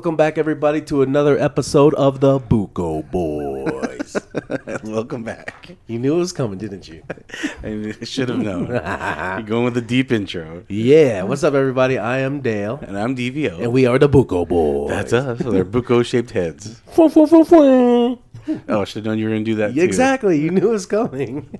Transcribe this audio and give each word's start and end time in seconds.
Welcome 0.00 0.16
back, 0.16 0.38
everybody, 0.38 0.80
to 0.88 1.02
another 1.02 1.38
episode 1.38 1.92
of 1.92 2.20
the 2.20 2.40
Buko 2.40 3.02
Boys. 3.10 4.16
Welcome 4.90 5.24
back. 5.24 5.72
you 5.88 5.98
knew 5.98 6.14
it 6.14 6.18
was 6.18 6.32
coming, 6.32 6.56
didn't 6.56 6.88
you? 6.88 7.02
I 7.62 7.92
should 8.02 8.30
have 8.30 8.38
known. 8.38 8.68
You're 8.68 9.42
going 9.42 9.64
with 9.64 9.74
the 9.74 9.82
deep 9.82 10.10
intro. 10.10 10.64
Yeah. 10.70 11.24
What's 11.24 11.44
up, 11.44 11.52
everybody? 11.52 11.98
I 11.98 12.20
am 12.20 12.40
Dale, 12.40 12.78
And 12.80 12.98
I'm 12.98 13.14
DVO. 13.14 13.60
and 13.60 13.74
we 13.74 13.84
are 13.84 13.98
the 13.98 14.08
Buko 14.08 14.48
Boys. 14.48 14.88
That's 14.88 15.12
us. 15.12 15.38
They're 15.40 15.66
buko 15.66 16.02
shaped 16.02 16.30
heads. 16.30 16.80
Oh, 16.96 18.80
I 18.80 18.84
should 18.84 19.04
have 19.04 19.04
known 19.04 19.18
you 19.18 19.26
were 19.26 19.32
going 19.32 19.44
to 19.44 19.50
do 19.50 19.56
that 19.56 19.74
too. 19.74 19.82
exactly. 19.82 20.40
You 20.40 20.50
knew 20.50 20.70
it 20.70 20.72
was 20.72 20.86
coming. 20.86 21.58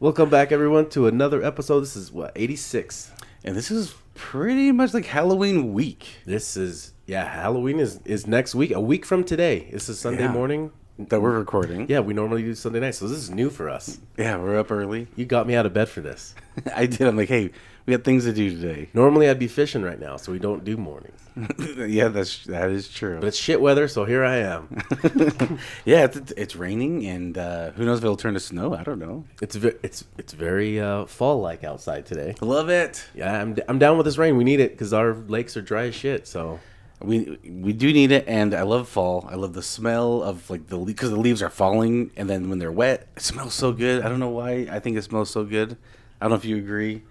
Welcome 0.00 0.28
back, 0.28 0.50
everyone, 0.50 0.88
to 0.90 1.06
another 1.06 1.40
episode. 1.40 1.82
This 1.82 1.94
is 1.94 2.10
what 2.10 2.32
eighty 2.34 2.56
six. 2.56 3.12
And 3.44 3.56
this 3.56 3.70
is 3.70 3.94
pretty 4.14 4.72
much 4.72 4.94
like 4.94 5.06
Halloween 5.06 5.72
week. 5.72 6.06
This 6.26 6.56
is 6.56 6.92
yeah. 7.06 7.24
Halloween 7.26 7.80
is 7.80 8.00
is 8.04 8.26
next 8.26 8.54
week. 8.54 8.70
A 8.72 8.80
week 8.80 9.04
from 9.04 9.24
today. 9.24 9.68
This 9.72 9.88
is 9.88 9.98
Sunday 9.98 10.22
Yeah. 10.24 10.32
morning. 10.32 10.70
That 10.98 11.20
we're 11.22 11.38
recording. 11.38 11.86
Yeah, 11.88 12.00
we 12.00 12.12
normally 12.12 12.42
do 12.42 12.54
Sunday 12.54 12.78
night, 12.78 12.94
so 12.94 13.08
this 13.08 13.16
is 13.18 13.30
new 13.30 13.48
for 13.50 13.68
us. 13.70 13.98
Yeah, 14.18 14.36
we're 14.36 14.58
up 14.58 14.70
early. 14.70 15.08
You 15.16 15.24
got 15.24 15.46
me 15.46 15.54
out 15.54 15.64
of 15.64 15.72
bed 15.72 15.88
for 15.88 16.00
this. 16.02 16.34
I 16.76 16.84
did. 16.86 17.00
I'm 17.08 17.16
like, 17.16 17.30
hey, 17.30 17.50
we 17.86 17.92
got 17.94 18.04
things 18.04 18.24
to 18.24 18.32
do 18.32 18.50
today. 18.50 18.88
Normally, 18.94 19.28
I'd 19.28 19.38
be 19.38 19.48
fishing 19.48 19.82
right 19.82 19.98
now, 19.98 20.16
so 20.16 20.32
we 20.32 20.38
don't 20.38 20.64
do 20.64 20.76
mornings. 20.76 21.18
yeah, 21.78 22.08
that's 22.08 22.44
that 22.44 22.70
is 22.70 22.88
true. 22.88 23.18
But 23.20 23.28
it's 23.28 23.38
shit 23.38 23.60
weather, 23.60 23.88
so 23.88 24.04
here 24.04 24.24
I 24.24 24.36
am. 24.36 24.68
yeah, 25.84 26.04
it's, 26.04 26.32
it's 26.36 26.56
raining, 26.56 27.06
and 27.06 27.36
uh, 27.38 27.70
who 27.72 27.84
knows 27.84 27.98
if 27.98 28.04
it'll 28.04 28.16
turn 28.16 28.34
to 28.34 28.40
snow? 28.40 28.74
I 28.74 28.82
don't 28.82 28.98
know. 28.98 29.24
It's 29.40 29.56
ve- 29.56 29.78
it's 29.82 30.04
it's 30.18 30.32
very 30.34 30.80
uh, 30.80 31.06
fall 31.06 31.40
like 31.40 31.64
outside 31.64 32.06
today. 32.06 32.34
Love 32.40 32.68
it. 32.68 33.04
Yeah, 33.14 33.40
I'm, 33.40 33.56
I'm 33.68 33.78
down 33.78 33.96
with 33.96 34.04
this 34.06 34.18
rain. 34.18 34.36
We 34.36 34.44
need 34.44 34.60
it 34.60 34.72
because 34.72 34.92
our 34.92 35.14
lakes 35.14 35.56
are 35.56 35.62
dry 35.62 35.84
as 35.86 35.94
shit. 35.94 36.26
So 36.28 36.60
We 37.00 37.38
we 37.44 37.72
do 37.72 37.92
need 37.92 38.12
it, 38.12 38.28
and 38.28 38.54
I 38.54 38.62
love 38.62 38.86
fall. 38.88 39.26
I 39.30 39.34
love 39.36 39.54
the 39.54 39.62
smell 39.62 40.22
of 40.22 40.48
like 40.50 40.66
the 40.68 40.76
leaves 40.76 40.92
because 40.92 41.10
the 41.10 41.16
leaves 41.18 41.42
are 41.42 41.50
falling, 41.50 42.10
and 42.16 42.28
then 42.28 42.50
when 42.50 42.58
they're 42.58 42.70
wet, 42.70 43.08
it 43.16 43.22
smells 43.22 43.54
so 43.54 43.72
good. 43.72 44.04
I 44.04 44.08
don't 44.10 44.20
know 44.20 44.28
why. 44.28 44.68
I 44.70 44.78
think 44.80 44.96
it 44.98 45.02
smells 45.02 45.30
so 45.30 45.44
good. 45.44 45.76
I 46.20 46.26
don't 46.26 46.30
know 46.30 46.36
if 46.36 46.44
you 46.44 46.58
agree, 46.58 47.02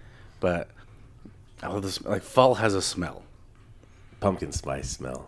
but 0.42 0.68
I 1.62 1.68
love 1.68 1.82
this. 1.82 2.04
Like 2.04 2.22
fall 2.22 2.56
has 2.56 2.74
a 2.74 2.82
smell. 2.82 3.22
pumpkin 4.20 4.52
spice 4.52 4.90
smell. 4.90 5.24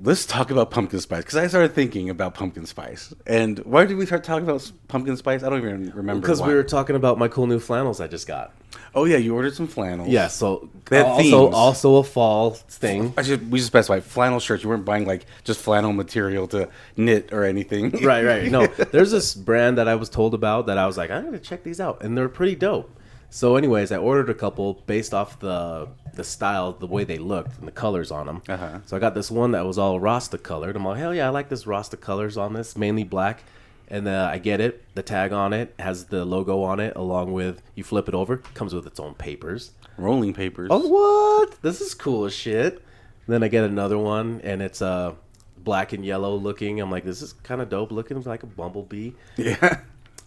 Let's 0.00 0.24
talk 0.26 0.52
about 0.52 0.70
pumpkin 0.70 1.00
spice 1.00 1.24
because 1.24 1.36
I 1.36 1.48
started 1.48 1.74
thinking 1.74 2.08
about 2.08 2.32
pumpkin 2.34 2.66
spice. 2.66 3.12
And 3.26 3.58
why 3.60 3.84
did 3.84 3.96
we 3.96 4.06
start 4.06 4.22
talking 4.22 4.44
about 4.48 4.70
pumpkin 4.86 5.16
spice? 5.16 5.42
I 5.42 5.48
don't 5.50 5.58
even 5.58 5.90
remember. 5.90 6.20
Because 6.20 6.40
we 6.40 6.54
were 6.54 6.62
talking 6.62 6.94
about 6.94 7.18
my 7.18 7.26
cool 7.26 7.48
new 7.48 7.58
flannels 7.58 8.00
I 8.00 8.06
just 8.06 8.28
got. 8.28 8.52
Oh 8.94 9.06
yeah, 9.06 9.16
you 9.16 9.34
ordered 9.34 9.54
some 9.56 9.66
flannels. 9.66 10.08
Yeah, 10.08 10.28
so 10.28 10.68
They 10.84 10.98
had 10.98 11.06
also 11.06 11.22
themes. 11.22 11.54
also 11.54 11.96
a 11.96 12.04
fall 12.04 12.50
thing. 12.52 13.12
I 13.16 13.22
should 13.22 13.50
we 13.50 13.58
should 13.58 13.66
specify 13.66 13.98
flannel 13.98 14.38
shirts. 14.38 14.62
You 14.62 14.68
weren't 14.70 14.84
buying 14.84 15.04
like 15.04 15.26
just 15.42 15.58
flannel 15.60 15.92
material 15.92 16.46
to 16.48 16.68
knit 16.96 17.32
or 17.32 17.42
anything. 17.42 17.90
right, 18.04 18.24
right. 18.24 18.50
No, 18.50 18.66
there's 18.92 19.10
this 19.10 19.34
brand 19.34 19.78
that 19.78 19.88
I 19.88 19.96
was 19.96 20.08
told 20.08 20.32
about 20.32 20.66
that 20.66 20.78
I 20.78 20.86
was 20.86 20.96
like, 20.96 21.10
I'm 21.10 21.24
gonna 21.24 21.40
check 21.40 21.64
these 21.64 21.80
out, 21.80 22.04
and 22.04 22.16
they're 22.16 22.28
pretty 22.28 22.54
dope. 22.54 22.94
So, 23.30 23.56
anyways, 23.56 23.92
I 23.92 23.98
ordered 23.98 24.30
a 24.30 24.34
couple 24.34 24.74
based 24.86 25.12
off 25.12 25.38
the 25.38 25.88
the 26.14 26.24
style, 26.24 26.72
the 26.72 26.86
way 26.86 27.04
they 27.04 27.18
looked, 27.18 27.58
and 27.58 27.68
the 27.68 27.72
colors 27.72 28.10
on 28.10 28.26
them. 28.26 28.42
Uh-huh. 28.48 28.80
So 28.86 28.96
I 28.96 29.00
got 29.00 29.14
this 29.14 29.30
one 29.30 29.52
that 29.52 29.64
was 29.64 29.78
all 29.78 30.00
Rasta 30.00 30.36
colored. 30.36 30.74
I'm 30.74 30.84
like, 30.84 30.98
hell 30.98 31.14
yeah, 31.14 31.26
I 31.26 31.30
like 31.30 31.48
this 31.48 31.66
Rasta 31.66 31.96
colors 31.96 32.36
on 32.36 32.54
this, 32.54 32.76
mainly 32.76 33.04
black. 33.04 33.44
And 33.86 34.06
uh, 34.06 34.28
I 34.30 34.38
get 34.38 34.60
it. 34.60 34.84
The 34.94 35.02
tag 35.02 35.32
on 35.32 35.52
it 35.52 35.74
has 35.78 36.06
the 36.06 36.24
logo 36.24 36.62
on 36.62 36.80
it, 36.80 36.94
along 36.96 37.32
with 37.32 37.62
you 37.74 37.84
flip 37.84 38.08
it 38.08 38.14
over, 38.14 38.38
comes 38.54 38.74
with 38.74 38.86
its 38.86 39.00
own 39.00 39.14
papers. 39.14 39.70
Rolling 39.96 40.34
papers. 40.34 40.68
Oh, 40.70 40.86
what? 40.88 41.62
This 41.62 41.80
is 41.80 41.94
cool 41.94 42.24
as 42.24 42.34
shit. 42.34 42.82
Then 43.26 43.42
I 43.42 43.48
get 43.48 43.64
another 43.64 43.96
one, 43.96 44.40
and 44.42 44.60
it's 44.60 44.82
uh, 44.82 45.14
black 45.56 45.92
and 45.92 46.04
yellow 46.04 46.34
looking. 46.34 46.80
I'm 46.80 46.90
like, 46.90 47.04
this 47.04 47.22
is 47.22 47.32
kind 47.32 47.60
of 47.60 47.68
dope 47.68 47.92
looking, 47.92 48.20
like 48.22 48.42
a 48.42 48.46
bumblebee. 48.46 49.12
yeah. 49.36 49.80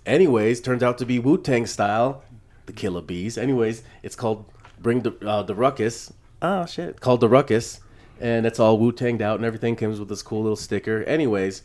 Anyways, 0.05 0.61
turns 0.61 0.81
out 0.81 0.97
to 0.97 1.05
be 1.05 1.19
Wu 1.19 1.37
Tang 1.37 1.67
style, 1.67 2.23
the 2.65 2.73
Killer 2.73 3.01
Bees. 3.01 3.37
Anyways, 3.37 3.83
it's 4.03 4.15
called 4.15 4.45
Bring 4.79 5.01
the 5.01 5.13
uh, 5.27 5.43
the 5.43 5.55
Ruckus. 5.55 6.11
Oh 6.41 6.65
shit, 6.65 6.99
called 6.99 7.21
the 7.21 7.29
Ruckus, 7.29 7.81
and 8.19 8.45
it's 8.45 8.59
all 8.59 8.79
Wu 8.79 8.91
Tanged 8.91 9.21
out 9.21 9.35
and 9.35 9.45
everything. 9.45 9.75
Comes 9.75 9.99
with 9.99 10.09
this 10.09 10.23
cool 10.23 10.41
little 10.41 10.55
sticker. 10.55 11.03
Anyways, 11.03 11.63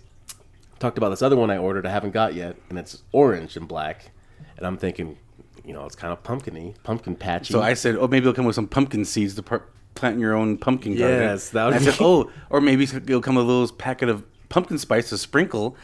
talked 0.78 0.98
about 0.98 1.10
this 1.10 1.22
other 1.22 1.36
one 1.36 1.50
I 1.50 1.56
ordered 1.58 1.86
I 1.86 1.90
haven't 1.90 2.12
got 2.12 2.34
yet, 2.34 2.56
and 2.68 2.78
it's 2.78 3.02
orange 3.12 3.56
and 3.56 3.66
black. 3.66 4.10
And 4.58 4.66
I'm 4.66 4.76
thinking, 4.76 5.18
you 5.64 5.72
know, 5.72 5.84
it's 5.84 5.96
kind 5.96 6.12
of 6.12 6.22
pumpkiny, 6.22 6.74
pumpkin 6.82 7.16
patchy. 7.16 7.52
So 7.52 7.62
I 7.62 7.74
said, 7.74 7.96
oh, 7.96 8.06
maybe 8.08 8.24
it'll 8.24 8.34
come 8.34 8.44
with 8.44 8.54
some 8.54 8.68
pumpkin 8.68 9.04
seeds 9.04 9.34
to 9.34 9.42
par- 9.42 9.64
plant 9.94 10.14
in 10.14 10.20
your 10.20 10.34
own 10.34 10.58
pumpkin 10.58 10.96
garden. 10.96 11.20
Yes, 11.20 11.50
that 11.50 11.64
would 11.64 11.74
And 11.74 11.82
I 11.86 11.90
said, 11.90 12.02
oh, 12.02 12.30
or 12.50 12.60
maybe 12.60 12.84
it'll 12.84 13.20
come 13.20 13.34
with 13.36 13.44
a 13.44 13.48
little 13.48 13.74
packet 13.74 14.08
of 14.08 14.24
pumpkin 14.48 14.78
spice 14.78 15.08
to 15.10 15.18
sprinkle, 15.18 15.76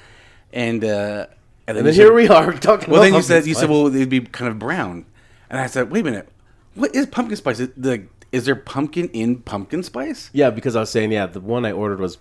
and 0.52 0.84
uh, 0.84 1.26
and 1.66 1.78
and 1.78 1.86
then 1.86 1.94
here 1.94 2.06
said- 2.08 2.14
we 2.14 2.28
are 2.28 2.52
talking. 2.52 2.90
Well, 2.90 3.00
about 3.00 3.10
then 3.10 3.14
you 3.14 3.22
said 3.22 3.46
you 3.46 3.54
said, 3.54 3.70
well, 3.70 3.86
it'd 3.86 4.08
be 4.08 4.20
kind 4.20 4.50
of 4.50 4.58
brown, 4.58 5.06
and 5.50 5.60
I 5.60 5.66
said, 5.66 5.90
wait 5.90 6.00
a 6.00 6.04
minute, 6.04 6.28
what 6.74 6.94
is 6.94 7.06
pumpkin 7.06 7.36
spice? 7.36 7.60
Is, 7.60 7.70
the, 7.76 8.04
is 8.32 8.46
there 8.46 8.56
pumpkin 8.56 9.08
in 9.10 9.40
pumpkin 9.40 9.82
spice? 9.82 10.30
Yeah, 10.32 10.50
because 10.50 10.74
I 10.74 10.80
was 10.80 10.90
saying, 10.90 11.12
yeah, 11.12 11.26
the 11.26 11.40
one 11.40 11.64
I 11.64 11.72
ordered 11.72 12.00
was 12.00 12.18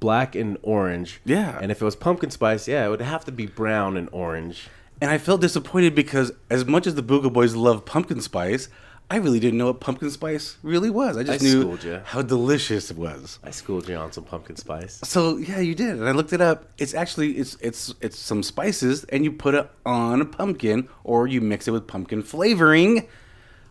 black 0.00 0.34
and 0.34 0.58
orange. 0.62 1.20
Yeah. 1.24 1.58
And 1.62 1.70
if 1.70 1.80
it 1.80 1.84
was 1.84 1.94
pumpkin 1.94 2.30
spice, 2.30 2.66
yeah, 2.66 2.84
it 2.84 2.88
would 2.88 3.00
have 3.00 3.24
to 3.26 3.32
be 3.32 3.46
brown 3.46 3.96
and 3.96 4.08
orange. 4.10 4.68
And 5.00 5.10
I 5.10 5.18
felt 5.18 5.40
disappointed 5.40 5.94
because 5.94 6.32
as 6.50 6.64
much 6.64 6.86
as 6.86 6.96
the 6.96 7.02
Buko 7.02 7.32
Boys 7.32 7.54
love 7.54 7.84
pumpkin 7.84 8.20
spice, 8.20 8.68
I 9.12 9.16
really 9.16 9.40
didn't 9.40 9.58
know 9.58 9.66
what 9.66 9.80
pumpkin 9.80 10.10
spice 10.10 10.56
really 10.62 10.88
was. 10.90 11.16
I 11.16 11.22
just 11.22 11.42
I 11.42 11.46
knew 11.46 11.60
schooled 11.62 11.84
ya. 11.84 12.00
how 12.04 12.22
delicious 12.22 12.90
it 12.90 12.96
was. 12.96 13.38
I 13.44 13.50
schooled 13.50 13.88
you 13.88 13.96
on 13.96 14.10
some 14.12 14.24
pumpkin 14.24 14.56
spice. 14.56 15.00
So 15.04 15.36
yeah, 15.36 15.60
you 15.60 15.74
did, 15.74 15.90
and 15.98 16.08
I 16.08 16.12
looked 16.12 16.32
it 16.32 16.40
up. 16.40 16.64
It's 16.78 16.94
actually 16.94 17.32
it's 17.32 17.56
it's 17.60 17.94
it's 18.00 18.18
some 18.18 18.42
spices, 18.42 19.04
and 19.12 19.22
you 19.24 19.30
put 19.32 19.54
it 19.54 19.68
on 19.84 20.20
a 20.20 20.24
pumpkin, 20.24 20.88
or 21.04 21.26
you 21.26 21.40
mix 21.40 21.68
it 21.68 21.72
with 21.72 21.86
pumpkin 21.86 22.22
flavoring. 22.22 23.06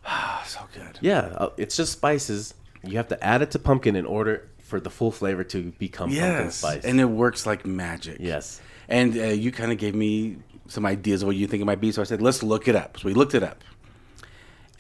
Ah, 0.06 0.44
so 0.48 0.60
good. 0.74 1.00
Yeah, 1.02 1.22
uh, 1.44 1.50
it's 1.58 1.76
just 1.76 1.92
spices. 1.94 2.54
You 2.84 2.98
have 2.98 3.08
to 3.10 3.24
add 3.24 3.42
it 3.42 3.52
to 3.52 3.60
pumpkin 3.60 3.96
in 3.96 4.06
order 4.06 4.48
for 4.60 4.80
the 4.80 4.90
full 4.90 5.12
flavor 5.12 5.44
to 5.44 5.72
become 5.80 6.10
pumpkin 6.10 6.24
Yes, 6.46 6.56
spice. 6.56 6.86
and 6.86 7.00
it 7.00 7.06
works 7.06 7.46
like 7.46 7.66
magic. 7.66 8.18
yes. 8.20 8.62
and 8.90 9.18
uh, 9.18 9.24
you 9.44 9.52
kind 9.52 9.72
of 9.72 9.78
gave 9.78 9.94
me 9.96 10.38
some 10.68 10.86
ideas 10.86 11.22
of 11.24 11.28
what 11.28 11.36
you 11.36 11.46
think 11.48 11.62
it 11.62 11.66
might 11.66 11.82
be. 11.82 11.92
So 11.92 12.02
I 12.02 12.06
said, 12.06 12.22
let's 12.22 12.42
look 12.44 12.68
it 12.68 12.76
up. 12.76 12.98
So 13.00 13.08
we 13.08 13.14
looked 13.14 13.36
it 13.36 13.44
up, 13.44 13.64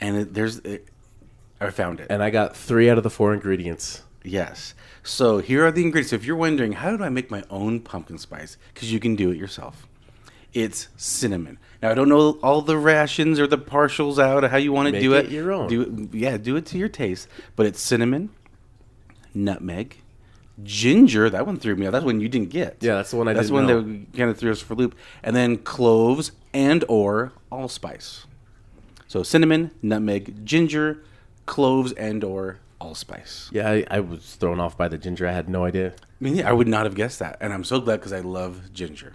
and 0.01 0.17
it, 0.17 0.33
there's 0.33 0.57
it, 0.59 0.87
I 1.61 1.69
found 1.69 1.99
it. 1.99 2.07
And 2.09 2.21
I 2.21 2.29
got 2.31 2.55
three 2.57 2.89
out 2.89 2.97
of 2.97 3.03
the 3.03 3.09
four 3.09 3.33
ingredients. 3.33 4.01
Yes. 4.23 4.73
So 5.03 5.37
here 5.39 5.65
are 5.65 5.71
the 5.71 5.83
ingredients. 5.83 6.11
If 6.13 6.25
you're 6.25 6.35
wondering, 6.35 6.73
how 6.73 6.95
do 6.97 7.03
I 7.03 7.09
make 7.09 7.31
my 7.31 7.43
own 7.49 7.79
pumpkin 7.79 8.17
spice? 8.17 8.57
Because 8.73 8.91
you 8.91 8.99
can 8.99 9.15
do 9.15 9.31
it 9.31 9.37
yourself. 9.37 9.87
It's 10.53 10.89
cinnamon. 10.97 11.59
Now 11.81 11.91
I 11.91 11.93
don't 11.93 12.09
know 12.09 12.37
all 12.43 12.61
the 12.61 12.77
rations 12.77 13.39
or 13.39 13.47
the 13.47 13.57
partials 13.57 14.19
out 14.19 14.43
of 14.43 14.51
how 14.51 14.57
you 14.57 14.73
want 14.73 14.93
to 14.93 14.99
do 14.99 15.13
it 15.13 15.25
it. 15.25 15.31
your 15.31 15.53
own. 15.53 15.69
Do 15.69 15.81
it, 15.81 16.15
yeah, 16.15 16.37
do 16.37 16.55
it 16.55 16.65
to 16.67 16.77
your 16.77 16.89
taste. 16.89 17.27
But 17.55 17.67
it's 17.67 17.79
cinnamon, 17.79 18.31
nutmeg, 19.33 19.97
ginger. 20.63 21.29
That 21.29 21.45
one 21.45 21.57
threw 21.57 21.75
me 21.75 21.85
off. 21.85 21.93
That's 21.93 22.05
one 22.05 22.19
you 22.19 22.27
didn't 22.29 22.49
get. 22.49 22.77
Yeah, 22.81 22.95
that's 22.95 23.11
the 23.11 23.17
one 23.17 23.27
I 23.27 23.33
That's 23.33 23.47
didn't 23.47 23.55
one 23.55 23.67
know. 23.67 23.81
that 23.81 24.17
kind 24.17 24.29
of 24.29 24.37
threw 24.37 24.51
us 24.51 24.61
for 24.61 24.75
loop. 24.75 24.95
And 25.23 25.35
then 25.35 25.57
cloves 25.57 26.31
and 26.53 26.83
or 26.87 27.31
allspice. 27.51 28.25
So 29.11 29.23
cinnamon, 29.23 29.71
nutmeg, 29.81 30.45
ginger, 30.45 31.03
cloves 31.45 31.91
and 31.91 32.23
or 32.23 32.59
allspice. 32.79 33.49
Yeah, 33.51 33.69
I, 33.69 33.85
I 33.91 33.99
was 33.99 34.35
thrown 34.35 34.61
off 34.61 34.77
by 34.77 34.87
the 34.87 34.97
ginger. 34.97 35.27
I 35.27 35.33
had 35.33 35.49
no 35.49 35.65
idea. 35.65 35.87
I 35.89 36.23
mean, 36.23 36.35
yeah, 36.37 36.49
I 36.49 36.53
would 36.53 36.69
not 36.69 36.85
have 36.85 36.95
guessed 36.95 37.19
that, 37.19 37.35
and 37.41 37.51
I'm 37.51 37.65
so 37.65 37.81
glad 37.81 37.97
because 37.97 38.13
I 38.13 38.21
love 38.21 38.71
ginger. 38.71 39.11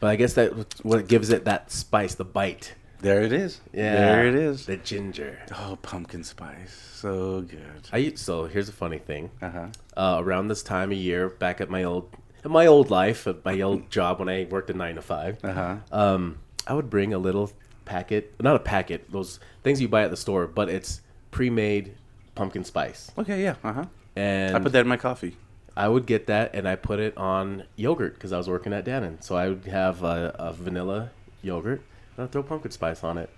But 0.00 0.08
I 0.08 0.16
guess 0.16 0.34
that 0.34 0.52
what 0.84 1.08
gives 1.08 1.30
it 1.30 1.46
that 1.46 1.72
spice, 1.72 2.14
the 2.14 2.26
bite. 2.26 2.74
There 3.00 3.22
it 3.22 3.32
is. 3.32 3.62
Yeah, 3.72 3.94
there 3.94 4.26
it 4.28 4.34
is. 4.34 4.66
The 4.66 4.76
ginger. 4.76 5.38
Oh, 5.58 5.78
pumpkin 5.80 6.24
spice, 6.24 6.78
so 6.92 7.40
good. 7.40 7.88
I 7.90 8.12
so 8.16 8.44
here's 8.44 8.68
a 8.68 8.72
funny 8.72 8.98
thing. 8.98 9.30
Uh-huh. 9.40 9.68
Uh, 9.96 10.18
around 10.22 10.48
this 10.48 10.62
time 10.62 10.92
of 10.92 10.98
year, 10.98 11.30
back 11.30 11.62
at 11.62 11.70
my 11.70 11.84
old, 11.84 12.14
at 12.44 12.50
my 12.50 12.66
old 12.66 12.90
life, 12.90 13.26
at 13.26 13.42
my 13.46 13.62
old 13.62 13.90
job 13.90 14.18
when 14.18 14.28
I 14.28 14.46
worked 14.50 14.68
a 14.68 14.74
nine 14.74 14.96
to 14.96 15.02
five, 15.02 15.42
Uh-huh. 15.42 15.76
um, 15.90 16.36
I 16.66 16.74
would 16.74 16.90
bring 16.90 17.14
a 17.14 17.18
little 17.18 17.50
packet, 17.88 18.34
not 18.40 18.54
a 18.56 18.58
packet, 18.60 19.10
those 19.10 19.40
things 19.64 19.80
you 19.80 19.88
buy 19.88 20.02
at 20.04 20.10
the 20.10 20.16
store, 20.16 20.46
but 20.46 20.68
it's 20.68 21.00
pre-made 21.30 21.94
pumpkin 22.34 22.64
spice, 22.64 23.10
Okay, 23.18 23.42
yeah, 23.42 23.56
uh 23.64 23.72
huh. 23.72 23.84
and 24.14 24.56
I 24.56 24.60
put 24.60 24.72
that 24.72 24.82
in 24.82 24.88
my 24.88 24.96
coffee. 24.96 25.36
I 25.76 25.88
would 25.88 26.06
get 26.06 26.26
that 26.26 26.54
and 26.54 26.66
I 26.68 26.74
put 26.76 26.98
it 26.98 27.16
on 27.16 27.64
yogurt 27.76 28.14
because 28.14 28.32
I 28.32 28.36
was 28.38 28.48
working 28.48 28.72
at 28.72 28.84
Dannon. 28.84 29.22
So 29.22 29.36
I 29.36 29.48
would 29.50 29.64
have 29.66 30.02
a, 30.02 30.34
a 30.36 30.52
vanilla 30.52 31.10
yogurt 31.40 31.82
and 32.16 32.24
I'd 32.24 32.32
throw 32.32 32.42
pumpkin 32.42 32.72
spice 32.72 33.04
on 33.04 33.16
it. 33.16 33.30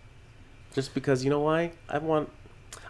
Just 0.73 0.94
because, 0.94 1.23
you 1.23 1.29
know 1.29 1.41
why? 1.41 1.73
I 1.88 1.99
want 1.99 2.31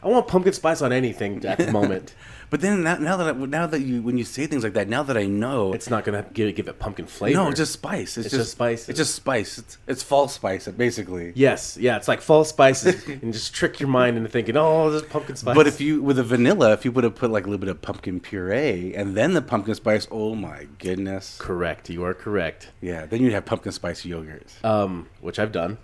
I 0.03 0.09
want 0.09 0.29
pumpkin 0.29 0.53
spice 0.53 0.81
on 0.83 0.93
anything 0.93 1.45
at 1.45 1.59
the 1.59 1.71
moment. 1.81 2.15
But 2.49 2.63
then 2.63 2.83
now, 2.83 2.97
now 2.97 3.17
that 3.19 3.29
I, 3.29 3.33
now 3.33 3.67
that 3.69 3.81
you 3.81 4.03
when 4.03 4.19
you 4.19 4.25
say 4.25 4.47
things 4.49 4.65
like 4.65 4.73
that, 4.73 4.89
now 4.89 5.05
that 5.05 5.17
I 5.17 5.27
know, 5.27 5.73
it's 5.73 5.89
not 5.89 6.05
gonna 6.05 6.27
give, 6.33 6.53
give 6.57 6.67
it 6.67 6.81
pumpkin 6.81 7.07
flavor. 7.07 7.39
no, 7.39 7.49
it's 7.49 7.59
just 7.59 7.73
spice. 7.73 8.17
It's, 8.19 8.27
It's 8.27 8.35
just 8.35 8.51
spices. 8.51 8.89
It's 8.89 8.97
just 8.99 9.15
spice. 9.15 9.59
It's, 9.59 9.79
it's 9.87 10.03
false 10.03 10.35
spice, 10.35 10.67
basically. 10.67 11.33
yes, 11.37 11.77
yeah. 11.81 11.97
It's 11.97 12.09
like 12.09 12.21
false 12.21 12.49
spices 12.49 13.07
and 13.23 13.33
just 13.33 13.55
trick 13.55 13.79
your 13.79 13.89
mind 13.89 14.17
into 14.17 14.29
thinking, 14.29 14.57
oh, 14.57 14.91
there's 14.91 15.05
pumpkin 15.05 15.37
spice. 15.37 15.55
But 15.55 15.69
if 15.69 15.81
you 15.81 16.03
with 16.03 16.19
a 16.19 16.25
vanilla, 16.25 16.73
if 16.73 16.85
you 16.85 16.91
would 16.91 17.05
have 17.05 17.15
put 17.15 17.31
like 17.31 17.45
a 17.45 17.47
little 17.49 17.61
bit 17.61 17.69
of 17.69 17.81
pumpkin 17.83 18.19
puree 18.19 18.95
and 18.97 19.17
then 19.17 19.35
the 19.35 19.43
pumpkin 19.43 19.77
spice, 19.77 20.09
oh 20.11 20.35
my 20.35 20.67
goodness, 20.79 21.37
correct, 21.39 21.89
you 21.89 22.03
are 22.05 22.15
correct. 22.15 22.71
yeah, 22.81 23.07
then 23.07 23.23
you'd 23.23 23.33
have 23.33 23.45
pumpkin 23.45 23.71
spice 23.71 24.05
yogurt. 24.05 24.53
Um, 24.65 25.09
which 25.21 25.39
I've 25.39 25.53
done, 25.53 25.79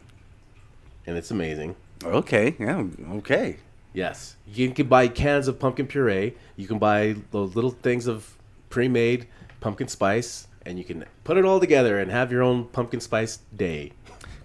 and 1.06 1.16
it's 1.16 1.30
amazing. 1.30 1.76
Okay, 2.02 2.56
yeah, 2.58 2.82
okay. 3.12 3.58
Yes, 3.96 4.36
you 4.46 4.70
can 4.72 4.88
buy 4.88 5.08
cans 5.08 5.48
of 5.48 5.58
pumpkin 5.58 5.86
puree. 5.86 6.34
You 6.54 6.66
can 6.66 6.78
buy 6.78 7.16
those 7.30 7.56
little 7.56 7.70
things 7.70 8.06
of 8.06 8.36
pre-made 8.68 9.26
pumpkin 9.60 9.88
spice, 9.88 10.48
and 10.66 10.76
you 10.76 10.84
can 10.84 11.06
put 11.24 11.38
it 11.38 11.46
all 11.46 11.58
together 11.58 11.98
and 11.98 12.10
have 12.10 12.30
your 12.30 12.42
own 12.42 12.66
pumpkin 12.66 13.00
spice 13.00 13.38
day. 13.56 13.92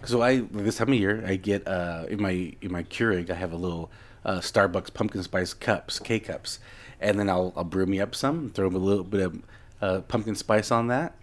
So 0.06 0.22
I 0.22 0.38
this 0.38 0.78
time 0.78 0.88
of 0.88 0.94
year 0.94 1.22
I 1.26 1.36
get 1.36 1.68
uh 1.68 2.06
in 2.08 2.22
my 2.22 2.54
in 2.62 2.72
my 2.72 2.82
Keurig 2.84 3.28
I 3.28 3.34
have 3.34 3.52
a 3.52 3.56
little 3.56 3.90
uh, 4.24 4.38
Starbucks 4.38 4.94
pumpkin 4.94 5.22
spice 5.22 5.52
cups 5.52 5.98
K 5.98 6.18
cups, 6.18 6.58
and 6.98 7.18
then 7.18 7.28
I'll 7.28 7.52
I'll 7.54 7.64
brew 7.64 7.84
me 7.84 8.00
up 8.00 8.14
some, 8.14 8.48
throw 8.54 8.68
a 8.68 8.70
little 8.70 9.04
bit 9.04 9.20
of 9.20 9.42
uh, 9.82 10.00
pumpkin 10.08 10.34
spice 10.34 10.70
on 10.70 10.86
that. 10.86 11.14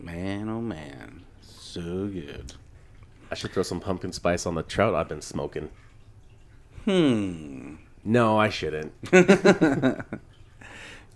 Man, 0.00 0.48
oh 0.48 0.60
man, 0.60 1.22
so 1.40 2.08
good. 2.08 2.54
I 3.30 3.36
should 3.36 3.52
throw 3.52 3.62
some 3.62 3.78
pumpkin 3.78 4.12
spice 4.12 4.44
on 4.44 4.56
the 4.56 4.64
trout 4.64 4.96
I've 4.96 5.08
been 5.08 5.22
smoking. 5.22 5.70
Hmm. 6.86 7.74
No, 8.04 8.38
I 8.38 8.48
shouldn't. 8.48 8.92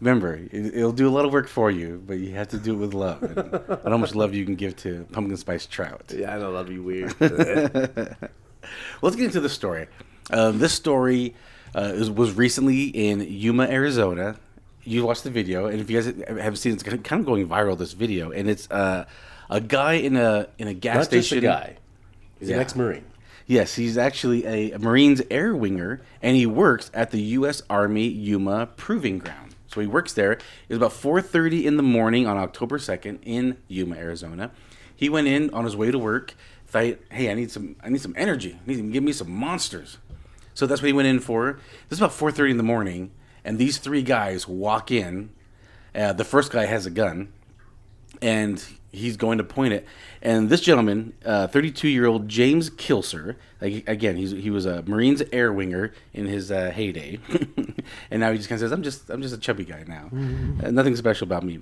Remember, 0.01 0.35
it, 0.35 0.75
it'll 0.75 0.93
do 0.93 1.09
a 1.09 1.11
lot 1.11 1.25
of 1.25 1.33
work 1.33 1.47
for 1.49 1.71
you, 1.71 2.03
but 2.07 2.15
you 2.19 2.35
have 2.35 2.49
to 2.49 2.59
do 2.59 2.73
it 2.75 2.77
with 2.79 2.95
love. 2.95 3.23
And 3.23 3.39
and 3.39 3.89
how 3.89 3.97
much 3.99 4.15
love 4.15 4.35
you 4.35 4.45
can 4.45 4.57
give 4.57 4.75
to 4.79 5.07
pumpkin 5.13 5.37
spice 5.37 5.67
trout. 5.67 6.13
Yeah, 6.15 6.35
I 6.35 6.39
know 6.39 6.53
that'd 6.53 6.69
be 6.69 6.79
weird. 6.79 7.15
Let's 9.03 9.17
get 9.17 9.27
into 9.27 9.41
the 9.41 9.49
story. 9.49 9.87
Um, 10.33 10.59
this 10.59 10.73
story 10.73 11.35
uh, 11.75 11.93
is, 11.95 12.11
was 12.11 12.33
recently 12.37 12.85
in 12.85 13.21
Yuma, 13.21 13.65
Arizona. 13.65 14.37
You 14.85 15.05
watched 15.05 15.25
the 15.25 15.31
video, 15.31 15.67
and 15.67 15.81
if 15.81 15.91
you 15.91 16.01
guys 16.01 16.13
have 16.41 16.59
seen, 16.59 16.73
it's 16.73 16.83
kind 16.83 16.95
of 17.21 17.27
going 17.27 17.47
viral. 17.49 17.77
This 17.79 17.93
video, 17.93 18.31
and 18.33 18.49
it's 18.49 18.71
uh, 18.71 19.05
a 19.51 19.61
guy 19.61 19.95
in 19.95 20.17
a 20.17 20.49
in 20.59 20.67
a 20.69 20.75
gas 20.75 20.97
Not 20.97 21.05
station. 21.05 21.37
just 21.43 21.45
a 21.45 21.47
guy. 21.47 21.77
He's 22.39 22.49
Yeah. 22.49 22.57
an 22.57 22.63
ex-marine. 22.63 23.05
Yes, 23.51 23.75
he's 23.75 23.99
actually 23.99 24.47
a, 24.47 24.79
Marines 24.79 25.23
air 25.29 25.57
winger, 25.57 26.01
and 26.23 26.37
he 26.37 26.47
works 26.47 26.89
at 26.95 27.11
the 27.11 27.21
U.S. 27.21 27.63
Army 27.69 28.07
Yuma 28.07 28.67
Proving 28.77 29.19
Ground. 29.19 29.57
So 29.67 29.81
he 29.81 29.89
works 29.89 30.13
there. 30.13 30.35
It 30.35 30.41
was 30.69 30.77
about 30.77 30.93
4:30 30.93 31.65
in 31.65 31.77
the 31.77 31.83
morning 31.83 32.29
on 32.29 32.37
October 32.37 32.79
2nd 32.79 33.19
in 33.25 33.57
Yuma, 33.67 33.97
Arizona. 33.97 34.53
He 34.95 35.09
went 35.09 35.27
in 35.27 35.53
on 35.53 35.65
his 35.65 35.75
way 35.75 35.91
to 35.91 35.99
work. 35.99 36.37
Thought, 36.69 36.99
hey, 37.11 37.29
I 37.29 37.35
need 37.35 37.51
some, 37.51 37.75
I 37.83 37.89
need 37.89 38.01
some 38.01 38.15
energy. 38.17 38.53
I 38.53 38.71
need 38.71 38.77
to 38.77 38.83
give 38.83 39.03
me 39.03 39.13
some 39.13 39.33
monsters. 39.33 39.99
So 40.55 40.69
that's 40.69 40.81
what 40.81 40.87
he 40.87 40.93
went 40.93 41.09
in 41.09 41.19
for. 41.19 41.55
This 41.89 41.97
is 41.97 41.99
about 41.99 42.13
4:30 42.13 42.53
in 42.53 42.57
the 42.57 42.63
morning, 42.63 43.11
and 43.45 43.59
these 43.59 43.79
three 43.79 44.03
guys 44.03 44.47
walk 44.47 44.93
in. 44.93 45.31
Uh, 45.93 46.13
the 46.13 46.23
first 46.23 46.53
guy 46.53 46.67
has 46.67 46.87
a 46.87 46.91
gun, 46.91 47.33
and 48.23 48.65
he's 48.93 49.17
going 49.17 49.39
to 49.39 49.45
point 49.45 49.73
it. 49.73 49.87
And 50.23 50.49
this 50.51 50.61
gentleman, 50.61 51.13
32 51.25 51.89
year 51.89 52.07
old 52.07 52.29
James 52.29 52.71
Kilcer, 52.71 53.37
like, 53.61 53.89
again, 53.89 54.17
he's, 54.17 54.31
he 54.33 54.51
was 54.51 54.67
a 54.67 54.83
Marines 54.83 55.23
air 55.33 55.53
winger 55.53 55.93
in 56.15 56.27
his 56.27 56.51
uh, 56.51 56.71
heyday, 56.71 57.19
and 58.11 58.21
now 58.21 58.31
he 58.33 58.37
just 58.39 58.49
kind 58.49 58.57
of 58.57 58.61
says, 58.61 58.73
"I'm 58.73 58.83
just 58.83 59.11
I'm 59.11 59.21
just 59.23 59.35
a 59.35 59.39
chubby 59.39 59.65
guy 59.65 59.85
now, 59.87 60.09
Uh, 60.65 60.71
nothing 60.71 60.97
special 60.97 61.27
about 61.27 61.43
me." 61.45 61.61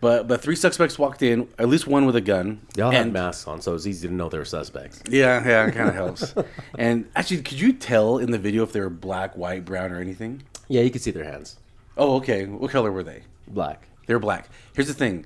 But 0.00 0.26
but 0.28 0.42
three 0.42 0.56
suspects 0.56 0.98
walked 0.98 1.22
in, 1.22 1.48
at 1.58 1.68
least 1.68 1.86
one 1.86 2.06
with 2.06 2.16
a 2.16 2.20
gun. 2.20 2.60
They 2.74 2.82
all 2.82 2.90
had 2.90 3.12
masks 3.12 3.46
on, 3.46 3.60
so 3.62 3.74
it's 3.74 3.86
easy 3.86 4.08
to 4.08 4.14
know 4.14 4.28
they 4.28 4.36
were 4.38 4.44
suspects. 4.44 5.00
Yeah, 5.08 5.46
yeah, 5.46 5.66
it 5.68 5.72
kind 5.74 5.88
of 5.88 5.94
helps. 5.94 6.34
And 6.78 7.08
actually, 7.14 7.42
could 7.42 7.60
you 7.60 7.72
tell 7.72 8.18
in 8.18 8.30
the 8.32 8.38
video 8.38 8.62
if 8.64 8.72
they 8.72 8.80
were 8.80 8.90
black, 8.90 9.36
white, 9.36 9.64
brown, 9.64 9.92
or 9.92 10.00
anything? 10.00 10.42
Yeah, 10.68 10.82
you 10.82 10.90
could 10.90 11.02
see 11.02 11.12
their 11.12 11.24
hands. 11.24 11.56
Oh, 11.96 12.16
okay. 12.16 12.46
What 12.46 12.70
color 12.70 12.90
were 12.90 13.04
they? 13.04 13.22
Black. 13.46 13.86
They're 14.06 14.18
black. 14.18 14.48
Here's 14.74 14.88
the 14.88 14.94
thing: 14.94 15.24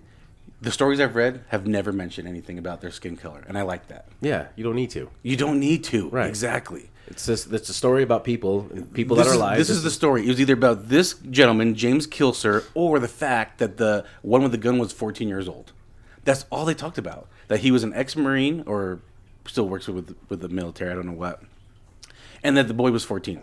the 0.61 0.70
stories 0.70 1.00
I've 1.00 1.14
read 1.17 1.44
have 1.49 1.67
never 1.67 1.93
mentioned 1.93 2.26
anything 2.26 2.58
about 2.58 2.81
their 2.81 2.91
skin 2.91 3.17
color, 3.17 3.44
and 3.47 3.58
I 3.58 3.62
like 3.62 3.88
that. 3.88 4.06
Yeah, 4.20 4.47
you 4.56 4.64
don't 4.64 4.76
need 4.76 4.91
to. 4.91 5.11
You 5.23 5.37
don't 5.37 5.61
need 5.61 5.85
to. 5.85 6.08
Right. 6.11 6.29
Exactly. 6.29 6.91
It's 7.08 7.26
just 7.26 7.53
it's 7.53 7.69
a 7.69 7.75
story 7.75 8.03
about 8.03 8.25
people, 8.25 8.69
people 8.93 9.17
This 9.17 9.26
that 9.26 9.32
are 9.32 9.37
alive. 9.37 9.58
this 9.58 9.70
is 9.70 9.82
the 9.85 9.91
story. 9.91 10.25
It 10.25 10.29
was 10.29 10.41
either 10.41 10.55
about 10.55 10.88
this 10.88 11.14
gentleman, 11.31 11.75
James 11.75 12.06
Kilcer, 12.06 12.64
or 12.75 12.99
the 12.99 13.06
fact 13.08 13.58
that 13.58 13.76
the 13.76 14.05
one 14.23 14.43
with 14.43 14.50
the 14.53 14.58
gun 14.58 14.79
was 14.79 14.93
14 14.93 15.29
years 15.29 15.47
old. 15.49 15.73
That's 16.25 16.47
all 16.50 16.64
they 16.64 16.75
talked 16.75 16.99
about. 16.99 17.29
That 17.49 17.61
he 17.61 17.70
was 17.70 17.85
an 17.85 17.94
ex-marine 17.94 18.64
or 18.67 19.00
still 19.47 19.69
works 19.69 19.87
with 19.87 20.17
with 20.29 20.41
the 20.41 20.49
military. 20.49 20.91
I 20.91 20.94
don't 20.94 21.06
know 21.06 21.12
what. 21.12 21.43
And 22.43 22.56
that 22.56 22.67
the 22.67 22.75
boy 22.75 22.91
was 22.91 23.05
14. 23.05 23.43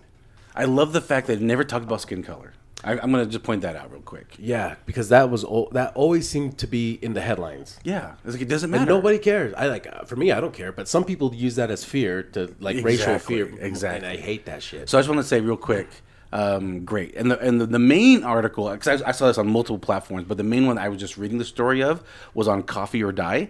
I 0.56 0.66
love 0.66 0.92
the 0.92 1.02
fact 1.02 1.28
that 1.28 1.40
they 1.40 1.46
never 1.46 1.64
talked 1.64 1.86
about 1.86 2.02
skin 2.02 2.22
color. 2.22 2.54
I, 2.84 2.94
I'm 2.94 3.12
gonna 3.12 3.26
just 3.26 3.44
point 3.44 3.62
that 3.62 3.76
out 3.76 3.92
real 3.92 4.02
quick. 4.02 4.36
yeah, 4.38 4.76
because 4.86 5.10
that 5.10 5.30
was 5.30 5.44
al- 5.44 5.70
that 5.72 5.96
always 5.96 6.28
seemed 6.28 6.58
to 6.60 6.68
be 6.68 7.00
in 7.02 7.14
the 7.14 7.22
headlines. 7.22 7.80
Yeah, 7.84 8.16
it's 8.26 8.34
like 8.34 8.42
it 8.42 8.50
doesn't 8.50 8.70
matter. 8.70 8.82
And 8.82 8.90
nobody 8.90 9.18
cares. 9.20 9.54
I 9.56 9.68
like 9.68 9.88
uh, 9.88 10.04
for 10.04 10.16
me, 10.16 10.32
I 10.32 10.42
don't 10.42 10.54
care. 10.54 10.72
But 10.72 10.88
some 10.88 11.04
people 11.06 11.34
use 11.34 11.56
that 11.56 11.72
as 11.72 11.84
fear 11.84 12.24
to 12.34 12.54
like 12.60 12.84
racial 12.84 13.20
fear. 13.20 13.46
exactly. 13.60 14.08
And 14.10 14.18
I 14.18 14.22
hate 14.22 14.46
that 14.46 14.62
shit. 14.62 14.90
So 14.90 14.98
I 14.98 15.02
just 15.02 15.10
want 15.10 15.22
to 15.22 15.28
say 15.28 15.40
real 15.40 15.56
quick, 15.58 15.88
um, 16.34 16.84
great. 16.84 17.16
And 17.16 17.32
the 17.32 17.40
and 17.40 17.62
the, 17.62 17.66
the 17.66 17.80
main 17.80 18.24
article, 18.24 18.70
because 18.70 19.02
I, 19.02 19.10
I 19.10 19.12
saw 19.12 19.28
this 19.28 19.38
on 19.38 19.48
multiple 19.48 19.80
platforms, 19.80 20.26
but 20.28 20.38
the 20.38 20.44
main 20.44 20.66
one 20.66 20.78
I 20.78 20.90
was 20.90 21.00
just 21.00 21.18
reading 21.18 21.38
the 21.38 21.46
story 21.46 21.82
of 21.82 22.04
was 22.34 22.48
on 22.48 22.64
Coffee 22.64 23.04
or 23.04 23.12
Die, 23.12 23.50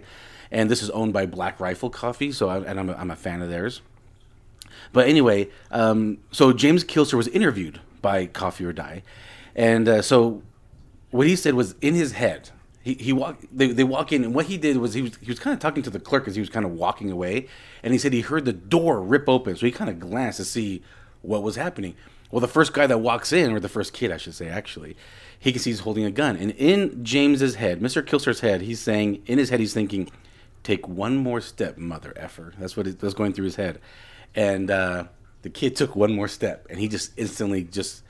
and 0.50 0.70
this 0.70 0.82
is 0.82 0.90
owned 0.90 1.12
by 1.12 1.26
Black 1.26 1.58
Rifle 1.58 1.90
Coffee. 1.90 2.30
So 2.30 2.48
I, 2.48 2.58
and 2.58 2.78
I'm 2.78 2.88
a, 2.90 2.94
I'm 2.94 3.10
a 3.10 3.16
fan 3.16 3.42
of 3.42 3.48
theirs. 3.48 3.80
But 4.92 5.08
anyway, 5.08 5.48
um, 5.72 6.18
so 6.30 6.52
James 6.52 6.84
Kilcer 6.84 7.14
was 7.14 7.26
interviewed 7.28 7.80
by 8.04 8.26
Coffee 8.26 8.64
or 8.64 8.72
Die, 8.72 9.02
and 9.56 9.88
uh, 9.88 10.02
so 10.02 10.42
what 11.10 11.26
he 11.26 11.36
said 11.36 11.54
was 11.54 11.74
in 11.80 11.94
his 11.94 12.12
head. 12.12 12.50
He, 12.82 12.94
he 13.06 13.12
walked. 13.14 13.46
They, 13.50 13.68
they 13.68 13.82
walk 13.96 14.12
in, 14.12 14.24
and 14.24 14.34
what 14.34 14.44
he 14.44 14.58
did 14.58 14.76
was 14.76 14.92
he 14.92 15.00
was 15.00 15.16
he 15.16 15.30
was 15.34 15.38
kind 15.38 15.54
of 15.54 15.60
talking 15.60 15.82
to 15.84 15.90
the 15.90 15.98
clerk 15.98 16.28
as 16.28 16.34
he 16.34 16.40
was 16.40 16.50
kind 16.50 16.66
of 16.66 16.72
walking 16.72 17.10
away, 17.10 17.48
and 17.82 17.94
he 17.94 17.98
said 17.98 18.12
he 18.12 18.20
heard 18.20 18.44
the 18.44 18.52
door 18.76 19.00
rip 19.00 19.26
open. 19.26 19.56
So 19.56 19.64
he 19.64 19.72
kind 19.72 19.88
of 19.88 19.98
glanced 19.98 20.36
to 20.36 20.44
see 20.44 20.82
what 21.22 21.42
was 21.42 21.56
happening. 21.56 21.94
Well, 22.30 22.42
the 22.42 22.54
first 22.58 22.74
guy 22.74 22.86
that 22.86 22.98
walks 22.98 23.32
in, 23.32 23.52
or 23.52 23.60
the 23.60 23.70
first 23.70 23.94
kid, 23.94 24.12
I 24.12 24.18
should 24.18 24.34
say, 24.34 24.48
actually, 24.48 24.96
he 25.38 25.50
can 25.50 25.60
see 25.62 25.70
he's 25.70 25.80
holding 25.80 26.04
a 26.04 26.10
gun, 26.10 26.36
and 26.36 26.50
in 26.50 27.02
James's 27.02 27.54
head, 27.54 27.80
Mister 27.80 28.02
Kilcer's 28.02 28.40
head, 28.40 28.60
he's 28.60 28.80
saying 28.80 29.22
in 29.24 29.38
his 29.38 29.48
head, 29.48 29.60
he's 29.60 29.72
thinking, 29.72 30.10
"Take 30.62 30.86
one 30.86 31.16
more 31.16 31.40
step, 31.40 31.78
mother 31.78 32.12
effer." 32.16 32.52
That's 32.58 32.76
what 32.76 32.86
it 32.86 33.00
was 33.00 33.14
going 33.14 33.32
through 33.32 33.46
his 33.46 33.56
head, 33.56 33.80
and 34.34 34.70
uh, 34.70 35.04
the 35.44 35.50
kid 35.50 35.76
took 35.76 35.94
one 35.94 36.10
more 36.10 36.26
step, 36.26 36.66
and 36.70 36.80
he 36.80 36.88
just 36.88 37.12
instantly 37.18 37.64
just 37.64 38.02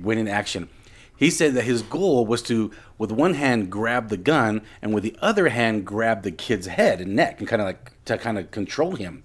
went 0.00 0.20
in 0.20 0.28
action. 0.28 0.68
He 1.16 1.28
said 1.28 1.54
that 1.54 1.64
his 1.64 1.82
goal 1.82 2.24
was 2.24 2.40
to, 2.42 2.70
with 2.96 3.10
one 3.10 3.34
hand, 3.34 3.68
grab 3.68 4.10
the 4.10 4.16
gun, 4.16 4.62
and 4.80 4.94
with 4.94 5.02
the 5.02 5.16
other 5.20 5.48
hand, 5.48 5.84
grab 5.84 6.22
the 6.22 6.30
kid's 6.30 6.68
head 6.68 7.00
and 7.00 7.16
neck, 7.16 7.40
and 7.40 7.48
kind 7.48 7.60
of 7.60 7.66
like 7.66 7.92
to 8.04 8.16
kind 8.16 8.38
of 8.38 8.52
control 8.52 8.94
him. 8.94 9.24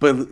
But 0.00 0.26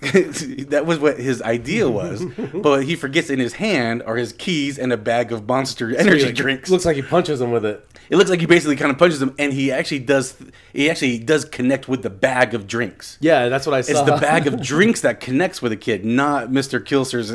that 0.70 0.84
was 0.86 0.98
what 0.98 1.18
his 1.18 1.42
idea 1.42 1.88
was. 2.00 2.24
but 2.54 2.84
he 2.84 2.94
forgets 2.96 3.30
in 3.30 3.38
his 3.38 3.54
hand 3.54 4.02
are 4.04 4.16
his 4.16 4.32
keys 4.32 4.78
and 4.78 4.92
a 4.92 4.96
bag 4.96 5.32
of 5.32 5.46
Monster 5.48 5.94
energy 5.96 6.26
Like, 6.26 6.34
drinks. 6.34 6.70
Looks 6.70 6.84
like 6.84 6.96
he 6.96 7.02
punches 7.02 7.40
him 7.40 7.50
with 7.50 7.64
it. 7.64 7.84
It 8.10 8.16
looks 8.16 8.30
like 8.30 8.40
he 8.40 8.46
basically 8.46 8.76
kind 8.76 8.90
of 8.90 8.96
punches 8.98 9.20
him, 9.20 9.34
and 9.38 9.52
he 9.52 9.70
actually 9.70 9.98
does. 9.98 10.34
He 10.72 10.88
actually 10.88 11.18
does 11.18 11.44
connect 11.44 11.88
with 11.88 12.02
the 12.02 12.10
bag 12.10 12.54
of 12.54 12.66
drinks. 12.66 13.18
Yeah, 13.20 13.48
that's 13.48 13.66
what 13.66 13.74
I 13.74 13.82
saw. 13.82 13.90
It's 13.92 14.10
the 14.10 14.16
bag 14.16 14.46
of 14.46 14.62
drinks 14.62 15.02
that 15.02 15.20
connects 15.20 15.60
with 15.60 15.72
a 15.72 15.76
kid, 15.76 16.04
not 16.06 16.48
Mr. 16.48 16.82
Kilcer's 16.82 17.32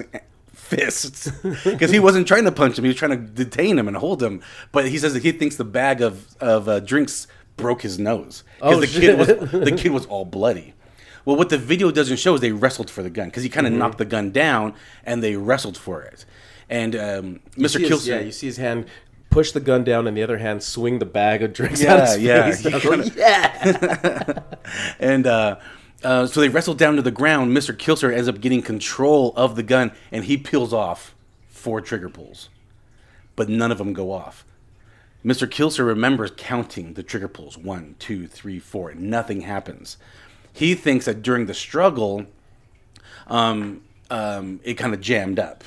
fists. 0.51 1.29
Because 1.63 1.91
he 1.91 1.99
wasn't 1.99 2.27
trying 2.27 2.45
to 2.45 2.51
punch 2.51 2.77
him; 2.77 2.85
he 2.85 2.87
was 2.89 2.97
trying 2.97 3.11
to 3.11 3.17
detain 3.17 3.77
him 3.77 3.87
and 3.87 3.97
hold 3.97 4.23
him. 4.23 4.41
But 4.71 4.87
he 4.87 4.97
says 4.97 5.13
that 5.13 5.23
he 5.23 5.31
thinks 5.31 5.57
the 5.57 5.63
bag 5.65 6.01
of 6.01 6.35
of 6.41 6.67
uh, 6.67 6.79
drinks 6.79 7.27
broke 7.55 7.83
his 7.83 7.99
nose 7.99 8.43
because 8.55 8.77
Oh, 8.77 8.79
the 8.79 8.87
kid 8.87 9.19
was 9.19 9.27
the 9.27 9.75
kid 9.77 9.91
was 9.91 10.05
all 10.07 10.25
bloody. 10.25 10.73
Well, 11.25 11.35
what 11.37 11.49
the 11.49 11.57
video 11.57 11.89
doesn't 11.91 12.17
show 12.17 12.33
is 12.35 12.41
they 12.41 12.51
wrestled 12.51 12.89
for 12.89 13.01
the 13.03 13.09
gun 13.09 13.27
because 13.27 13.43
he 13.43 13.49
kind 13.49 13.65
of 13.65 13.71
Mm-hmm. 13.71 13.79
knocked 13.79 13.97
the 13.97 14.05
gun 14.05 14.31
down 14.31 14.73
and 15.05 15.23
they 15.23 15.35
wrestled 15.37 15.77
for 15.77 16.01
it. 16.01 16.25
And 16.69 16.95
um, 16.95 17.39
Mr. 17.57 17.79
his- 17.79 17.89
Kilcer, 17.89 18.07
yeah, 18.07 18.19
you 18.21 18.31
see 18.31 18.47
his 18.47 18.57
hand 18.57 18.87
push 19.29 19.51
the 19.51 19.59
gun 19.59 19.83
down, 19.83 20.05
and 20.05 20.15
the 20.15 20.21
other 20.21 20.37
hand 20.37 20.61
swing 20.61 20.99
the 20.99 21.05
bag 21.05 21.41
of 21.41 21.53
drinks 21.53 21.81
Yeah, 21.81 21.93
out 21.95 22.07
his 22.07 22.19
yeah. 22.19 22.51
face. 22.51 22.59
He 22.59 22.67
I 22.73 22.79
kinda- 22.79 22.97
like, 23.03 23.15
yeah. 23.15 24.39
and 24.99 25.25
uh, 25.25 25.55
uh, 26.03 26.27
so 26.27 26.39
they 26.39 26.49
wrestle 26.49 26.75
down 26.75 26.95
to 26.97 27.01
the 27.01 27.09
ground. 27.11 27.55
Mr. 27.55 27.75
Kilcer 27.75 28.13
ends 28.15 28.27
up 28.27 28.39
getting 28.41 28.61
control 28.61 29.33
of 29.35 29.55
the 29.55 29.63
gun, 29.63 29.91
and 30.11 30.25
he 30.25 30.37
peels 30.37 30.71
off 30.71 31.15
four 31.47 31.81
trigger 31.81 32.09
pulls, 32.09 32.49
but 33.35 33.49
none 33.49 33.71
of 33.71 33.77
them 33.79 33.93
go 33.93 34.11
off. 34.11 34.45
Mr. 35.25 35.47
Kilcer 35.47 35.85
remembers 35.85 36.31
counting 36.35 36.93
the 36.93 37.01
trigger 37.03 37.27
pulls 37.29 37.57
one, 37.57 37.95
two, 37.97 38.27
three, 38.27 38.59
four, 38.59 38.89
and 38.91 39.01
nothing 39.09 39.41
happens. 39.41 39.97
He 40.53 40.75
thinks 40.75 41.05
that 41.05 41.21
during 41.21 41.47
the 41.47 41.53
struggle, 41.53 42.25
um, 43.27 43.81
um, 44.09 44.59
it 44.63 44.75
kind 44.75 44.93
of 44.93 45.01
jammed 45.01 45.39
up 45.39 45.63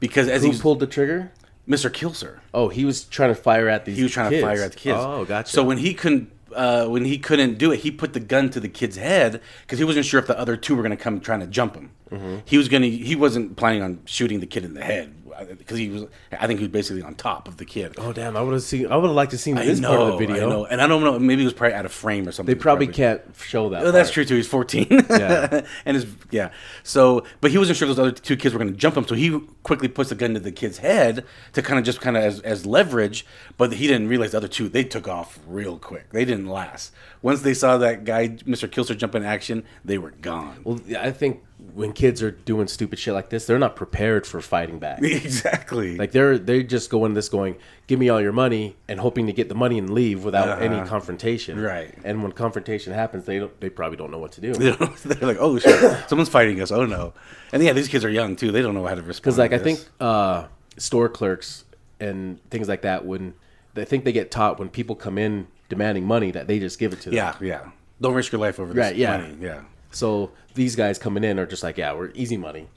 because 0.00 0.28
as 0.28 0.42
Who 0.42 0.50
he 0.50 0.58
pulled 0.58 0.80
the 0.80 0.86
trigger? 0.86 1.32
Mr. 1.68 1.90
Kilcer, 1.90 2.40
Oh, 2.52 2.68
he 2.68 2.84
was 2.84 3.04
trying 3.04 3.30
to 3.30 3.34
fire 3.40 3.68
at 3.68 3.84
these. 3.84 3.96
he 3.96 4.02
was 4.02 4.12
trying 4.12 4.30
kids. 4.30 4.42
to 4.42 4.46
fire 4.46 4.62
at 4.62 4.72
the 4.72 4.78
kids. 4.78 4.98
Oh, 5.00 5.24
gotcha. 5.24 5.48
So 5.50 5.62
when 5.62 5.78
he 5.78 5.94
couldn't, 5.94 6.30
uh, 6.54 6.86
when 6.88 7.04
he 7.04 7.18
couldn't 7.18 7.56
do 7.56 7.70
it, 7.70 7.80
he 7.80 7.90
put 7.90 8.12
the 8.12 8.20
gun 8.20 8.50
to 8.50 8.60
the 8.60 8.68
kid's 8.68 8.96
head 8.96 9.40
because 9.62 9.78
he 9.78 9.84
wasn't 9.84 10.04
sure 10.04 10.18
if 10.20 10.26
the 10.26 10.38
other 10.38 10.56
two 10.56 10.74
were 10.74 10.82
going 10.82 10.90
to 10.96 11.02
come 11.02 11.20
trying 11.20 11.40
to 11.40 11.46
jump 11.46 11.76
him. 11.76 11.90
Mm-hmm. 12.10 12.38
He 12.44 12.58
was 12.58 12.68
going 12.68 12.82
to. 12.82 12.90
He 12.90 13.14
wasn't 13.16 13.56
planning 13.56 13.80
on 13.82 14.00
shooting 14.04 14.40
the 14.40 14.46
kid 14.46 14.64
in 14.64 14.74
the 14.74 14.82
head 14.84 15.14
because 15.58 15.78
he 15.78 15.88
was. 15.88 16.06
I 16.32 16.46
think 16.46 16.60
he 16.60 16.64
was 16.64 16.72
basically 16.72 17.02
on 17.02 17.14
top 17.14 17.48
of 17.48 17.56
the 17.56 17.64
kid. 17.64 17.94
oh 17.98 18.12
damn! 18.12 18.36
I 18.36 18.42
would 18.42 18.52
have 18.52 18.62
seen. 18.62 18.86
I 18.90 18.96
would 18.96 19.06
have 19.06 19.14
liked 19.16 19.32
to 19.32 19.38
seen 19.38 19.58
I 19.58 19.64
this 19.64 19.78
know, 19.78 19.88
part 19.88 20.00
of 20.00 20.18
the 20.18 20.26
video. 20.26 20.46
I 20.46 20.50
know. 20.50 20.64
and 20.66 20.80
I 20.80 20.86
don't 20.86 21.02
know. 21.02 21.18
Maybe 21.18 21.42
it 21.42 21.44
was 21.44 21.54
probably 21.54 21.74
out 21.74 21.84
of 21.84 21.92
frame 21.92 22.28
or 22.28 22.32
something. 22.32 22.54
They 22.54 22.60
probably 22.60 22.86
can't 22.86 23.22
show 23.38 23.68
that. 23.70 23.84
Oh, 23.84 23.90
that's 23.90 24.10
true 24.10 24.24
too. 24.24 24.36
He's 24.36 24.46
14. 24.46 24.86
Yeah. 24.90 25.66
and 25.84 25.94
his 25.94 26.06
yeah. 26.30 26.50
So, 26.82 27.24
but 27.40 27.50
he 27.50 27.58
wasn't 27.58 27.78
sure 27.78 27.88
those 27.88 27.98
other 27.98 28.12
two 28.12 28.36
kids 28.36 28.54
were 28.54 28.58
going 28.58 28.72
to 28.72 28.78
jump 28.78 28.96
him, 28.96 29.06
so 29.06 29.14
he 29.14 29.38
quickly 29.62 29.88
puts 29.88 30.10
the 30.10 30.14
gun 30.14 30.34
to 30.34 30.40
the 30.40 30.52
kid's 30.52 30.78
head 30.78 31.24
to 31.52 31.62
kind 31.62 31.78
of 31.78 31.84
just 31.84 32.00
kind 32.00 32.16
of 32.16 32.22
as, 32.22 32.40
as 32.40 32.66
leverage. 32.66 33.26
But 33.56 33.72
he 33.74 33.86
didn't 33.86 34.08
realize 34.08 34.32
the 34.32 34.38
other 34.38 34.48
two 34.48 34.68
they 34.68 34.84
took 34.84 35.08
off 35.08 35.38
real 35.46 35.78
quick. 35.78 36.10
They 36.10 36.24
didn't 36.24 36.48
last. 36.48 36.92
Once 37.20 37.42
they 37.42 37.54
saw 37.54 37.78
that 37.78 38.04
guy, 38.04 38.28
Mr. 38.28 38.68
Kilcer, 38.68 38.96
jump 38.96 39.14
in 39.14 39.22
action, 39.24 39.64
they 39.84 39.96
were 39.96 40.10
gone. 40.10 40.60
Well, 40.64 40.80
I 40.98 41.12
think 41.12 41.42
when 41.74 41.92
kids 41.92 42.22
are 42.22 42.30
doing 42.30 42.66
stupid 42.68 42.98
shit 42.98 43.14
like 43.14 43.30
this, 43.30 43.46
they're 43.46 43.58
not 43.58 43.76
prepared 43.76 44.26
for 44.26 44.40
fighting 44.40 44.78
back. 44.78 45.02
exactly. 45.02 45.96
Like 45.96 46.12
they're 46.12 46.38
they 46.38 46.62
just 46.62 46.90
go 46.90 47.04
in 47.04 47.14
this 47.14 47.28
going, 47.28 47.56
give 47.86 47.98
me 47.98 48.08
all 48.08 48.20
your 48.20 48.32
money, 48.32 48.76
and 48.88 49.00
hoping 49.00 49.26
to 49.26 49.32
get 49.32 49.48
the 49.48 49.54
money 49.54 49.78
and 49.78 49.90
leave 49.90 50.24
without 50.24 50.60
any 50.62 50.86
confrontation. 50.88 51.60
Right. 51.60 51.94
And 52.04 52.22
when 52.22 52.32
confrontation 52.32 52.92
happens, 52.92 53.24
they 53.24 53.38
don't, 53.38 53.60
they 53.60 53.70
probably 53.70 53.96
don't 53.96 54.10
know 54.10 54.18
what 54.18 54.32
to 54.32 54.40
do. 54.40 54.52
They 54.54 54.70
they're 55.04 55.28
like, 55.28 55.38
oh 55.40 55.58
shit, 55.58 55.80
someone's 56.08 56.28
fighting 56.28 56.60
us. 56.60 56.70
Oh 56.70 56.84
no. 56.84 57.14
And 57.52 57.62
yeah, 57.62 57.72
these 57.72 57.88
kids 57.88 58.04
are 58.04 58.10
young 58.10 58.36
too. 58.36 58.52
They 58.52 58.62
don't 58.62 58.74
know 58.74 58.86
how 58.86 58.94
to 58.94 59.02
respond. 59.02 59.22
Because 59.22 59.38
like 59.38 59.52
I 59.52 59.58
think 59.58 59.80
uh, 60.00 60.46
store 60.76 61.08
clerks 61.08 61.64
and 62.00 62.38
things 62.50 62.68
like 62.68 62.82
that, 62.82 63.04
when 63.06 63.34
I 63.76 63.84
think 63.84 64.04
they 64.04 64.12
get 64.12 64.30
taught 64.30 64.58
when 64.58 64.68
people 64.68 64.94
come 64.96 65.16
in 65.16 65.46
demanding 65.68 66.04
money 66.04 66.30
that 66.32 66.46
they 66.48 66.58
just 66.58 66.78
give 66.78 66.92
it 66.92 67.00
to 67.02 67.10
them. 67.10 67.16
yeah, 67.16 67.34
yeah. 67.40 67.70
Don't 68.00 68.14
risk 68.14 68.32
your 68.32 68.40
life 68.40 68.58
over 68.58 68.74
this 68.74 68.80
Right, 68.82 68.96
yeah. 68.96 69.16
money. 69.16 69.36
Yeah. 69.40 69.62
So 69.92 70.30
these 70.54 70.76
guys 70.76 70.98
coming 70.98 71.24
in 71.24 71.38
are 71.38 71.46
just 71.46 71.62
like, 71.62 71.78
yeah, 71.78 71.92
we're 71.94 72.10
easy 72.14 72.36
money. 72.36 72.68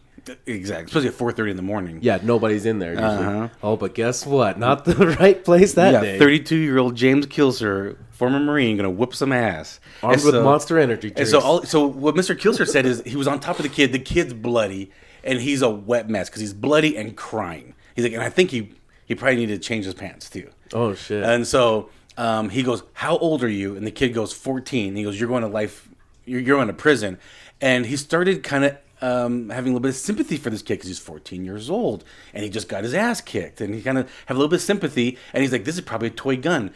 Exactly. 0.48 0.86
Especially 0.86 1.08
at 1.10 1.14
four 1.14 1.32
thirty 1.32 1.52
in 1.52 1.58
the 1.58 1.62
morning. 1.64 2.00
Yeah, 2.02 2.18
nobody's 2.24 2.66
in 2.66 2.80
there. 2.80 2.94
Usually. 2.94 3.50
Oh, 3.62 3.76
but 3.78 3.94
guess 3.94 4.26
what? 4.26 4.58
Not 4.58 4.84
the 4.86 4.96
right 5.20 5.44
place 5.44 5.74
that 5.74 5.94
Yeah, 5.94 6.02
day. 6.02 6.18
32 6.20 6.56
year 6.56 6.80
old 6.80 6.96
James 6.96 7.28
Kilcer, 7.28 7.98
former 8.12 8.40
Marine, 8.40 8.76
gonna 8.78 8.90
whoop 8.90 9.14
some 9.14 9.32
ass. 9.32 9.80
Armed 10.02 10.16
And 10.16 10.26
with 10.26 10.34
so- 10.34 10.44
Monster 10.44 10.80
Energy 10.80 11.14
And 11.16 11.28
so, 11.28 11.40
all, 11.42 11.64
so 11.64 11.86
what 11.86 12.16
Mr. 12.16 12.36
Kilcer 12.36 12.68
said 12.68 12.88
is 12.88 13.04
he 13.06 13.16
was 13.16 13.28
on 13.28 13.40
top 13.40 13.58
of 13.60 13.64
the 13.64 13.70
kid. 13.70 13.92
The 13.92 14.00
kid's 14.00 14.34
bloody, 14.34 14.92
and 15.24 15.40
he's 15.40 15.62
a 15.62 15.70
wet 15.70 16.10
mess 16.10 16.28
because 16.30 16.42
he's 16.42 16.54
bloody 16.54 16.98
and 16.98 17.16
crying. 17.16 17.76
He's 17.96 18.04
like, 18.06 18.14
and 18.14 18.24
I 18.24 18.30
think 18.30 18.50
he 18.50 18.72
he 19.06 19.14
probably 19.14 19.36
needed 19.36 19.62
to 19.62 19.68
change 19.68 19.86
his 19.86 19.94
pants 19.94 20.28
too. 20.30 20.50
Oh 20.74 20.96
shit. 20.96 21.24
And 21.24 21.46
so 21.46 21.90
um, 22.18 22.50
he 22.50 22.64
goes, 22.64 22.82
"How 22.94 23.18
old 23.20 23.44
are 23.44 23.50
you?" 23.50 23.76
And 23.76 23.86
the 23.86 23.92
kid 23.92 24.10
goes, 24.16 24.34
"14." 24.34 24.96
He 24.96 25.04
goes, 25.04 25.20
"You're 25.20 25.30
going 25.30 25.44
to 25.44 25.48
life. 25.50 25.88
You're, 26.25 26.41
going 26.41 26.67
to 26.67 26.74
prison." 26.74 27.17
And 27.62 27.86
he 27.86 27.96
started 27.96 28.44
kind 28.44 28.65
of 28.65 28.77
um, 29.01 29.50
having 29.50 29.72
a 29.72 29.74
little 29.74 29.79
bit 29.82 29.89
of 29.89 29.96
sympathy 29.96 30.38
for 30.38 30.50
this 30.50 30.62
kid 30.62 30.75
because 30.75 30.88
he's 30.88 31.00
14 31.00 31.44
years 31.46 31.70
old 31.70 32.03
and 32.34 32.44
he 32.44 32.50
just 32.50 32.70
got 32.70 32.84
his 32.84 32.94
ass 32.94 33.20
kicked. 33.22 33.60
And 33.62 33.74
he 33.75 33.82
kind 33.82 33.98
of 33.98 34.10
have 34.25 34.36
a 34.36 34.39
little 34.39 34.50
bit 34.50 34.58
of 34.58 34.62
sympathy. 34.62 35.17
And 35.34 35.41
he's 35.41 35.51
like, 35.51 35.65
"This 35.65 35.75
is 35.75 35.82
probably 35.82 36.08
a 36.08 36.12
toy 36.12 36.38
gun," 36.38 36.72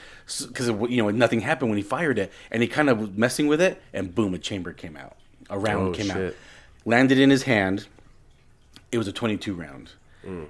because 0.47 0.67
you 0.67 1.01
know 1.01 1.09
nothing 1.09 1.41
happened 1.41 1.69
when 1.69 1.77
he 1.77 1.83
fired 1.83 2.19
it. 2.19 2.31
And 2.51 2.61
he 2.61 2.67
kind 2.67 2.89
of 2.89 2.99
was 2.99 3.09
messing 3.11 3.47
with 3.47 3.61
it, 3.61 3.81
and 3.93 4.13
boom, 4.13 4.33
a 4.33 4.37
chamber 4.37 4.73
came 4.73 4.95
out. 4.97 5.15
A 5.49 5.57
round 5.57 5.89
Oh, 5.89 5.91
came 5.97 6.11
out, 6.11 6.35
landed 6.85 7.17
in 7.17 7.29
his 7.29 7.43
hand. 7.43 7.87
It 8.91 8.97
was 8.97 9.07
a 9.07 9.11
22 9.13 9.53
round. 9.53 9.91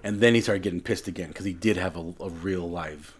And 0.03 0.19
then 0.19 0.33
he 0.33 0.41
started 0.41 0.63
getting 0.63 0.81
pissed 0.81 1.07
again 1.07 1.27
because 1.29 1.45
he 1.45 1.53
did 1.53 1.77
have 1.77 1.95
a, 1.95 2.13
a 2.19 2.29
real 2.29 2.69
live. 2.69 3.13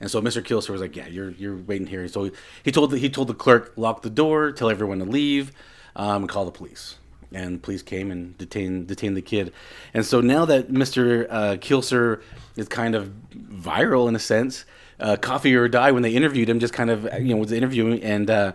And 0.00 0.10
so 0.10 0.20
Mr. 0.20 0.42
Kilcer 0.42 0.70
was 0.70 0.80
like, 0.80 0.96
"Yeah, 0.96 1.06
you're 1.06 1.30
you're 1.30 1.56
waiting 1.56 1.86
here." 1.86 2.06
So 2.08 2.30
he, 2.62 2.72
told 2.72 2.90
the, 2.90 2.98
he 2.98 3.08
told 3.08 3.28
the 3.28 3.34
clerk 3.34 3.72
lock 3.76 4.02
the 4.02 4.10
door, 4.10 4.52
tell 4.52 4.70
everyone 4.70 4.98
to 4.98 5.04
leave, 5.04 5.52
um, 5.96 6.22
and 6.22 6.28
call 6.28 6.44
the 6.44 6.50
police. 6.50 6.96
And 7.32 7.62
police 7.62 7.82
came 7.82 8.10
and 8.10 8.36
detained 8.38 8.86
detained 8.86 9.16
the 9.16 9.22
kid. 9.22 9.52
And 9.92 10.04
so 10.04 10.20
now 10.20 10.44
that 10.44 10.70
Mr. 10.70 11.26
Uh, 11.30 11.56
Kilcer 11.56 12.22
is 12.56 12.68
kind 12.68 12.94
of 12.94 13.12
viral 13.34 14.08
in 14.08 14.14
a 14.14 14.20
sense, 14.20 14.64
uh, 15.00 15.16
Coffee 15.16 15.54
or 15.54 15.68
Die 15.68 15.90
when 15.90 16.02
they 16.02 16.12
interviewed 16.12 16.48
him, 16.48 16.60
just 16.60 16.74
kind 16.74 16.90
of 16.90 17.04
you 17.20 17.34
know 17.34 17.36
was 17.36 17.52
interviewing, 17.52 18.02
and 18.02 18.30
uh, 18.30 18.52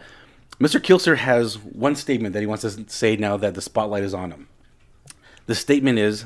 Mr. 0.59 0.79
Kilcer 0.81 1.17
has 1.17 1.57
one 1.57 1.95
statement 1.95 2.33
that 2.33 2.41
he 2.41 2.45
wants 2.45 2.63
to 2.63 2.89
say 2.89 3.15
now 3.15 3.37
that 3.37 3.55
the 3.55 3.61
spotlight 3.61 4.03
is 4.03 4.13
on 4.13 4.31
him. 4.31 4.47
The 5.45 5.55
statement 5.55 5.99
is, 5.99 6.25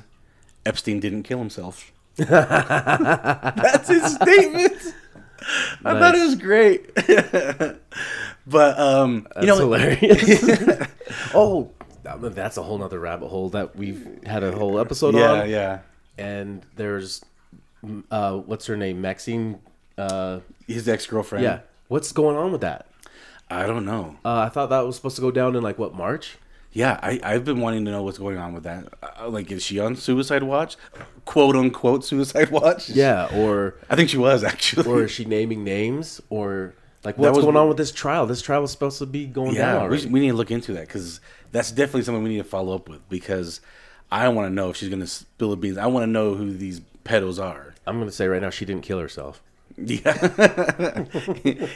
Epstein 0.66 1.00
didn't 1.00 1.24
kill 1.24 1.40
himself. 1.40 1.92
That's 2.18 3.88
his 3.88 4.16
statement. 4.16 4.96
I 5.86 6.00
thought 6.00 6.16
it 6.16 6.26
was 6.26 6.36
great. 6.36 6.94
but 8.48 8.80
um, 8.80 9.28
That's 9.36 9.46
you 9.46 9.48
know, 9.48 9.58
hilarious. 9.58 10.44
oh, 11.34 11.72
that's 12.04 12.58
a 12.58 12.64
whole 12.64 12.78
nother 12.78 13.00
rabbit 13.00 13.28
hole 13.30 13.50
that 13.50 13.76
we've 13.76 14.24
had 14.26 14.44
a 14.44 14.52
whole 14.52 14.80
episode 14.80 15.16
yeah, 15.16 15.32
on. 15.32 15.50
yeah. 15.50 15.56
Yeah. 15.56 15.80
And 16.18 16.66
there's, 16.76 17.24
uh, 18.12 18.38
what's 18.38 18.66
her 18.68 18.78
name? 18.78 19.02
Maxine. 19.02 19.60
Uh, 19.98 20.40
His 20.68 20.88
ex 20.88 21.06
girlfriend. 21.06 21.44
yeah. 21.44 21.60
What's 21.88 22.12
going 22.12 22.36
on 22.36 22.52
with 22.52 22.62
that? 22.62 22.88
I 23.50 23.68
don't 23.68 23.86
know. 23.86 24.16
Uh, 24.26 24.40
I 24.40 24.50
thought 24.50 24.70
that 24.70 24.82
was 24.82 24.96
supposed 24.96 25.16
to 25.18 25.22
go 25.22 25.32
down 25.32 25.56
in 25.56 25.62
like 25.64 25.78
what 25.78 25.94
March? 25.94 26.38
Yeah, 26.74 27.00
I, 27.04 27.20
I've 27.24 27.46
been 27.46 27.62
wanting 27.62 27.86
to 27.86 27.92
know 27.92 28.02
what's 28.04 28.18
going 28.18 28.38
on 28.38 28.54
with 28.54 28.64
that. 28.64 28.92
Uh, 29.02 29.30
like, 29.30 29.52
is 29.52 29.64
she 29.64 29.80
on 29.80 29.96
suicide 29.96 30.44
watch? 30.44 30.76
Quote 31.24 31.56
unquote 31.56 32.04
suicide 32.04 32.50
watch? 32.50 32.90
Yeah, 32.90 33.30
or 33.34 33.76
I 33.90 33.96
think 33.96 34.10
she 34.10 34.18
was 34.18 34.44
actually. 34.44 34.90
or 34.90 35.04
is 35.04 35.12
she 35.12 35.26
naming 35.26 35.64
names 35.64 36.20
or 36.30 36.74
like 37.04 37.18
what's 37.18 37.36
was- 37.36 37.46
going 37.46 37.58
on 37.58 37.68
with 37.68 37.78
this 37.78 37.92
trial? 37.92 38.26
This 38.26 38.42
trial 38.42 38.62
was 38.62 38.72
supposed 38.72 38.98
to 39.00 39.06
be 39.06 39.26
going 39.26 39.54
down 39.54 39.56
yeah, 39.56 39.74
we, 39.76 39.80
already. 39.82 40.06
we 40.08 40.20
need 40.20 40.30
to 40.30 40.34
look 40.34 40.52
into 40.52 40.74
that 40.74 40.88
because 40.88 41.22
that's 41.52 41.72
definitely 41.72 42.04
something 42.04 42.24
we 42.24 42.32
need 42.32 42.38
to 42.38 42.44
follow 42.44 42.76
up 42.76 42.90
with 42.90 43.08
because 43.08 43.62
I 44.12 44.28
want 44.30 44.50
to 44.50 44.54
know 44.54 44.70
if 44.72 44.78
she's 44.78 44.90
going 44.90 45.02
to 45.02 45.08
spill 45.08 45.52
the 45.52 45.58
beans. 45.58 45.78
I 45.78 45.86
want 45.86 46.04
to 46.04 46.08
know 46.08 46.34
who 46.36 46.54
these 46.54 46.82
pedos 47.06 47.42
are. 47.44 47.74
I'm 47.86 48.00
gonna 48.00 48.12
say 48.12 48.28
right 48.28 48.42
now 48.42 48.50
she 48.50 48.66
didn't 48.66 48.84
kill 48.84 49.00
herself. 49.00 49.42
Yeah. 49.78 50.14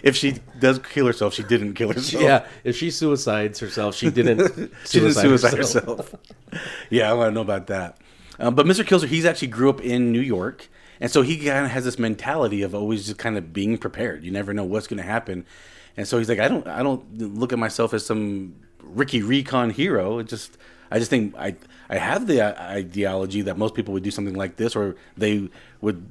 if 0.03 0.15
she 0.15 0.37
does 0.59 0.79
kill 0.79 1.07
herself, 1.07 1.33
she 1.33 1.43
didn't 1.43 1.73
kill 1.73 1.91
herself. 1.91 2.23
Yeah, 2.23 2.45
if 2.63 2.75
she 2.75 2.91
suicides 2.91 3.59
herself, 3.59 3.95
she 3.95 4.11
didn't. 4.11 4.71
she 4.85 4.99
didn't 4.99 5.15
suicide 5.15 5.57
herself. 5.57 6.11
herself. 6.11 6.15
yeah, 6.89 7.09
I 7.09 7.13
want 7.13 7.29
to 7.29 7.31
know 7.33 7.41
about 7.41 7.67
that. 7.67 7.97
Um, 8.39 8.55
but 8.55 8.65
Mr. 8.65 8.85
Kilcer, 8.85 9.07
he's 9.07 9.25
actually 9.25 9.47
grew 9.47 9.69
up 9.69 9.81
in 9.81 10.11
New 10.11 10.21
York, 10.21 10.69
and 10.99 11.09
so 11.09 11.23
he 11.23 11.37
kind 11.37 11.65
of 11.65 11.71
has 11.71 11.85
this 11.85 11.97
mentality 11.97 12.61
of 12.61 12.75
always 12.75 13.07
just 13.07 13.17
kind 13.17 13.37
of 13.37 13.51
being 13.51 13.77
prepared. 13.77 14.23
You 14.23 14.31
never 14.31 14.53
know 14.53 14.63
what's 14.63 14.87
going 14.87 14.97
to 14.97 15.03
happen, 15.03 15.45
and 15.95 16.07
so 16.07 16.19
he's 16.19 16.29
like, 16.29 16.39
I 16.39 16.47
don't, 16.47 16.67
I 16.67 16.83
don't 16.83 17.17
look 17.17 17.51
at 17.51 17.59
myself 17.59 17.93
as 17.93 18.05
some 18.05 18.55
Ricky 18.81 19.23
Recon 19.23 19.71
hero. 19.71 20.19
It 20.19 20.27
just, 20.27 20.57
I 20.91 20.99
just 20.99 21.09
think 21.09 21.35
I, 21.35 21.55
I 21.89 21.97
have 21.97 22.27
the 22.27 22.41
uh, 22.41 22.61
ideology 22.61 23.41
that 23.41 23.57
most 23.57 23.73
people 23.73 23.93
would 23.95 24.03
do 24.03 24.11
something 24.11 24.35
like 24.35 24.57
this, 24.57 24.75
or 24.75 24.95
they 25.17 25.49
would, 25.81 26.07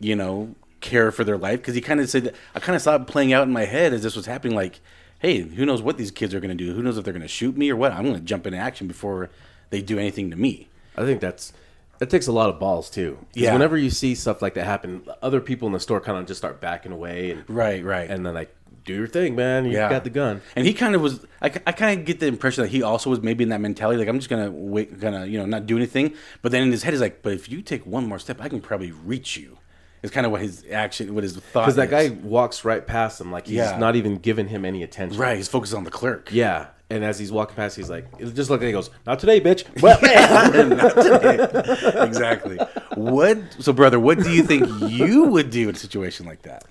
you 0.00 0.16
know, 0.16 0.56
care 0.80 1.10
for 1.10 1.24
their 1.24 1.38
life. 1.38 1.60
Because 1.60 1.74
he 1.74 1.80
kind 1.80 2.00
of 2.00 2.08
said, 2.08 2.34
I 2.54 2.60
kind 2.60 2.76
of 2.76 2.82
saw 2.82 2.96
it 2.96 3.06
playing 3.06 3.32
out 3.32 3.46
in 3.46 3.52
my 3.52 3.64
head 3.64 3.92
as 3.92 4.02
this 4.02 4.16
was 4.16 4.26
happening. 4.26 4.54
Like, 4.56 4.80
hey, 5.18 5.40
who 5.40 5.66
knows 5.66 5.82
what 5.82 5.98
these 5.98 6.10
kids 6.10 6.34
are 6.34 6.40
going 6.40 6.56
to 6.56 6.64
do? 6.64 6.74
Who 6.74 6.82
knows 6.82 6.96
if 6.98 7.04
they're 7.04 7.12
going 7.12 7.22
to 7.22 7.28
shoot 7.28 7.56
me 7.56 7.70
or 7.70 7.76
what? 7.76 7.92
I'm 7.92 8.02
going 8.04 8.14
to 8.14 8.20
jump 8.20 8.46
into 8.46 8.58
action 8.58 8.86
before 8.86 9.30
they 9.70 9.82
do 9.82 9.98
anything 9.98 10.30
to 10.30 10.36
me. 10.36 10.68
I 10.96 11.02
think 11.04 11.20
that's 11.20 11.52
that 11.98 12.10
takes 12.10 12.26
a 12.28 12.32
lot 12.32 12.48
of 12.48 12.60
balls 12.60 12.90
too. 12.90 13.18
Yeah. 13.34 13.52
Whenever 13.52 13.76
you 13.76 13.90
see 13.90 14.14
stuff 14.14 14.40
like 14.40 14.54
that 14.54 14.64
happen, 14.64 15.02
other 15.22 15.40
people 15.40 15.66
in 15.66 15.72
the 15.72 15.80
store 15.80 16.00
kind 16.00 16.16
of 16.18 16.26
just 16.26 16.38
start 16.38 16.60
backing 16.60 16.92
away 16.92 17.32
and 17.32 17.44
Right, 17.48 17.84
right. 17.84 18.08
and 18.08 18.24
then 18.24 18.34
like 18.34 18.54
do 18.84 18.94
your 18.94 19.06
thing, 19.08 19.34
man. 19.36 19.64
You 19.66 19.72
Yeah. 19.72 19.90
got 19.90 20.04
the 20.04 20.10
gun. 20.10 20.40
And 20.56 20.64
he 20.64 20.72
kind 20.74 20.94
of 20.94 21.00
was. 21.02 21.26
I, 21.42 21.46
I 21.66 21.72
kind 21.72 21.98
of 21.98 22.06
get 22.06 22.20
the 22.20 22.26
impression 22.26 22.62
that 22.62 22.70
he 22.70 22.82
also 22.82 23.10
was 23.10 23.20
maybe 23.20 23.42
in 23.44 23.50
that 23.50 23.60
mentality, 23.60 23.98
like 23.98 24.08
I'm 24.08 24.18
just 24.18 24.30
gonna 24.30 24.50
wait, 24.50 24.98
gonna 25.00 25.26
you 25.26 25.38
know 25.38 25.44
not 25.46 25.66
do 25.66 25.76
anything. 25.76 26.14
But 26.40 26.52
then 26.52 26.62
in 26.62 26.70
his 26.70 26.84
head, 26.84 26.94
he's 26.94 27.00
like, 27.00 27.22
but 27.22 27.32
if 27.32 27.50
you 27.50 27.62
take 27.62 27.84
one 27.84 28.06
more 28.06 28.18
step, 28.20 28.40
I 28.40 28.48
can 28.48 28.60
probably 28.60 28.92
reach 28.92 29.36
you. 29.36 29.57
It's 30.02 30.12
kind 30.12 30.24
of 30.26 30.32
what 30.32 30.40
his 30.40 30.64
action, 30.70 31.14
what 31.14 31.24
his 31.24 31.36
thought. 31.36 31.62
Because 31.62 31.76
that 31.76 31.92
is. 31.92 32.10
guy 32.10 32.16
walks 32.22 32.64
right 32.64 32.86
past 32.86 33.20
him, 33.20 33.32
like 33.32 33.46
he's 33.46 33.56
Yeah. 33.56 33.76
not 33.78 33.96
even 33.96 34.16
giving 34.18 34.48
him 34.48 34.64
any 34.64 34.82
attention. 34.82 35.18
right? 35.20 35.36
He's 35.36 35.48
focused 35.48 35.74
on 35.74 35.84
the 35.84 35.90
clerk. 35.90 36.30
Yeah. 36.32 36.66
And 36.90 37.04
as 37.04 37.18
he's 37.18 37.30
walking 37.30 37.54
past, 37.56 37.76
he's 37.76 37.90
like, 37.90 38.06
it 38.18 38.32
just 38.34 38.48
look 38.48 38.60
like 38.60 38.66
he 38.68 38.72
goes, 38.72 38.88
"Not 39.06 39.18
today, 39.18 39.40
bitch." 39.42 39.64
Well. 39.82 39.98
Not 40.68 40.94
today. 40.94 42.02
exactly. 42.06 42.56
What? 42.94 43.38
So, 43.58 43.72
brother, 43.74 44.00
what 44.00 44.18
do 44.22 44.30
you 44.30 44.42
think 44.42 44.66
you 44.88 45.24
would 45.24 45.50
do 45.50 45.68
in 45.68 45.74
a 45.74 45.78
situation 45.78 46.24
like 46.24 46.42
that? 46.42 46.64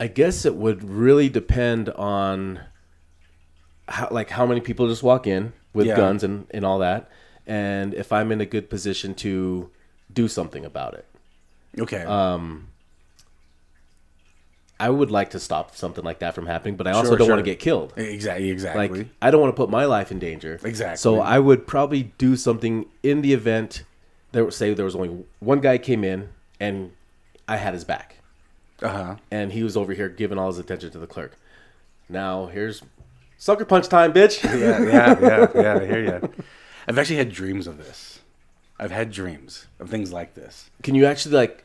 I 0.00 0.06
guess 0.08 0.44
it 0.44 0.54
would 0.54 0.84
really 0.84 1.28
depend 1.30 1.88
on 1.90 2.60
how, 3.88 4.08
like 4.10 4.30
how 4.30 4.44
many 4.46 4.60
people 4.60 4.86
just 4.88 5.02
walk 5.02 5.26
in 5.26 5.52
with 5.72 5.86
Yeah. 5.86 5.96
guns 5.96 6.22
and, 6.24 6.46
and 6.50 6.64
all 6.66 6.80
that, 6.80 7.08
and 7.46 7.94
if 7.94 8.12
I'm 8.12 8.30
in 8.32 8.40
a 8.40 8.46
good 8.46 8.68
position 8.68 9.14
to 9.16 9.70
do 10.12 10.28
something 10.28 10.64
about 10.64 10.94
it. 10.94 11.06
Okay. 11.78 12.02
Um, 12.02 12.68
I 14.80 14.90
would 14.90 15.10
like 15.10 15.30
to 15.30 15.40
stop 15.40 15.74
something 15.74 16.04
like 16.04 16.20
that 16.20 16.34
from 16.34 16.46
happening, 16.46 16.76
but 16.76 16.86
I 16.86 16.92
also 16.92 17.10
Sure, 17.10 17.18
don't 17.18 17.26
sure. 17.26 17.34
want 17.36 17.44
to 17.44 17.50
get 17.50 17.58
killed. 17.58 17.92
Exactly. 17.96 18.50
Exactly. 18.50 18.88
Like 18.98 19.06
I 19.20 19.30
don't 19.30 19.40
want 19.40 19.54
to 19.54 19.56
put 19.56 19.70
my 19.70 19.86
life 19.86 20.12
in 20.12 20.18
danger. 20.20 20.60
Exactly. 20.62 20.96
So 20.98 21.20
I 21.20 21.38
would 21.40 21.66
probably 21.66 22.12
do 22.18 22.36
something 22.36 22.86
in 23.02 23.22
the 23.22 23.32
event 23.32 23.82
there 24.32 24.48
say 24.50 24.74
there 24.74 24.84
was 24.84 24.94
only 24.94 25.24
one 25.40 25.60
guy 25.60 25.78
came 25.78 26.04
in 26.04 26.28
and 26.60 26.92
I 27.48 27.56
had 27.56 27.72
his 27.74 27.82
back 27.82 28.16
uh 28.82 28.88
huh. 28.88 29.16
and 29.30 29.52
he 29.52 29.62
was 29.62 29.74
over 29.76 29.94
here 29.94 30.08
giving 30.10 30.38
all 30.38 30.48
his 30.48 30.58
attention 30.58 30.90
to 30.90 30.98
the 30.98 31.06
clerk. 31.06 31.36
Now 32.08 32.46
here's 32.46 32.82
sucker 33.38 33.64
punch 33.64 33.88
time, 33.88 34.12
bitch. 34.12 34.42
Yeah. 34.44 34.82
Yeah. 34.84 35.18
Yeah. 35.20 35.48
Yeah. 35.54 35.80
I 35.82 35.86
hear 35.86 36.04
you. 36.04 36.30
I've 36.86 36.98
actually 36.98 37.16
had 37.16 37.32
dreams 37.32 37.66
of 37.66 37.78
this. 37.78 38.17
I've 38.78 38.90
had 38.90 39.10
dreams 39.10 39.66
of 39.80 39.90
things 39.90 40.12
like 40.12 40.34
this. 40.34 40.70
Can 40.82 40.94
you 40.94 41.06
actually 41.06 41.34
like 41.34 41.64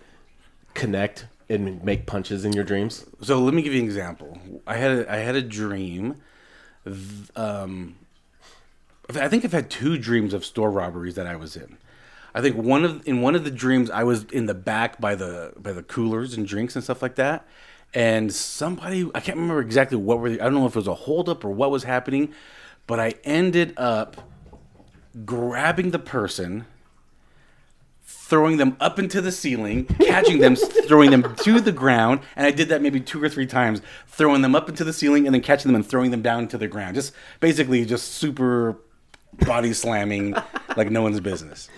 connect 0.74 1.28
and 1.50 1.84
make 1.84 2.06
punches 2.06 2.44
in 2.44 2.54
your 2.54 2.64
dreams? 2.64 3.06
So 3.22 3.40
let 3.40 3.54
me 3.54 3.62
give 3.62 3.74
you 3.74 3.80
an 3.80 3.86
example. 3.86 4.62
I 4.66 4.78
had 4.78 4.92
a, 4.92 5.12
I 5.12 5.18
had 5.18 5.36
a 5.36 5.42
dream. 5.42 6.22
Um, 7.36 7.96
I 9.10 9.28
think 9.28 9.46
I've 9.46 9.54
had 9.54 9.70
two 9.70 9.98
dreams 9.98 10.34
of 10.34 10.44
store 10.44 10.72
robberies 10.72 11.16
that 11.16 11.28
I 11.28 11.36
was 11.36 11.56
in. 11.56 11.78
I 12.34 12.42
think 12.42 12.56
one 12.56 12.84
of 12.84 13.08
in 13.08 13.22
one 13.22 13.36
of 13.36 13.44
the 13.44 13.52
dreams 13.52 13.92
I 13.92 14.04
was 14.04 14.24
in 14.26 14.48
the 14.48 14.56
back 14.56 15.00
by 15.00 15.14
the 15.14 15.54
by 15.56 15.72
the 15.72 15.84
coolers 15.84 16.36
and 16.36 16.48
drinks 16.48 16.76
and 16.76 16.84
stuff 16.84 17.02
like 17.02 17.16
that, 17.16 17.46
and 17.94 18.34
somebody 18.34 19.10
I 19.14 19.20
can't 19.20 19.38
remember 19.38 19.62
exactly 19.62 19.98
what 19.98 20.20
were 20.20 20.32
the, 20.32 20.42
I 20.42 20.46
don't 20.46 20.56
know 20.56 20.66
if 20.66 20.76
it 20.76 20.80
was 20.80 20.88
a 20.88 20.96
holdup 20.96 21.46
or 21.46 21.52
what 21.52 21.70
was 21.70 21.84
happening, 21.84 22.34
but 22.88 23.00
I 23.00 23.14
ended 23.24 23.76
up 23.78 24.30
grabbing 25.26 25.92
the 25.92 26.00
person 26.00 26.66
throwing 28.26 28.56
them 28.56 28.78
up 28.80 29.00
into 29.00 29.20
the 29.20 29.32
ceiling, 29.32 29.86
catching 30.00 30.40
them, 30.40 30.56
throwing 30.88 31.12
them 31.12 31.36
to 31.36 31.60
the 31.60 31.74
ground, 31.74 32.22
and 32.38 32.48
I 32.48 32.52
did 32.52 32.70
that 32.70 32.82
maybe 32.82 33.02
two 33.02 33.22
or 33.22 33.28
three 33.28 33.46
times, 33.46 33.82
throwing 34.08 34.42
them 34.42 34.56
up 34.56 34.70
into 34.70 34.86
the 34.86 34.94
ceiling 34.94 35.26
and 35.26 35.36
then 35.36 35.42
catching 35.42 35.70
them 35.70 35.76
and 35.76 35.86
throwing 35.86 36.12
them 36.12 36.22
down 36.22 36.48
to 36.48 36.58
the 36.58 36.68
ground. 36.70 36.96
Just 36.96 37.12
basically 37.42 37.86
just 37.86 38.14
super 38.14 38.78
body 39.46 39.74
slamming 39.74 40.36
like 40.78 40.90
no 40.90 41.02
one's 41.02 41.20
business. 41.20 41.70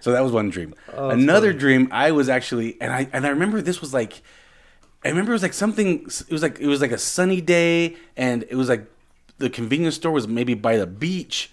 So 0.00 0.12
that 0.12 0.22
was 0.22 0.30
one 0.30 0.50
dream. 0.50 0.72
Oh, 0.94 1.10
Another 1.10 1.52
dream, 1.52 1.88
I 1.90 2.12
was 2.12 2.28
actually, 2.28 2.80
and 2.80 2.92
I 2.92 3.08
and 3.12 3.26
I 3.26 3.30
remember 3.30 3.60
this 3.60 3.80
was 3.80 3.92
like, 3.92 4.22
I 5.04 5.08
remember 5.08 5.32
it 5.32 5.34
was 5.34 5.42
like 5.42 5.52
something. 5.52 6.04
It 6.04 6.30
was 6.30 6.42
like 6.42 6.60
it 6.60 6.68
was 6.68 6.80
like 6.80 6.92
a 6.92 6.98
sunny 6.98 7.40
day, 7.40 7.96
and 8.16 8.44
it 8.44 8.54
was 8.54 8.68
like 8.68 8.86
the 9.38 9.50
convenience 9.50 9.96
store 9.96 10.12
was 10.12 10.28
maybe 10.28 10.54
by 10.54 10.76
the 10.76 10.86
beach. 10.86 11.50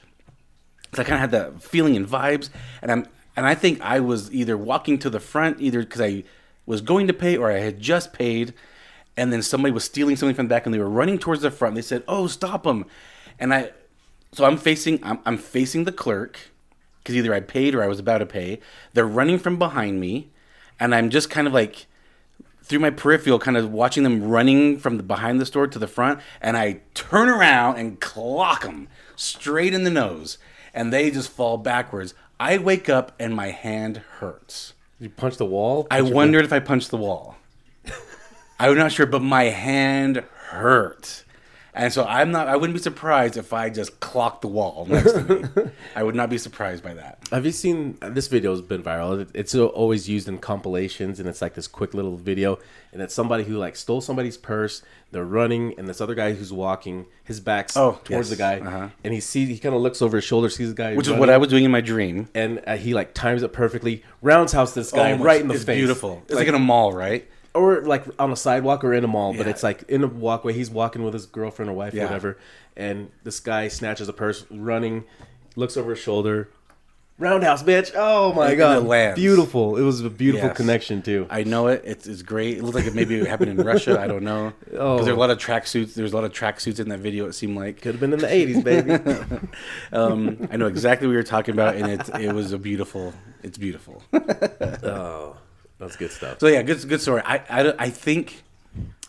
So 0.93 1.01
I 1.01 1.05
kind 1.05 1.15
of 1.15 1.19
had 1.19 1.31
that 1.31 1.63
feeling 1.63 1.97
and 1.97 2.07
vibes, 2.07 2.49
and 2.83 2.91
I'm 2.91 3.07
and 3.35 3.45
I 3.45 3.55
think 3.55 3.81
I 3.81 3.99
was 3.99 4.33
either 4.33 4.57
walking 4.57 4.97
to 4.99 5.09
the 5.09 5.19
front, 5.19 5.59
either 5.59 5.79
because 5.79 6.01
I 6.01 6.23
was 6.65 6.81
going 6.81 7.07
to 7.07 7.13
pay 7.13 7.37
or 7.37 7.51
I 7.51 7.59
had 7.59 7.79
just 7.79 8.13
paid, 8.13 8.53
and 9.17 9.31
then 9.31 9.41
somebody 9.41 9.71
was 9.71 9.83
stealing 9.83 10.15
something 10.15 10.35
from 10.35 10.47
the 10.47 10.49
back, 10.49 10.65
and 10.65 10.73
they 10.73 10.79
were 10.79 10.89
running 10.89 11.17
towards 11.17 11.41
the 11.41 11.51
front. 11.51 11.75
They 11.75 11.81
said, 11.81 12.03
"Oh, 12.07 12.27
stop 12.27 12.63
them!" 12.63 12.85
And 13.39 13.53
I, 13.53 13.71
so 14.31 14.45
I'm 14.45 14.57
facing 14.57 14.99
I'm, 15.03 15.19
I'm 15.25 15.37
facing 15.37 15.83
the 15.83 15.91
clerk 15.91 16.39
because 16.99 17.15
either 17.15 17.33
I 17.33 17.39
paid 17.39 17.75
or 17.75 17.83
I 17.83 17.87
was 17.87 17.99
about 17.99 18.19
to 18.19 18.25
pay. 18.25 18.59
They're 18.93 19.05
running 19.05 19.37
from 19.37 19.59
behind 19.59 19.99
me, 19.99 20.31
and 20.79 20.95
I'm 20.95 21.09
just 21.09 21.29
kind 21.29 21.47
of 21.47 21.53
like 21.53 21.85
through 22.65 22.79
my 22.79 22.89
peripheral, 22.89 23.37
kind 23.37 23.57
of 23.57 23.71
watching 23.71 24.03
them 24.03 24.27
running 24.27 24.79
from 24.79 24.97
the 24.97 25.03
behind 25.03 25.39
the 25.39 25.45
store 25.45 25.67
to 25.67 25.77
the 25.77 25.87
front, 25.87 26.19
and 26.41 26.57
I 26.57 26.81
turn 26.95 27.29
around 27.29 27.77
and 27.77 27.99
clock 27.99 28.63
them 28.63 28.87
straight 29.15 29.73
in 29.73 29.83
the 29.83 29.91
nose, 29.91 30.39
and 30.73 30.91
they 30.91 31.11
just 31.11 31.29
fall 31.29 31.57
backwards. 31.59 32.15
I 32.39 32.57
wake 32.57 32.89
up 32.89 33.13
and 33.19 33.35
my 33.35 33.47
hand 33.51 33.97
hurts. 34.19 34.73
You 34.99 35.09
punch 35.09 35.37
the 35.37 35.45
wall. 35.45 35.87
I 35.91 36.01
wondered 36.01 36.45
if 36.45 36.53
I 36.53 36.59
punched 36.59 36.91
the 36.91 36.97
wall. 36.97 37.35
I'm 38.59 38.77
not 38.77 38.91
sure, 38.91 39.05
but 39.05 39.21
my 39.21 39.45
hand 39.45 40.23
hurt. 40.47 41.24
And 41.77 41.91
so 41.91 42.05
I'm 42.05 42.31
not. 42.31 42.47
I 42.47 42.55
wouldn't 42.55 42.73
be 42.77 42.81
surprised 42.81 43.35
if 43.35 43.51
I 43.51 43.69
just 43.69 43.99
clocked 43.99 44.41
the 44.41 44.47
wall 44.47 44.85
next 44.87 45.11
to 45.11 45.21
me. 45.23 45.71
I 45.95 46.03
would 46.03 46.15
not 46.15 46.29
be 46.29 46.37
surprised 46.37 46.81
by 46.83 46.93
that. 46.93 47.19
Have 47.31 47.45
you 47.45 47.51
seen 47.51 47.97
this 48.01 48.27
video? 48.27 48.51
Has 48.51 48.61
been 48.61 48.81
viral. 48.81 49.27
It's 49.33 49.53
always 49.53 50.07
used 50.07 50.29
in 50.29 50.37
compilations, 50.37 51.19
and 51.19 51.27
it's 51.27 51.41
like 51.41 51.53
this 51.53 51.67
quick 51.67 51.93
little 51.93 52.15
video, 52.15 52.59
and 52.93 53.01
it's 53.01 53.13
somebody 53.13 53.43
who 53.43 53.57
like 53.57 53.75
stole 53.75 53.99
somebody's 53.99 54.37
purse. 54.37 54.83
They're 55.11 55.25
running, 55.25 55.75
and 55.77 55.87
this 55.87 55.99
other 56.01 56.15
guy 56.15 56.33
who's 56.33 56.51
walking, 56.53 57.05
his 57.25 57.39
back's 57.41 57.75
Oh, 57.77 57.99
towards 58.05 58.09
yes. 58.09 58.29
the 58.29 58.35
guy, 58.37 58.59
Uh-huh. 58.59 58.89
and 59.03 59.13
he 59.13 59.19
sees 59.19 59.49
he 59.49 59.59
kind 59.59 59.75
of 59.75 59.81
looks 59.81 60.01
over 60.01 60.17
his 60.17 60.23
shoulder, 60.25 60.49
sees 60.49 60.69
the 60.69 60.75
guy, 60.75 60.95
Which 60.95 61.07
is 61.07 61.13
what 61.13 61.29
I 61.29 61.37
was 61.37 61.49
doing 61.49 61.63
in 61.65 61.71
my 61.71 61.81
dream. 61.81 62.27
and 62.33 62.61
uh, 62.65 62.75
he 62.77 62.93
like 62.93 63.13
times 63.13 63.43
it 63.43 63.51
perfectly, 63.53 64.03
roundhouse 64.21 64.73
this 64.73 64.91
guy 64.91 65.11
Oh, 65.13 65.17
right 65.17 65.39
in 65.41 65.47
the 65.49 65.53
it's 65.55 65.63
face. 65.63 65.77
Beautiful. 65.77 66.21
It's 66.25 66.35
like, 66.35 66.47
in 66.47 66.55
a 66.55 66.59
mall, 66.59 66.91
right? 66.93 67.29
Or 67.55 67.81
like 67.81 68.03
on 68.19 68.31
a 68.31 68.35
sidewalk 68.35 68.83
or 68.83 68.93
in 68.93 69.03
a 69.03 69.07
mall, 69.07 69.33
but 69.33 69.45
Yeah. 69.45 69.51
it's 69.51 69.63
like 69.63 69.83
in 69.87 70.03
a 70.03 70.07
walkway. 70.07 70.53
He's 70.53 70.69
walking 70.69 71.03
with 71.03 71.13
his 71.13 71.25
girlfriend 71.25 71.71
or 71.71 71.73
wife 71.73 71.93
Yeah. 71.93 72.03
or 72.03 72.05
whatever, 72.07 72.37
and 72.77 73.09
this 73.23 73.39
guy 73.39 73.67
snatches 73.69 74.07
a 74.09 74.13
purse, 74.13 74.45
running, 74.51 75.05
looks 75.55 75.77
over 75.77 75.91
his 75.91 75.99
shoulder, 75.99 76.49
roundhouse, 77.17 77.63
bitch! 77.63 77.93
Oh 77.95 78.33
my 78.33 78.49
And 78.49 78.57
god, 78.57 78.83
lands. 78.83 79.15
beautiful! 79.15 79.77
It 79.77 79.83
was 79.83 80.01
a 80.01 80.09
beautiful 80.09 80.49
Yes. 80.49 80.57
connection 80.57 81.01
too. 81.01 81.25
I 81.29 81.43
know 81.43 81.67
it. 81.67 81.81
It's, 81.85 82.05
it's 82.07 82.21
great. 82.21 82.57
It 82.57 82.63
looks 82.63 82.75
like 82.75 82.85
it 82.87 82.93
maybe 82.93 83.23
happened 83.23 83.51
in 83.57 83.65
Russia. 83.65 83.97
I 83.99 84.07
don't 84.07 84.23
know. 84.23 84.51
Oh. 84.77 85.01
there 85.01 85.13
are 85.13 85.15
a 85.15 85.19
lot 85.19 85.29
of 85.29 85.37
tracksuits. 85.37 85.93
There's 85.93 86.11
a 86.11 86.15
lot 86.15 86.25
of 86.25 86.33
tracksuits 86.33 86.81
in 86.81 86.89
that 86.89 86.99
video. 86.99 87.25
It 87.27 87.33
seemed 87.33 87.55
like. 87.55 87.81
Could 87.81 87.93
have 87.93 88.01
been 88.01 88.11
in 88.11 88.19
the 88.19 88.27
'80s, 88.27 88.61
baby. 88.63 88.99
Um, 89.93 90.49
I 90.51 90.57
know 90.57 90.65
exactly 90.67 91.07
what 91.07 91.13
you're 91.13 91.23
talking 91.23 91.53
about, 91.53 91.75
and 91.75 91.87
it 91.89 92.09
it 92.19 92.33
was 92.33 92.51
a 92.51 92.57
beautiful. 92.57 93.13
It's 93.43 93.57
beautiful. 93.57 94.03
oh, 94.13 95.37
that's 95.77 95.95
good 95.95 96.11
stuff. 96.11 96.39
So 96.39 96.47
yeah, 96.47 96.61
good 96.61 96.87
good 96.87 97.01
story. 97.01 97.21
I, 97.25 97.37
I, 97.49 97.73
I 97.85 97.89
think 97.89 98.43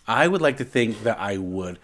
I 0.07 0.29
would 0.29 0.41
like 0.41 0.59
to 0.59 0.65
think 0.65 1.03
that 1.03 1.19
I 1.19 1.37
would. 1.37 1.79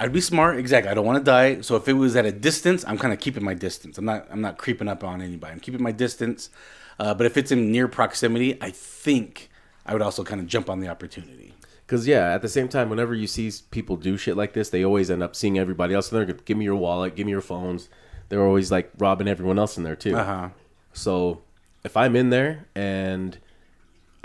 I'd 0.00 0.12
be 0.12 0.20
smart. 0.20 0.58
Exactly. 0.58 0.90
I 0.90 0.94
don't 0.94 1.04
want 1.04 1.18
to 1.18 1.24
die. 1.24 1.60
So 1.60 1.74
if 1.74 1.88
it 1.88 1.94
was 1.94 2.14
at 2.14 2.24
a 2.24 2.30
distance, 2.30 2.84
I'm 2.86 2.98
kind 2.98 3.12
of 3.12 3.18
keeping 3.18 3.42
my 3.44 3.54
distance. 3.54 3.98
I'm 3.98 4.04
not. 4.04 4.26
I'm 4.30 4.40
not 4.40 4.58
creeping 4.58 4.88
up 4.88 5.02
on 5.02 5.20
anybody. 5.20 5.52
I'm 5.52 5.60
keeping 5.60 5.82
my 5.82 5.92
distance. 5.92 6.50
Uh, 6.98 7.14
but 7.14 7.26
if 7.26 7.36
it's 7.36 7.52
in 7.52 7.70
near 7.70 7.88
proximity, 7.88 8.60
I 8.60 8.70
think 8.70 9.50
I 9.86 9.92
would 9.92 10.02
also 10.02 10.24
kind 10.24 10.40
of 10.40 10.46
jump 10.46 10.68
on 10.68 10.80
the 10.80 10.88
opportunity. 10.88 11.54
Because 11.86 12.06
yeah, 12.06 12.34
at 12.34 12.42
the 12.42 12.48
same 12.48 12.68
time, 12.68 12.90
whenever 12.90 13.14
you 13.14 13.26
see 13.26 13.50
people 13.70 13.96
do 13.96 14.16
shit 14.16 14.36
like 14.36 14.52
this, 14.52 14.68
they 14.68 14.84
always 14.84 15.10
end 15.10 15.22
up 15.22 15.34
seeing 15.34 15.58
everybody 15.58 15.94
else. 15.94 16.12
in 16.12 16.18
they're 16.18 16.34
give 16.34 16.56
me 16.56 16.64
your 16.64 16.76
wallet, 16.76 17.16
give 17.16 17.24
me 17.24 17.32
your 17.32 17.40
phones. 17.40 17.88
They're 18.28 18.44
always 18.44 18.70
like 18.70 18.90
robbing 18.98 19.26
everyone 19.26 19.58
else 19.58 19.78
in 19.78 19.84
there 19.84 19.96
too. 19.96 20.14
Uh 20.14 20.24
huh. 20.24 20.48
So 20.92 21.42
if 21.84 21.96
I'm 21.96 22.14
in 22.14 22.30
there 22.30 22.66
and 22.74 23.38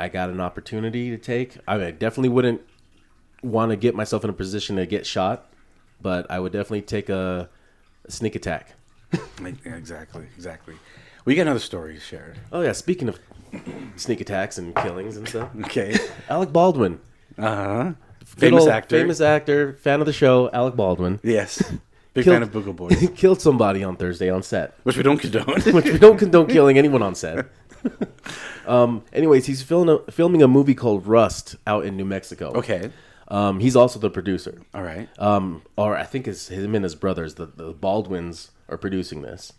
I 0.03 0.09
got 0.09 0.29
an 0.29 0.41
opportunity 0.41 1.09
to 1.11 1.17
take, 1.17 1.57
I, 1.67 1.77
mean, 1.77 1.87
I 1.87 1.91
definitely 1.91 2.29
wouldn't 2.29 2.61
want 3.41 3.71
to 3.71 3.75
get 3.77 3.95
myself 3.95 4.23
in 4.25 4.29
a 4.29 4.33
position 4.33 4.75
to 4.75 4.85
get 4.85 5.05
shot, 5.05 5.51
but 6.01 6.29
I 6.29 6.39
would 6.39 6.51
definitely 6.51 6.81
take 6.81 7.07
a, 7.09 7.49
a 8.05 8.11
sneak 8.11 8.35
attack. 8.35 8.73
Exactly. 9.65 10.25
Exactly. 10.35 10.75
We 11.25 11.35
got 11.35 11.43
another 11.43 11.59
story 11.59 11.99
shared. 11.99 12.37
Oh 12.51 12.61
yeah, 12.61 12.71
speaking 12.73 13.07
of 13.09 13.17
sneak 13.95 14.19
attacks 14.21 14.57
and 14.57 14.75
killings 14.75 15.15
and 15.17 15.27
stuff, 15.27 15.49
Okay. 15.65 15.95
Alec 16.29 16.51
Baldwin, 16.51 16.99
Uh 17.37 17.41
huh. 17.55 17.91
Famous 18.25 18.61
old 18.63 18.69
actor. 18.71 18.97
famous 18.99 19.21
actor, 19.21 19.73
fan 19.73 19.99
of 19.99 20.05
the 20.07 20.13
show, 20.13 20.49
Alec 20.51 20.75
Baldwin, 20.75 21.19
Yes. 21.23 21.61
Big 22.13 22.25
Killed- 22.25 22.35
fan 22.35 22.43
of 22.43 22.51
Buko 22.51 22.75
Boys, 22.75 23.09
killed 23.15 23.41
somebody 23.41 23.83
on 23.83 23.95
Thursday 23.95 24.29
on 24.29 24.43
set. 24.43 24.75
which 24.83 24.97
we 24.97 25.03
don't 25.03 25.17
condone. 25.17 25.45
which 25.73 25.85
we 25.85 25.97
don't 25.97 26.17
condone 26.17 26.47
killing 26.47 26.77
anyone 26.77 27.01
on 27.01 27.15
set. 27.15 27.45
Um, 28.67 29.03
anyways, 29.13 29.45
he's 29.45 29.61
filming 29.61 29.99
a, 30.07 30.11
filming 30.11 30.41
a 30.41 30.47
movie 30.47 30.75
called 30.75 31.05
Rust 31.07 31.55
out 31.67 31.85
in 31.85 31.97
New 31.97 32.05
Mexico. 32.05 32.51
okay. 32.55 32.91
Um, 33.29 33.61
he's 33.61 33.75
also 33.75 33.99
the 33.99 34.09
producer. 34.11 34.61
All 34.75 34.83
right. 34.83 35.07
Um, 35.17 35.63
or 35.77 35.95
I 35.97 36.03
think 36.03 36.27
it's 36.27 36.49
him 36.49 36.75
and 36.75 36.83
his 36.83 36.93
brothers, 36.93 37.35
the, 37.35 37.45
the 37.47 37.71
Baldwins, 37.71 38.51
are 38.69 38.77
producing 38.77 39.21
this, 39.21 39.53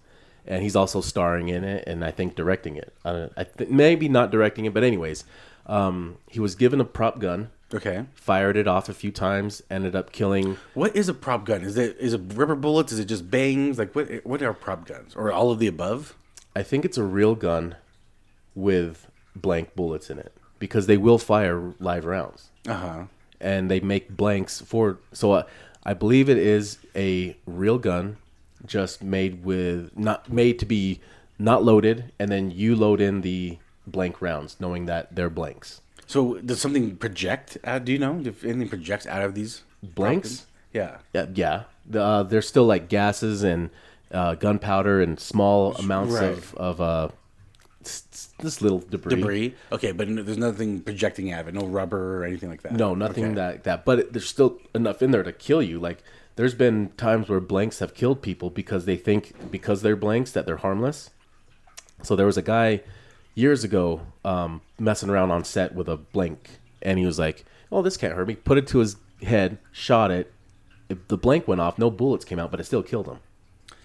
and 0.46 0.62
he's 0.62 0.76
also 0.76 1.00
starring 1.00 1.48
in 1.48 1.64
it, 1.64 1.82
and 1.86 2.04
I 2.04 2.10
think 2.10 2.36
directing 2.36 2.76
it. 2.76 2.92
Uh, 3.04 3.28
I 3.36 3.44
th- 3.44 3.70
maybe 3.70 4.08
not 4.08 4.30
directing 4.30 4.66
it, 4.66 4.74
but 4.74 4.84
anyways, 4.84 5.24
um, 5.66 6.18
he 6.28 6.38
was 6.40 6.54
given 6.54 6.80
a 6.80 6.84
prop 6.84 7.18
gun, 7.18 7.50
Okay. 7.72 8.04
fired 8.14 8.56
it 8.56 8.68
off 8.68 8.88
a 8.88 8.94
few 8.94 9.10
times, 9.10 9.62
ended 9.70 9.96
up 9.96 10.12
killing. 10.12 10.58
What 10.74 10.94
is 10.94 11.08
a 11.08 11.14
prop 11.14 11.44
gun? 11.46 11.62
Is 11.62 11.76
it 11.76 11.96
is 11.98 12.12
it 12.12 12.20
rubber 12.34 12.54
bullets? 12.54 12.92
Is 12.92 12.98
it 13.00 13.06
just 13.06 13.28
bangs? 13.30 13.78
Like 13.78 13.94
what 13.96 14.08
what 14.24 14.42
are 14.42 14.52
prop 14.52 14.86
guns? 14.86 15.16
Or 15.16 15.32
all 15.32 15.50
of 15.50 15.58
the 15.58 15.66
above? 15.66 16.14
I 16.54 16.62
think 16.62 16.84
it's 16.84 16.98
a 16.98 17.02
real 17.02 17.34
gun 17.34 17.74
with 18.54 19.08
blank 19.36 19.74
bullets 19.74 20.10
in 20.10 20.18
it 20.18 20.32
because 20.58 20.86
they 20.86 20.96
will 20.96 21.18
fire 21.18 21.74
live 21.80 22.04
rounds. 22.04 22.50
Uh 22.66 22.74
huh. 22.74 23.04
and 23.40 23.70
they 23.70 23.80
make 23.80 24.16
blanks 24.16 24.60
for 24.62 24.98
so 25.12 25.32
uh, 25.32 25.42
I 25.84 25.92
believe 25.92 26.30
it 26.30 26.38
is 26.38 26.78
a 26.96 27.36
real 27.46 27.78
gun 27.78 28.16
just 28.64 29.02
made 29.02 29.44
with 29.44 29.94
not 29.98 30.32
made 30.32 30.58
to 30.60 30.66
be 30.66 31.00
not 31.38 31.62
loaded 31.62 32.12
and 32.18 32.30
then 32.30 32.50
you 32.50 32.74
load 32.74 33.00
in 33.02 33.20
the 33.20 33.58
blank 33.86 34.22
rounds 34.22 34.56
knowing 34.60 34.86
that 34.86 35.14
they're 35.14 35.28
blanks 35.28 35.82
So 36.06 36.34
does 36.40 36.60
something 36.60 36.96
project? 36.96 37.58
Out, 37.64 37.84
do 37.84 37.92
you 37.92 37.98
know 37.98 38.22
if 38.24 38.44
anything 38.44 38.68
projects 38.70 39.06
out 39.06 39.22
of 39.22 39.34
these 39.34 39.62
Blanks? 39.82 40.46
Yeah. 40.72 40.98
yeah 41.12 41.26
yeah 41.34 41.62
the, 41.84 42.00
uh, 42.02 42.22
there's 42.22 42.48
still 42.48 42.64
like 42.64 42.88
gases 42.88 43.42
and 43.42 43.68
uh, 44.10 44.36
gunpowder 44.36 45.02
and 45.02 45.20
small 45.20 45.74
amounts 45.76 46.14
Right. 46.14 46.32
of, 46.32 46.54
of 46.54 46.80
uh, 46.80 47.08
this 48.40 48.60
little 48.62 48.78
debris. 48.80 49.14
Debris. 49.16 49.54
Okay, 49.72 49.92
but 49.92 50.08
there's 50.08 50.38
nothing 50.38 50.80
projecting 50.80 51.32
out 51.32 51.42
of 51.42 51.48
it. 51.48 51.54
No 51.54 51.66
rubber 51.66 52.18
or 52.20 52.24
anything 52.24 52.48
like 52.50 52.62
that. 52.62 52.72
No, 52.72 52.94
nothing 52.94 53.24
Okay. 53.26 53.34
that 53.34 53.64
that. 53.64 53.84
But 53.84 53.98
it, 53.98 54.12
there's 54.12 54.28
still 54.28 54.58
enough 54.74 55.02
in 55.02 55.10
there 55.10 55.22
to 55.22 55.32
kill 55.32 55.62
you. 55.62 55.78
Like 55.78 56.02
there's 56.36 56.54
been 56.54 56.90
times 56.96 57.28
where 57.28 57.40
blanks 57.40 57.78
have 57.78 57.94
killed 57.94 58.22
people 58.22 58.50
because 58.50 58.84
they 58.86 58.96
think 58.96 59.50
because 59.50 59.82
they're 59.82 59.96
blanks 59.96 60.32
that 60.32 60.46
they're 60.46 60.56
harmless. 60.58 61.10
So 62.02 62.16
there 62.16 62.26
was 62.26 62.36
a 62.36 62.42
guy 62.42 62.80
years 63.34 63.64
ago 63.64 64.00
um, 64.24 64.60
messing 64.78 65.10
around 65.10 65.30
on 65.30 65.44
set 65.44 65.74
with 65.74 65.88
a 65.88 65.96
blank, 65.96 66.50
and 66.82 66.98
he 66.98 67.06
was 67.06 67.18
like, 67.18 67.44
"Oh, 67.72 67.82
this 67.82 67.96
can't 67.96 68.14
hurt 68.14 68.28
me." 68.28 68.34
Put 68.36 68.58
it 68.58 68.66
to 68.68 68.78
his 68.78 68.96
head, 69.22 69.58
shot 69.72 70.10
it. 70.10 70.32
It- 70.88 71.08
the 71.08 71.16
blank 71.16 71.48
went 71.48 71.60
off. 71.60 71.78
No 71.78 71.90
bullets 71.90 72.24
came 72.24 72.38
out, 72.38 72.50
but 72.50 72.60
it 72.60 72.64
still 72.64 72.82
killed 72.82 73.06
him. 73.06 73.18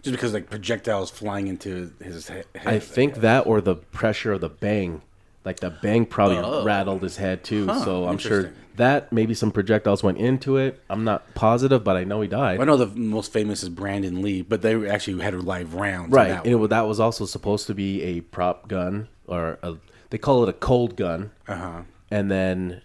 Just 0.02 0.12
because 0.16 0.34
like 0.34 0.50
projectiles 0.50 1.10
flying 1.12 1.48
into 1.48 1.92
his 2.04 2.28
head. 2.28 2.46
I 2.66 2.80
think 2.80 3.16
that 3.16 3.46
or 3.48 3.62
the 3.62 3.76
pressure 3.76 4.32
of 4.34 4.42
the 4.42 4.50
bang, 4.50 5.02
like 5.46 5.60
the 5.60 5.70
bang 5.70 6.06
probably 6.06 6.38
Oh. 6.38 6.64
rattled 6.64 7.04
his 7.04 7.18
head 7.18 7.44
too. 7.44 7.66
Huh, 7.68 7.84
so 7.84 8.08
I'm 8.08 8.18
sure 8.18 8.52
that 8.78 9.12
maybe 9.12 9.34
some 9.34 9.52
projectiles 9.52 10.02
went 10.02 10.18
into 10.18 10.56
it. 10.56 10.82
I'm 10.90 11.04
not 11.04 11.34
positive, 11.36 11.84
but 11.84 11.98
I 11.98 12.06
know 12.06 12.22
he 12.22 12.30
died. 12.30 12.62
I 12.62 12.64
know 12.64 12.78
the 12.78 12.86
most 12.88 13.34
famous 13.34 13.62
is 13.62 13.68
Brandon 13.70 14.22
Lee, 14.22 14.42
but 14.42 14.62
they 14.62 14.90
actually 14.90 15.22
had 15.22 15.34
a 15.34 15.40
live 15.42 15.74
rounds. 15.76 16.14
right, 16.14 16.30
that 16.30 16.46
and 16.46 16.60
one. 16.60 16.70
that 16.70 16.88
was 16.88 17.00
also 17.00 17.26
supposed 17.26 17.68
to 17.68 17.74
be 17.74 18.02
a 18.04 18.22
prop 18.22 18.70
gun 18.70 19.10
or 19.28 19.60
a, 19.62 19.76
they 20.12 20.18
call 20.18 20.44
it 20.44 20.50
a 20.50 20.54
cold 20.54 20.96
gun, 20.96 21.32
Uh-huh. 21.48 21.82
and 22.10 22.32
then 22.32 22.82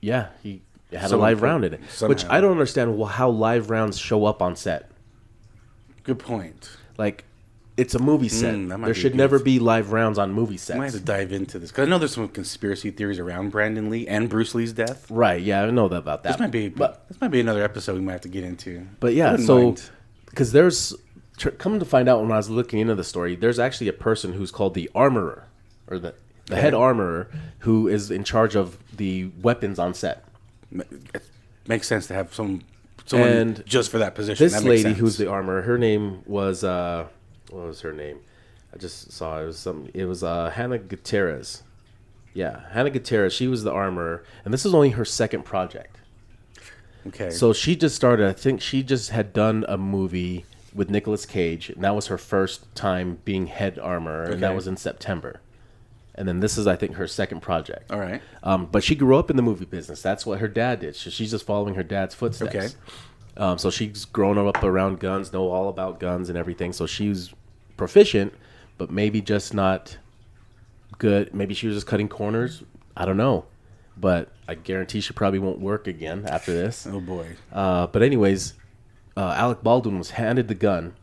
yeah, 0.00 0.28
he 0.42 0.62
had 0.92 1.10
a 1.12 1.16
live 1.18 1.42
round 1.42 1.64
in 1.66 1.74
it, 1.74 1.80
which. 2.00 2.24
I 2.26 2.40
don't 2.40 2.52
understand 2.52 2.98
how 3.04 3.28
live 3.28 3.68
rounds 3.68 3.98
show 3.98 4.24
up 4.24 4.40
on 4.40 4.56
set. 4.56 4.90
Good 6.06 6.18
point. 6.18 6.70
Like, 6.96 7.24
it's 7.76 7.94
a 7.94 7.98
movie 7.98 8.28
set. 8.30 8.54
Mm, 8.54 8.68
that 8.70 8.78
might 8.78 8.86
there 8.86 8.94
be 8.94 9.00
should 9.00 9.12
good. 9.12 9.18
never 9.18 9.38
be 9.38 9.58
live 9.58 9.92
rounds 9.92 10.18
on 10.18 10.32
movie 10.32 10.56
sets. 10.56 10.76
I 10.76 10.78
might 10.78 10.84
have 10.86 10.94
to 10.94 11.00
dive 11.00 11.32
into 11.32 11.58
this 11.58 11.70
because 11.70 11.86
I 11.86 11.90
know 11.90 11.98
there's 11.98 12.14
some 12.14 12.28
conspiracy 12.28 12.90
theories 12.90 13.18
around 13.18 13.50
Brandon 13.50 13.90
Lee 13.90 14.08
and 14.08 14.30
Bruce 14.30 14.54
Lee's 14.54 14.72
death. 14.72 15.10
Right? 15.10 15.42
Yeah, 15.42 15.62
I 15.64 15.70
know 15.70 15.84
about 15.84 16.22
that. 16.22 16.30
This 16.30 16.38
might 16.38 16.50
be, 16.50 16.68
but 16.68 17.06
this 17.08 17.20
might 17.20 17.28
be 17.28 17.40
another 17.40 17.62
episode 17.62 17.96
we 17.96 18.00
might 18.00 18.12
have 18.12 18.20
to 18.22 18.28
get 18.28 18.44
into. 18.44 18.86
But 18.98 19.12
yeah, 19.14 19.36
so 19.36 19.76
because 20.24 20.52
there's 20.52 20.94
tr- 21.36 21.50
come 21.50 21.78
to 21.78 21.84
find 21.84 22.08
out 22.08 22.22
when 22.22 22.32
I 22.32 22.36
was 22.36 22.48
looking 22.48 22.78
into 22.78 22.94
the 22.94 23.04
story, 23.04 23.36
there's 23.36 23.58
actually 23.58 23.88
a 23.88 23.92
person 23.92 24.32
who's 24.32 24.50
called 24.50 24.72
the 24.72 24.90
armorer 24.94 25.44
or 25.88 25.98
the 25.98 26.14
the 26.46 26.56
head 26.56 26.72
armorer 26.74 27.28
who 27.60 27.88
is 27.88 28.10
in 28.10 28.22
charge 28.24 28.54
of 28.54 28.78
the 28.96 29.30
weapons 29.42 29.78
on 29.78 29.92
set. 29.92 30.24
it 30.72 31.22
makes 31.66 31.88
sense 31.88 32.06
to 32.06 32.14
have 32.14 32.32
some 32.32 32.62
someone 33.06 33.28
And 33.30 33.66
just 33.66 33.90
for 33.90 33.98
that 33.98 34.14
position. 34.14 34.44
This 34.44 34.52
That 34.52 34.64
lady 34.64 34.82
sense. 34.82 34.98
who's 34.98 35.16
the 35.16 35.28
armor, 35.30 35.62
her 35.62 35.78
name 35.78 36.22
was 36.26 36.62
uh, 36.64 37.06
what 37.50 37.66
was 37.66 37.80
her 37.80 37.92
name? 37.92 38.18
I 38.74 38.78
just 38.78 39.12
saw 39.12 39.40
it 39.40 39.46
was 39.46 39.58
some. 39.58 39.88
It 39.94 40.04
was 40.04 40.22
uh, 40.22 40.50
Hannah 40.50 40.78
Gutierrez. 40.78 41.62
Yeah, 42.34 42.60
Hannah 42.72 42.90
Gutierrez. 42.90 43.32
She 43.32 43.48
was 43.48 43.62
the 43.64 43.72
armor, 43.72 44.24
and 44.44 44.52
this 44.52 44.66
is 44.66 44.74
only 44.74 44.90
her 44.90 45.04
second 45.06 45.44
project. 45.44 45.96
okay. 47.06 47.30
So 47.30 47.52
she 47.54 47.76
just 47.76 47.96
started. 47.96 48.28
I 48.28 48.32
think 48.32 48.60
she 48.60 48.82
just 48.82 49.10
had 49.10 49.32
done 49.32 49.64
a 49.68 49.78
movie 49.78 50.44
with 50.74 50.90
Nicolas 50.90 51.24
Cage, 51.24 51.70
and 51.70 51.82
that 51.82 51.94
was 51.94 52.08
her 52.08 52.18
first 52.18 52.72
time 52.74 53.18
being 53.24 53.46
head 53.46 53.78
armor, 53.78 54.24
and 54.24 54.42
that 54.42 54.54
was 54.54 54.66
in 54.66 54.76
September. 54.76 55.40
And 56.16 56.26
then 56.26 56.40
this 56.40 56.56
is, 56.56 56.66
I 56.66 56.76
think, 56.76 56.94
her 56.94 57.06
second 57.06 57.40
project. 57.40 57.90
all 57.92 58.00
right. 58.00 58.22
Um, 58.42 58.66
but 58.66 58.82
she 58.82 58.94
grew 58.94 59.16
up 59.16 59.28
in 59.30 59.36
the 59.36 59.42
movie 59.42 59.66
business. 59.66 60.00
That's 60.00 60.24
what 60.24 60.38
her 60.40 60.48
dad 60.48 60.80
did. 60.80 60.96
So 60.96 61.10
she's 61.10 61.30
just 61.30 61.44
following 61.44 61.74
her 61.74 61.82
dad's 61.82 62.14
footsteps. 62.14 62.54
Okay. 62.54 62.68
Um, 63.36 63.58
so 63.58 63.70
she's 63.70 64.06
grown 64.06 64.38
up 64.38 64.62
around 64.64 64.98
guns, 64.98 65.32
know 65.32 65.50
all 65.50 65.68
about 65.68 66.00
guns 66.00 66.30
and 66.30 66.38
everything. 66.38 66.72
So 66.72 66.86
she's 66.86 67.34
proficient, 67.76 68.32
but 68.78 68.90
maybe 68.90 69.20
just 69.20 69.52
not 69.52 69.98
good. 70.98 71.34
Maybe 71.34 71.52
she 71.52 71.66
was 71.66 71.76
just 71.76 71.86
cutting 71.86 72.08
corners. 72.08 72.62
I 72.96 73.04
don't 73.04 73.18
know. 73.18 73.44
But 73.98 74.30
I 74.48 74.54
guarantee 74.54 75.00
she 75.00 75.12
probably 75.12 75.38
won't 75.38 75.58
work 75.60 75.86
again 75.86 76.24
after 76.28 76.52
this. 76.52 76.86
Oh 76.86 77.00
boy. 77.00 77.36
Uh, 77.52 77.86
but 77.88 78.02
anyways, 78.02 78.54
uh, 79.16 79.34
Alec 79.36 79.62
Baldwin 79.62 79.98
was 79.98 80.10
handed 80.10 80.48
the 80.48 80.54
gun, 80.54 80.94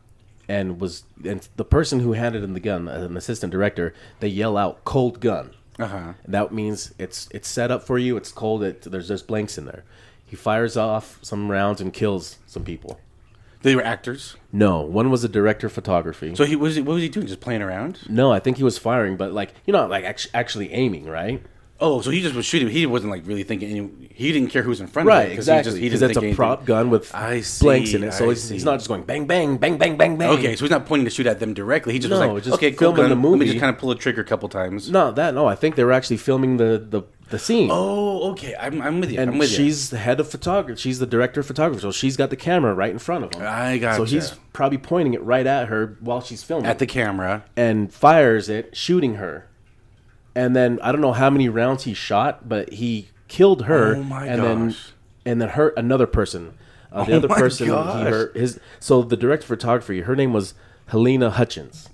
and 0.54 0.80
was 0.80 1.04
and 1.26 1.48
the 1.56 1.66
person 1.66 2.00
who 2.00 2.14
handed 2.14 2.44
him 2.44 2.54
the 2.54 2.60
gun, 2.60 2.88
an 2.88 3.18
assistant 3.18 3.52
director, 3.52 3.94
they 4.20 4.28
yell 4.28 4.56
out 4.58 4.84
"cold 4.86 5.20
gun." 5.20 5.52
Uh 5.80 5.88
huh. 5.88 6.14
And 6.24 6.34
that 6.34 6.54
means 6.54 6.94
it's 7.00 7.28
it's 7.32 7.48
set 7.48 7.72
up 7.72 7.84
for 7.84 7.98
you. 7.98 8.16
It's 8.18 8.32
cold. 8.32 8.64
It, 8.64 8.84
there's 8.84 9.08
just 9.08 9.28
blanks 9.28 9.58
in 9.58 9.66
there. 9.66 9.84
He 10.26 10.36
fires 10.36 10.78
off 10.78 11.20
some 11.22 11.50
rounds 11.50 11.82
and 11.82 11.92
kills 11.94 12.38
some 12.48 12.64
people. 12.64 13.00
They 13.64 13.76
were 13.76 13.84
actors. 13.84 14.36
No, 14.52 14.82
one 14.82 15.10
was 15.10 15.24
a 15.24 15.30
director 15.30 15.68
of 15.68 15.74
photography. 15.74 16.36
So 16.36 16.44
he 16.46 16.56
was. 16.56 16.78
What 16.78 16.94
was 16.96 17.02
he 17.02 17.10
doing? 17.10 17.28
Just 17.28 17.40
playing 17.40 17.62
around? 17.62 18.00
no, 18.10 18.32
I 18.32 18.40
think 18.40 18.58
he 18.58 18.64
was 18.64 18.78
firing, 18.78 19.18
but 19.18 19.32
like 19.32 19.54
you 19.66 19.74
know, 19.74 19.88
like 19.88 20.04
actually 20.34 20.72
aiming, 20.74 21.06
right? 21.06 21.42
Oh, 21.86 22.00
so 22.02 22.12
he 22.12 22.22
just 22.22 22.34
was 22.34 22.46
shooting. 22.46 22.70
He 22.70 22.86
wasn't 22.86 23.12
like 23.12 23.28
really 23.28 23.44
thinking. 23.44 23.70
Any, 23.70 24.08
he 24.14 24.32
didn't 24.32 24.50
care 24.52 24.64
who 24.64 24.70
was 24.70 24.80
in 24.80 24.88
front 24.88 25.06
Right, 25.08 25.24
of 25.24 25.32
him. 25.32 25.38
'cause 25.38 25.50
exactly. 25.50 25.58
He 25.58 25.64
just, 25.64 25.78
he 25.78 25.90
Because 25.90 26.02
it's 26.04 26.18
a 26.18 26.20
anything. 26.22 26.36
prop 26.36 26.66
gun 26.66 26.90
with 26.90 27.14
I 27.14 27.42
see, 27.42 27.66
blanks 27.66 27.94
in 27.94 28.04
it, 28.06 28.14
so 28.14 28.30
he's, 28.30 28.48
he's 28.48 28.64
not 28.64 28.76
just 28.78 28.88
going 28.88 29.04
bang, 29.04 29.26
bang, 29.28 29.58
bang, 29.58 29.78
bang, 29.78 29.98
bang, 29.98 30.16
bang. 30.18 30.30
Okay, 30.38 30.56
so 30.56 30.64
he's 30.64 30.72
not 30.72 30.86
pointing 30.86 31.04
to 31.06 31.12
shoot 31.12 31.28
at 31.28 31.40
them 31.42 31.54
directly. 31.54 31.92
He 31.94 32.00
just 32.00 32.10
No, 32.10 32.20
was 32.20 32.28
like, 32.36 32.44
just 32.44 32.56
okay, 32.56 32.72
cool 32.72 32.94
filming 32.94 33.02
gun. 33.02 33.10
the 33.10 33.16
Let 33.16 33.22
me 33.34 33.38
movie. 33.40 33.46
just 33.52 33.60
kind 33.60 33.70
of 33.76 33.80
pull 33.80 33.90
the 33.90 33.96
trigger 33.96 34.22
a 34.22 34.24
couple 34.24 34.48
times. 34.48 34.90
No, 34.90 35.12
that 35.12 35.34
no. 35.36 35.46
I 35.46 35.56
think 35.56 35.76
they 35.76 35.84
were 35.84 35.92
actually 35.92 36.18
filming 36.18 36.56
the 36.58 36.86
the, 36.90 37.02
the 37.32 37.40
scene. 37.40 37.70
Oh, 37.72 38.32
okay. 38.32 38.56
I'm, 38.60 38.82
I'm 38.82 39.00
with 39.02 39.12
you. 39.12 39.20
and 39.20 39.32
I'm 39.32 39.38
with 39.38 39.50
she's 39.50 39.90
the 39.90 39.98
head 39.98 40.20
of 40.22 40.30
photography. 40.30 40.80
She's 40.80 41.00
the 41.00 41.06
director 41.08 41.42
of 41.42 41.48
photography, 41.48 41.82
so 41.82 41.92
she's 41.92 42.16
got 42.16 42.30
the 42.30 42.36
camera 42.38 42.74
right 42.74 42.92
in 42.92 43.00
front 43.00 43.26
of 43.26 43.34
him. 43.34 43.46
I 43.46 43.78
got. 43.78 43.96
So 43.96 44.04
gotcha. 44.04 44.16
he's 44.16 44.32
probably 44.54 44.78
pointing 44.78 45.16
it 45.16 45.24
right 45.24 45.46
at 45.46 45.68
her 45.68 45.98
while 46.00 46.22
she's 46.22 46.44
filming. 46.44 46.66
At 46.66 46.80
the 46.80 46.88
camera. 46.88 47.44
and 47.58 47.92
fires 47.94 48.48
it, 48.48 48.78
shooting 48.78 49.16
her. 49.16 49.48
And 50.36 50.56
then 50.56 50.80
I 50.82 50.92
don't 50.92 51.02
know 51.02 51.14
how 51.14 51.30
many 51.30 51.48
rounds 51.50 51.84
he 51.84 51.94
shot, 51.94 52.48
but 52.50 52.74
he 52.74 53.10
killed 53.28 53.64
her. 53.66 53.96
Oh 53.98 54.04
my 54.04 54.26
and 54.28 54.44
then 54.44 54.76
and 55.26 55.42
then 55.42 55.50
hurt 55.50 55.74
another 55.78 56.08
person. 56.08 56.54
Uh, 56.92 57.06
the 57.06 57.14
Oh 57.14 57.18
other 57.18 57.28
person 57.28 57.68
gosh. 57.68 57.98
he 58.04 58.10
hurt 58.10 58.36
his. 58.36 58.60
So 58.80 59.02
the 59.04 59.18
director 59.18 59.44
of 59.46 59.48
photography, 59.60 60.02
her 60.02 60.16
name 60.16 60.34
was 60.34 60.54
Halyna 60.90 61.32
Hutchins. 61.32 61.90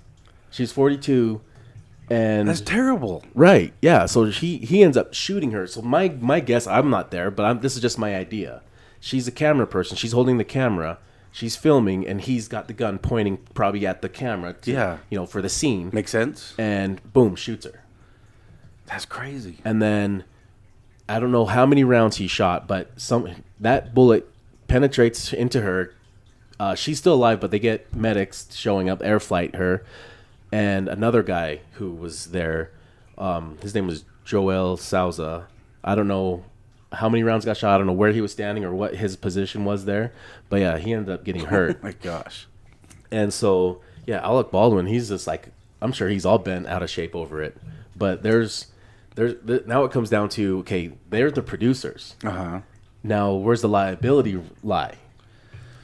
She's 0.50 0.72
forty 0.72 0.96
two, 0.96 1.40
and 2.08 2.48
That's 2.48 2.60
terrible. 2.60 3.24
Right. 3.34 3.72
Yeah. 3.82 4.06
So 4.06 4.24
he 4.24 4.58
he 4.58 4.82
ends 4.82 4.96
up 4.96 5.14
shooting 5.14 5.50
her. 5.52 5.66
So 5.66 5.82
my 5.82 6.08
my 6.20 6.40
guess, 6.40 6.66
I'm 6.66 6.90
not 6.90 7.10
there, 7.10 7.30
but 7.30 7.44
I'm, 7.44 7.60
this 7.60 7.76
is 7.76 7.82
just 7.82 7.98
my 7.98 8.16
idea. 8.16 8.62
She's 9.00 9.26
a 9.28 9.32
camera 9.32 9.66
person. 9.66 9.96
She's 9.96 10.12
holding 10.12 10.38
the 10.38 10.44
camera. 10.44 10.98
She's 11.32 11.56
filming, 11.56 12.06
and 12.08 12.20
he's 12.20 12.48
got 12.48 12.66
the 12.66 12.74
gun 12.74 12.98
pointing 12.98 13.36
probably 13.54 13.86
at 13.86 14.02
the 14.02 14.08
camera. 14.08 14.52
To, 14.54 14.70
Yeah. 14.72 14.98
You 15.10 15.18
know, 15.18 15.26
for 15.26 15.40
the 15.40 15.48
scene. 15.48 15.90
Makes 15.92 16.10
sense. 16.10 16.54
and 16.58 17.00
boom, 17.12 17.36
shoots 17.36 17.64
her. 17.66 17.84
That's 18.90 19.04
crazy. 19.04 19.58
And 19.64 19.80
then 19.80 20.24
I 21.08 21.20
don't 21.20 21.32
know 21.32 21.46
how 21.46 21.64
many 21.64 21.84
rounds 21.84 22.16
he 22.16 22.26
shot, 22.26 22.66
but 22.66 23.00
some 23.00 23.28
that 23.60 23.94
bullet 23.94 24.28
penetrates 24.68 25.32
into 25.32 25.60
her. 25.62 25.94
Uh, 26.58 26.74
she's 26.74 26.98
still 26.98 27.14
alive, 27.14 27.40
but 27.40 27.50
they 27.50 27.58
get 27.58 27.94
medics 27.94 28.54
showing 28.54 28.90
up, 28.90 29.00
air 29.02 29.18
flight 29.18 29.54
her, 29.54 29.84
and 30.52 30.88
another 30.88 31.22
guy 31.22 31.60
who 31.72 31.90
was 31.92 32.26
there. 32.26 32.70
Um, 33.16 33.58
his 33.62 33.74
name 33.74 33.86
was 33.86 34.04
Joel 34.24 34.76
Souza. 34.76 35.46
I 35.82 35.94
don't 35.94 36.08
know 36.08 36.44
how 36.92 37.08
many 37.08 37.22
rounds 37.22 37.44
got 37.44 37.56
shot. 37.56 37.74
I 37.74 37.78
don't 37.78 37.86
know 37.86 37.92
where 37.92 38.12
he 38.12 38.20
was 38.20 38.32
standing 38.32 38.64
or 38.64 38.74
what 38.74 38.96
his 38.96 39.16
position 39.16 39.64
was 39.64 39.84
there, 39.84 40.12
but 40.48 40.60
yeah, 40.60 40.78
he 40.78 40.92
ended 40.92 41.14
up 41.14 41.24
getting 41.24 41.46
hurt. 41.46 41.82
My 41.82 41.92
gosh. 41.92 42.46
And 43.10 43.32
so, 43.32 43.80
yeah, 44.06 44.20
Alec 44.22 44.50
Baldwin, 44.50 44.86
he's 44.86 45.08
just 45.08 45.26
like, 45.26 45.48
I'm 45.80 45.92
sure 45.92 46.08
he's 46.08 46.26
all 46.26 46.38
bent 46.38 46.66
out 46.66 46.82
of 46.82 46.90
shape 46.90 47.14
over 47.14 47.42
it. 47.42 47.56
But 47.96 48.22
there's, 48.22 48.66
there's 49.14 49.34
th- 49.46 49.66
now 49.66 49.84
it 49.84 49.92
comes 49.92 50.10
down 50.10 50.28
to 50.30 50.58
okay, 50.60 50.92
they're 51.08 51.30
the 51.30 51.42
producers. 51.42 52.16
Uh 52.24 52.30
huh. 52.30 52.60
Now, 53.02 53.32
where's 53.32 53.62
the 53.62 53.68
liability 53.68 54.40
lie? 54.62 54.96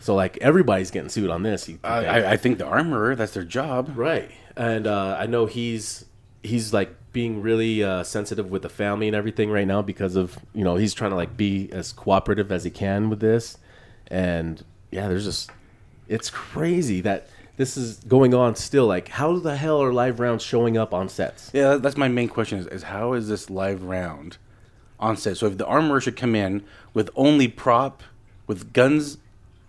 So 0.01 0.15
like 0.15 0.39
everybody's 0.41 0.91
getting 0.91 1.09
sued 1.09 1.31
on 1.31 1.43
this. 1.43 1.69
you 1.69 1.75
think. 1.77 1.85
I, 1.87 2.33
I 2.33 2.37
think 2.37 2.59
the 2.59 2.67
armorer. 2.67 3.17
That's 3.17 3.35
their 3.35 3.45
job. 3.45 3.93
right? 3.97 4.31
And 4.57 4.87
uh, 4.87 5.17
I 5.19 5.27
know 5.27 5.47
he's 5.47 6.05
he's 6.43 6.73
like 6.73 6.95
being 7.13 7.43
really 7.43 7.83
uh, 7.83 8.05
sensitive 8.05 8.51
with 8.51 8.63
the 8.63 8.69
family 8.69 9.09
and 9.09 9.17
everything 9.17 9.51
right 9.51 9.67
now 9.67 9.83
because 9.83 10.17
of 10.17 10.39
you 10.55 10.63
know 10.65 10.77
he's 10.77 10.95
trying 10.95 11.11
to 11.11 11.17
like 11.17 11.37
be 11.37 11.69
as 11.73 11.93
cooperative 11.93 12.53
as 12.53 12.65
he 12.65 12.71
can 12.71 13.11
with 13.11 13.21
this. 13.21 13.59
And 14.09 14.65
yeah, 14.91 15.09
there's 15.09 15.25
just 15.25 15.51
it's 16.09 16.31
crazy 16.31 17.01
that 17.01 17.29
this 17.57 17.77
is 17.77 17.97
going 18.09 18.35
on 18.35 18.55
still. 18.57 18.87
Like, 18.87 19.09
how 19.09 19.39
the 19.39 19.57
hell 19.57 19.83
are 19.83 19.93
live 19.93 20.21
rounds 20.21 20.43
showing 20.43 20.77
up 20.77 20.93
on 20.95 21.09
sets? 21.09 21.51
Yeah, 21.55 21.77
that's 21.77 21.97
my 21.97 22.09
main 22.09 22.29
question: 22.29 22.59
is, 22.59 22.67
is 22.67 22.83
how 22.85 23.13
is 23.15 23.29
this 23.29 23.49
live 23.51 23.83
round 23.83 24.39
on 25.01 25.17
set? 25.17 25.37
So 25.37 25.47
if 25.47 25.59
the 25.59 25.67
armorer 25.67 26.01
should 26.01 26.17
come 26.17 26.35
in 26.35 26.63
with 26.95 27.11
only 27.17 27.49
prop, 27.49 28.03
with 28.47 28.73
guns, 28.73 29.19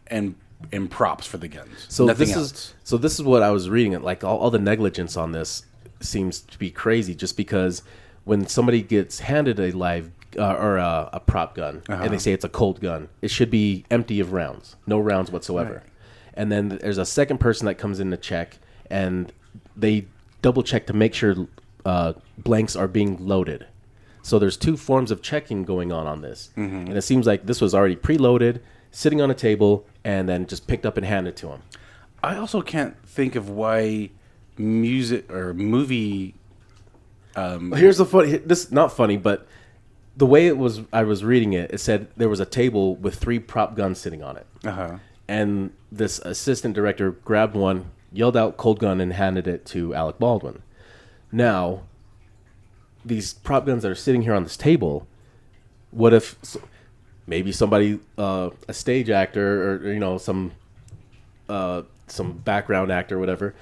and 0.08 0.36
and 0.72 0.90
props 0.90 1.28
for 1.28 1.38
the 1.38 1.48
guns, 1.48 1.86
So 1.88 2.06
nothing 2.06 2.28
this 2.28 2.36
else. 2.36 2.52
is 2.52 2.74
so 2.84 2.98
this 2.98 3.14
is 3.16 3.24
what 3.24 3.44
I 3.44 3.52
was 3.52 3.70
reading. 3.70 3.94
It 3.94 4.02
like 4.04 4.24
all, 4.24 4.38
all 4.40 4.50
the 4.52 4.58
negligence 4.60 5.16
on 5.16 5.32
this 5.32 5.64
seems 6.00 6.40
to 6.42 6.58
be 6.58 6.70
crazy, 6.72 7.14
just 7.16 7.38
because 7.38 7.84
when 8.24 8.48
somebody 8.48 8.82
gets 8.82 9.20
handed 9.20 9.60
a 9.60 9.72
live 9.72 10.12
uh, 10.38 10.54
or 10.56 10.78
a, 10.78 11.10
a 11.14 11.20
prop 11.20 11.56
gun 11.56 11.82
Uh-huh. 11.88 12.04
and 12.04 12.12
they 12.14 12.18
say 12.18 12.34
it's 12.34 12.44
a 12.44 12.50
cold 12.50 12.82
gun, 12.82 13.08
it 13.22 13.30
should 13.30 13.50
be 13.50 13.86
empty 13.90 14.20
of 14.20 14.32
rounds, 14.34 14.76
no 14.86 15.00
rounds 15.00 15.32
whatsoever. 15.32 15.84
And 16.38 16.50
then 16.52 16.70
there's 16.70 16.98
a 16.98 17.06
second 17.06 17.40
person 17.40 17.66
that 17.66 17.76
comes 17.76 18.00
in 18.00 18.12
to 18.12 18.18
check, 18.18 18.60
and 18.90 19.34
they 19.76 20.06
double 20.42 20.64
check 20.64 20.88
to 20.88 20.94
make 20.94 21.14
sure 21.14 21.36
uh, 21.86 22.14
blanks 22.38 22.76
are 22.76 22.88
being 22.88 23.18
loaded. 23.28 23.68
So 24.22 24.40
there's 24.40 24.58
two 24.58 24.78
forms 24.78 25.10
of 25.12 25.22
checking 25.22 25.64
going 25.64 25.92
on 25.92 26.06
on 26.06 26.22
this, 26.22 26.52
and 26.56 26.90
it 26.90 27.02
seems 27.02 27.26
like 27.26 27.46
this 27.46 27.60
was 27.60 27.74
already 27.74 27.96
preloaded, 27.96 28.60
sitting 28.92 29.22
on 29.22 29.32
a 29.32 29.34
table, 29.34 29.86
and 30.04 30.30
then 30.30 30.46
just 30.48 30.68
picked 30.68 30.86
up 30.86 30.96
and 30.98 31.06
handed 31.06 31.36
to 31.38 31.50
him. 31.50 31.62
I 32.24 32.36
also 32.36 32.62
can't 32.62 32.96
think 33.08 33.36
of 33.36 33.50
why 33.50 34.10
music 34.58 35.32
or 35.32 35.54
movie. 35.54 36.36
Um, 37.36 37.72
Here's 37.72 37.98
the 37.98 38.06
funny. 38.06 38.38
This 38.38 38.72
not 38.72 38.92
funny, 38.92 39.18
but 39.18 39.48
the 40.18 40.26
way 40.26 40.48
it 40.48 40.58
was, 40.58 40.82
I 40.92 41.04
was 41.04 41.24
reading 41.24 41.54
it. 41.54 41.72
It 41.72 41.80
said 41.80 42.08
there 42.18 42.30
was 42.30 42.40
a 42.40 42.46
table 42.46 42.96
with 42.96 43.16
three 43.16 43.40
prop 43.40 43.76
guns 43.76 44.00
sitting 44.00 44.24
on 44.24 44.36
it, 44.38 44.48
uh-huh. 44.66 44.98
And 45.28 45.72
this 45.92 46.20
assistant 46.20 46.74
director 46.76 47.12
grabbed 47.12 47.56
one, 47.56 47.92
yelled 48.12 48.38
out 48.38 48.58
"cold 48.58 48.80
gun," 48.80 49.02
and 49.02 49.14
handed 49.14 49.48
it 49.48 49.66
to 49.68 49.94
Alec 49.94 50.20
Baldwin. 50.20 50.62
Now, 51.32 51.84
these 53.04 53.34
prop 53.34 53.66
guns 53.66 53.84
that 53.84 53.92
are 53.92 53.96
sitting 53.96 54.22
here 54.22 54.34
on 54.34 54.44
this 54.44 54.58
table, 54.58 55.08
what 55.92 56.14
if 56.14 56.36
maybe 57.26 57.52
somebody, 57.52 58.00
uh, 58.18 58.50
a 58.68 58.74
stage 58.74 59.10
actor 59.10 59.72
or 59.72 59.94
you 59.94 60.00
know 60.00 60.18
some, 60.18 60.54
uh, 61.50 61.84
some 62.08 62.34
background 62.40 62.92
actor, 62.92 63.18
or 63.18 63.20
whatever, 63.20 63.54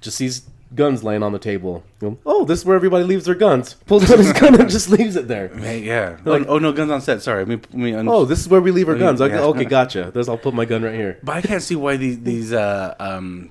just 0.00 0.16
sees 0.16 0.48
guns 0.74 1.02
laying 1.02 1.22
on 1.22 1.32
the 1.32 1.38
table. 1.38 1.82
You 2.00 2.10
know, 2.10 2.18
oh, 2.26 2.44
this 2.44 2.58
is 2.60 2.64
where 2.64 2.76
everybody 2.76 3.04
leaves 3.04 3.24
their 3.24 3.34
guns. 3.34 3.74
Pulls 3.86 4.10
out 4.10 4.18
his 4.18 4.32
gun 4.32 4.60
and 4.60 4.68
just 4.70 4.90
leaves 4.90 5.16
it 5.16 5.28
there. 5.28 5.50
Yeah. 5.58 6.18
Like- 6.24 6.42
oh, 6.42 6.54
oh, 6.54 6.58
no, 6.58 6.72
guns 6.72 6.90
on 6.90 7.00
set. 7.00 7.22
Sorry. 7.22 7.44
Let 7.44 7.48
me, 7.48 7.56
let 7.56 7.74
me 7.74 7.94
un- 7.94 8.08
Oh, 8.08 8.24
this 8.24 8.40
is 8.40 8.48
where 8.48 8.60
we 8.60 8.70
leave 8.70 8.88
our 8.88 8.94
Yeah. 8.94 9.00
guns. 9.00 9.20
Okay, 9.20 9.38
okay, 9.38 9.64
gotcha. 9.64 10.10
This, 10.12 10.28
I'll 10.28 10.38
put 10.38 10.54
my 10.54 10.64
gun 10.64 10.82
right 10.82 10.94
here. 10.94 11.18
But 11.22 11.36
I 11.36 11.40
can't 11.42 11.62
see 11.62 11.76
why 11.76 11.96
these 11.96 12.20
these 12.20 12.52
uh, 12.52 12.94
um, 13.00 13.50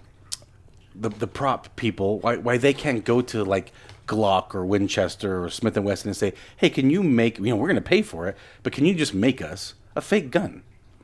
the 0.96 1.10
the 1.10 1.28
prop 1.28 1.76
people 1.76 2.20
why 2.20 2.38
why 2.38 2.58
they 2.58 2.74
can't 2.74 3.04
go 3.06 3.22
to 3.22 3.44
like 3.44 3.72
Glock 4.08 4.56
or 4.56 4.66
Winchester 4.66 5.44
or 5.44 5.50
Smith 5.50 5.76
and 5.76 5.86
Wesson 5.86 6.10
and 6.10 6.16
say, 6.18 6.34
hey, 6.58 6.70
can 6.70 6.90
you 6.90 7.04
make 7.04 7.38
you 7.40 7.46
know 7.46 7.56
we're 7.56 7.68
gonna 7.68 7.82
pay 7.82 8.02
for 8.02 8.28
it, 8.28 8.38
but 8.64 8.74
can 8.74 8.86
you 8.86 8.96
just 8.96 9.14
make 9.14 9.42
us 9.42 9.74
a 9.96 10.02
fake 10.02 10.32
gun 10.32 10.64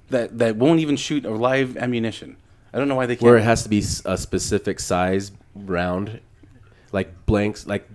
that 0.10 0.38
that 0.40 0.56
won't 0.56 0.80
even 0.80 0.96
shoot 0.96 1.26
a 1.26 1.32
live 1.32 1.76
ammunition? 1.78 2.38
I 2.74 2.80
don't 2.80 2.88
know 2.88 2.96
why 2.96 3.06
they 3.06 3.16
can't. 3.16 3.24
Where 3.24 3.38
it 3.38 3.44
has 3.44 3.64
to 3.64 3.70
be 3.70 3.84
a 4.06 4.18
specific 4.18 4.80
size 4.80 5.32
round, 5.56 6.20
like 6.92 7.26
blanks, 7.26 7.66
like 7.68 7.88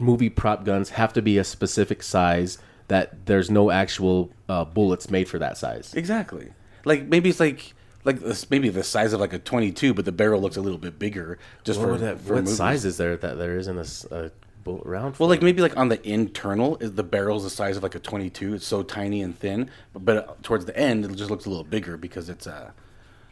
movie 0.00 0.30
prop 0.30 0.64
guns 0.64 0.90
have 0.90 1.12
to 1.12 1.22
be 1.22 1.38
a 1.38 1.44
specific 1.44 2.02
size 2.02 2.58
that 2.88 3.26
there's 3.26 3.50
no 3.50 3.70
actual 3.70 4.30
uh, 4.48 4.64
bullets 4.64 5.10
made 5.10 5.28
for 5.28 5.38
that 5.38 5.56
size. 5.56 5.94
Exactly. 5.94 6.52
Like 6.84 7.04
maybe 7.06 7.28
it's 7.30 7.40
like 7.40 7.74
like 8.04 8.20
this, 8.20 8.48
maybe 8.50 8.70
the 8.70 8.82
size 8.82 9.12
of 9.12 9.20
like 9.20 9.34
a 9.34 9.38
22, 9.38 9.92
but 9.92 10.06
the 10.06 10.12
barrel 10.12 10.40
looks 10.40 10.56
a 10.56 10.60
little 10.62 10.78
bit 10.78 10.98
bigger 10.98 11.38
just 11.64 11.78
What, 11.78 11.88
for, 11.90 11.98
that- 11.98 12.20
for 12.20 12.34
what 12.34 12.44
movies. 12.44 12.56
size 12.56 12.84
is 12.86 12.96
there 12.96 13.16
that 13.18 13.36
there 13.36 13.58
isn't 13.58 13.76
a 13.76 13.80
s- 13.82 14.06
a 14.10 14.32
bullet 14.64 14.86
round? 14.86 15.16
For? 15.16 15.24
Well, 15.24 15.28
like 15.30 15.42
maybe 15.42 15.60
like 15.60 15.76
on 15.76 15.90
the 15.90 16.06
internal, 16.08 16.76
is 16.78 16.92
the 16.92 17.02
barrel's 17.04 17.44
the 17.44 17.50
size 17.50 17.76
of 17.76 17.82
like 17.82 17.94
a 17.94 17.98
22. 17.98 18.54
It's 18.54 18.66
so 18.66 18.82
tiny 18.82 19.20
and 19.20 19.38
thin, 19.38 19.68
but, 19.92 20.04
but 20.06 20.42
towards 20.42 20.64
the 20.64 20.76
end, 20.76 21.04
it 21.04 21.14
just 21.14 21.30
looks 21.30 21.44
a 21.44 21.50
little 21.50 21.62
bigger 21.64 21.98
because 21.98 22.30
it's 22.30 22.46
uh, 22.46 22.70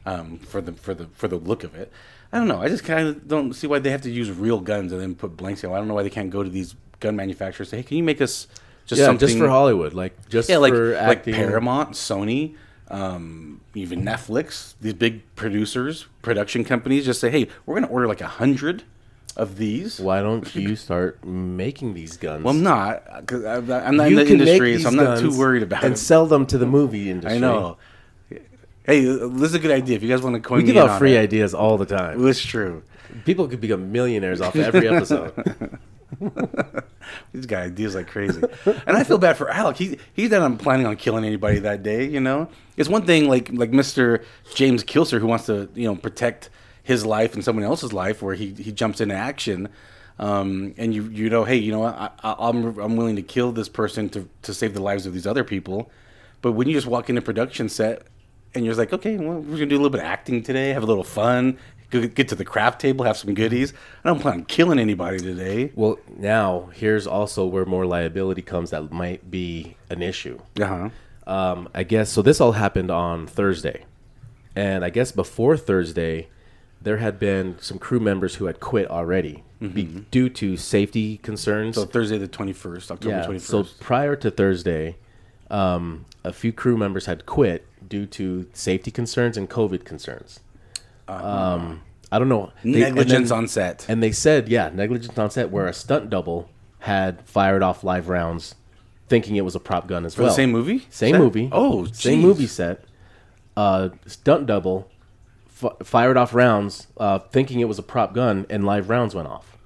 um, 0.05 0.39
for 0.39 0.61
the 0.61 0.73
for 0.75 0.93
the 0.95 1.07
for 1.15 1.29
the 1.29 1.37
look 1.37 1.65
of 1.65 1.75
it. 1.75 1.91
I 2.33 2.39
don't 2.39 2.49
know. 2.49 2.61
I 2.61 2.69
just 2.69 2.85
kind 2.85 3.09
of 3.09 3.27
don't 3.27 3.55
see 3.55 3.67
why 3.67 3.79
they 3.79 3.91
have 3.91 4.03
to 4.03 4.11
use 4.11 4.31
real 4.31 4.61
guns 4.61 4.93
and 4.93 5.01
then 5.01 5.15
put 5.15 5.37
blanks 5.37 5.65
in. 5.65 5.73
I 5.73 5.77
don't 5.77 5.89
know 5.89 5.95
why 5.95 6.03
they 6.03 6.11
can't 6.11 6.31
go 6.31 6.43
to 6.43 6.51
these 6.51 6.75
gun 7.01 7.17
manufacturers 7.17 7.69
and 7.69 7.71
say, 7.71 7.77
"Hey, 7.79 7.83
can 7.85 7.97
you 7.97 8.03
make 8.03 8.21
us 8.21 8.47
just 8.87 8.99
yeah, 9.01 9.07
something?" 9.07 9.27
just 9.27 9.39
for 9.39 9.49
Hollywood, 9.49 9.95
like 9.95 10.29
just 10.29 10.49
yeah, 10.49 10.59
like 10.59 10.73
for 10.73 10.95
like. 10.95 11.25
Paramount, 11.25 11.93
Sony, 11.93 12.55
um, 12.89 13.61
even 13.75 14.03
Netflix, 14.03 14.75
these 14.81 14.95
big 14.95 15.23
producers, 15.37 16.07
production 16.21 16.65
companies, 16.65 17.07
just 17.07 17.21
say, 17.21 17.31
"Hey, 17.31 17.49
we're 17.65 17.75
going 17.75 17.87
to 17.87 17.93
order 17.93 18.07
like 18.07 18.21
a 18.21 18.27
hundred 18.27 18.83
of 19.35 19.57
these." 19.57 19.99
Why 19.99 20.21
don't 20.21 20.55
you 20.55 20.77
start 20.77 21.25
making 21.25 21.95
these 21.95 22.19
guns? 22.19 22.45
Well, 22.45 22.55
I'm 22.55 22.63
not 22.63 23.21
because 23.21 23.45
I'm 23.71 23.97
not 23.97 24.11
You 24.11 24.19
in 24.19 24.27
the 24.27 24.33
industry, 24.33 24.79
so 24.79 24.89
I'm 24.89 24.97
not 24.97 25.19
too 25.19 25.37
worried 25.37 25.63
about 25.63 25.83
and 25.83 25.95
it. 25.95 25.99
sell 25.99 26.27
them 26.27 26.45
to 26.47 26.59
the 26.59 26.67
movie 26.67 27.11
industry. 27.11 27.37
I 27.37 27.39
know. 27.39 27.79
Hey, 28.89 29.03
this 29.05 29.51
is 29.51 29.55
a 29.55 29.59
good 29.59 29.71
idea. 29.71 29.97
If 29.97 30.03
you 30.03 30.09
guys 30.09 30.23
want 30.23 30.35
to 30.37 30.41
coin 30.41 30.61
We 30.61 30.65
give 30.65 30.79
out 30.79 30.99
free 30.99 31.15
it. 31.15 31.21
ideas 31.21 31.53
all 31.53 31.77
the 31.77 31.85
time. 31.85 32.27
It's 32.27 32.41
true. 32.41 32.83
People 33.27 33.47
could 33.47 33.61
become 33.61 33.93
millionaires 33.93 34.41
off 34.41 34.57
every 34.57 34.89
episode. 34.89 35.79
These 37.35 37.45
guy 37.45 37.65
ideas 37.65 37.95
like 37.95 38.07
crazy, 38.07 38.41
and 38.65 38.97
I 38.97 39.05
feel 39.05 39.19
bad 39.19 39.37
for 39.37 39.51
Alec. 39.51 39.77
He 39.77 39.99
he's 40.15 40.31
not 40.31 40.59
planning 40.59 40.87
on 40.87 40.97
killing 40.97 41.27
anybody 41.27 41.59
that 41.59 41.83
day. 41.83 42.07
You 42.07 42.21
know, 42.21 42.49
it's 42.79 42.89
one 42.89 43.05
thing 43.05 43.29
like 43.29 43.51
like 43.53 43.71
Mister 43.71 44.25
James 44.55 44.83
Kilcer 44.85 45.21
who 45.21 45.27
wants 45.27 45.45
to 45.47 45.69
you 45.75 45.87
know 45.87 45.95
protect 45.95 46.49
his 46.83 47.05
life 47.05 47.35
and 47.35 47.45
someone 47.45 47.65
else's 47.67 47.93
life, 47.93 48.23
where 48.23 48.35
he 48.35 48.55
he 48.55 48.73
jumps 48.73 49.03
into 49.03 49.15
action. 49.15 49.69
Um, 50.19 50.75
and 50.79 50.95
you 50.95 51.05
you 51.05 51.29
know, 51.29 51.45
hey, 51.45 51.57
you 51.57 51.73
know, 51.73 51.85
I, 51.85 52.11
I, 52.23 52.35
I'm 52.39 52.79
I'm 52.79 52.97
willing 52.97 53.17
to 53.17 53.23
kill 53.23 53.53
this 53.53 53.69
person 53.69 54.09
to 54.11 54.27
to 54.43 54.55
save 54.55 54.73
the 54.73 54.83
lives 54.83 55.05
of 55.05 55.13
these 55.13 55.27
other 55.27 55.45
people. 55.45 55.91
But 56.41 56.53
when 56.53 56.69
you 56.69 56.75
just 56.75 56.87
walk 56.87 57.11
into 57.11 57.21
production 57.21 57.69
set 57.69 58.03
and 58.55 58.65
you're 58.65 58.75
like, 58.75 58.93
okay, 58.93 59.17
well, 59.17 59.39
we're 59.41 59.57
gonna 59.57 59.67
do 59.67 59.77
a 59.77 59.79
little 59.79 59.91
bit 59.91 60.01
of 60.01 60.07
acting 60.07 60.43
today, 60.43 60.71
have 60.71 60.83
a 60.83 60.87
little 60.87 61.05
fun, 61.05 61.59
get 61.91 62.29
to 62.29 62.35
the 62.35 62.45
craft 62.45 62.81
table, 62.81 63.05
have 63.05 63.17
some 63.17 63.35
goodies. 63.35 63.73
I 64.05 64.09
don't 64.09 64.21
plan 64.21 64.35
on 64.35 64.45
killing 64.45 64.79
anybody 64.79 65.19
today. 65.19 65.73
Well, 65.75 65.99
now 66.17 66.71
here's 66.75 67.07
also 67.07 67.47
where 67.47 67.65
more 67.65 67.87
liability 67.87 68.43
comes 68.43 68.71
that 68.71 68.93
might 68.93 69.31
be 69.31 69.77
an 69.91 70.03
issue. 70.03 70.41
Uh 70.61 70.67
huh. 70.67 70.91
Um, 71.27 71.69
I 71.75 71.83
guess 71.83 72.11
so. 72.11 72.23
This 72.23 72.41
all 72.41 72.53
happened 72.53 72.91
on 72.91 73.27
Thursday, 73.27 73.85
and 74.57 74.85
I 74.85 74.91
guess 74.91 75.13
before 75.13 75.57
Thursday, 75.57 76.29
there 76.81 76.97
had 76.99 77.19
been 77.19 77.59
some 77.61 77.79
crew 77.79 78.01
members 78.01 78.37
who 78.37 78.47
had 78.47 78.61
quit 78.61 78.91
already 78.91 79.45
be, 79.61 79.85
due 80.11 80.31
to 80.31 80.57
safety 80.57 81.19
concerns. 81.19 81.75
So 81.75 81.85
Thursday 81.85 82.17
the 82.17 82.29
twenty 82.29 82.55
first, 82.55 82.91
October 82.91 83.17
yeah. 83.17 83.25
twenty 83.25 83.41
So 83.41 83.65
prior 83.81 84.17
to 84.17 84.31
Thursday, 84.31 84.97
um, 85.51 86.07
a 86.25 86.33
few 86.33 86.53
crew 86.53 86.79
members 86.79 87.05
had 87.07 87.27
quit 87.27 87.67
due 87.89 88.07
to 88.07 88.47
safety 88.53 88.91
concerns 88.91 89.37
and 89.37 89.49
COVID 89.49 89.85
concerns. 89.85 90.41
Um, 91.07 91.83
I 92.13 92.19
don't 92.19 92.29
know 92.29 92.53
They- 92.63 92.83
and 92.83 92.95
Negligence 92.97 93.31
then- 93.31 93.39
on 93.39 93.49
set. 93.49 93.87
and 93.89 94.03
they 94.03 94.13
said, 94.13 94.49
yeah, 94.49 94.71
negligence 94.73 95.19
on 95.19 95.31
set, 95.31 95.51
where 95.51 95.67
a 95.67 95.73
stunt 95.73 96.11
double 96.11 96.49
had 96.81 97.23
fired 97.27 97.63
off 97.63 97.83
live 97.83 98.09
rounds, 98.09 98.55
thinking 99.09 99.37
it 99.37 99.45
was 99.45 99.55
a 99.55 99.61
prop 99.61 99.87
gun 99.89 100.05
as 100.05 100.15
For 100.15 100.23
well. 100.23 100.31
the 100.31 100.37
same 100.37 100.51
movie? 100.53 100.87
Same 100.91 101.15
Set? 101.15 101.21
movie. 101.21 101.49
Oh, 101.53 101.87
same 101.87 102.19
jeez. 102.21 102.23
movie 102.23 102.47
set. 102.47 102.85
Uh, 103.57 103.89
stunt 104.07 104.47
double 104.47 104.89
f- 105.63 105.73
fired 105.83 106.17
off 106.17 106.35
rounds, 106.35 106.87
uh, 106.99 107.19
thinking 107.19 107.61
it 107.61 107.69
was 107.69 107.79
a 107.79 107.83
prop 107.83 108.15
gun, 108.15 108.47
and 108.49 108.65
live 108.65 108.89
rounds 108.89 109.15
went 109.15 109.27
off. 109.29 109.57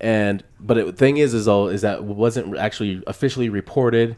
And 0.00 0.44
but 0.60 0.74
the 0.74 0.92
thing 0.92 1.16
is, 1.16 1.32
is 1.34 1.48
all 1.48 1.68
is 1.68 1.80
that 1.82 1.98
it 1.98 2.04
wasn't 2.04 2.56
actually 2.56 3.02
officially 3.06 3.48
reported, 3.48 4.16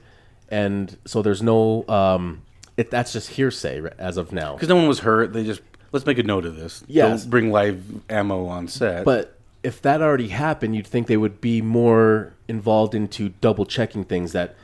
and 0.49 0.97
so 1.07 1.23
there's 1.23 1.43
no. 1.43 1.87
Um, 1.89 2.43
it, 2.77 2.91
that's 2.91 3.13
just 3.13 3.31
hearsay 3.31 3.83
as 3.99 4.17
of 4.17 4.33
now. 4.33 4.55
Because 4.55 4.69
no 4.69 4.77
one 4.77 4.89
was 4.89 5.01
hurt. 5.01 5.33
They 5.33 5.45
just 5.45 5.61
let's 5.93 6.05
make 6.05 6.19
a 6.19 6.23
note 6.23 6.45
of 6.45 6.57
this. 6.57 6.85
Yes. 6.87 7.23
Don't 7.23 7.31
bring 7.31 7.51
live 7.53 7.83
ammo 8.11 8.47
on 8.47 8.69
set. 8.69 9.05
But 9.05 9.39
if 9.63 9.81
that 9.83 10.03
already 10.03 10.29
happened, 10.29 10.77
you'd 10.77 10.87
think 10.87 11.07
they 11.07 11.17
would 11.17 11.41
be 11.41 11.63
more 11.63 12.35
involved 12.49 12.95
into 12.95 13.31
double 13.41 13.65
checking 13.65 14.05
things. 14.05 14.33
That 14.33 14.57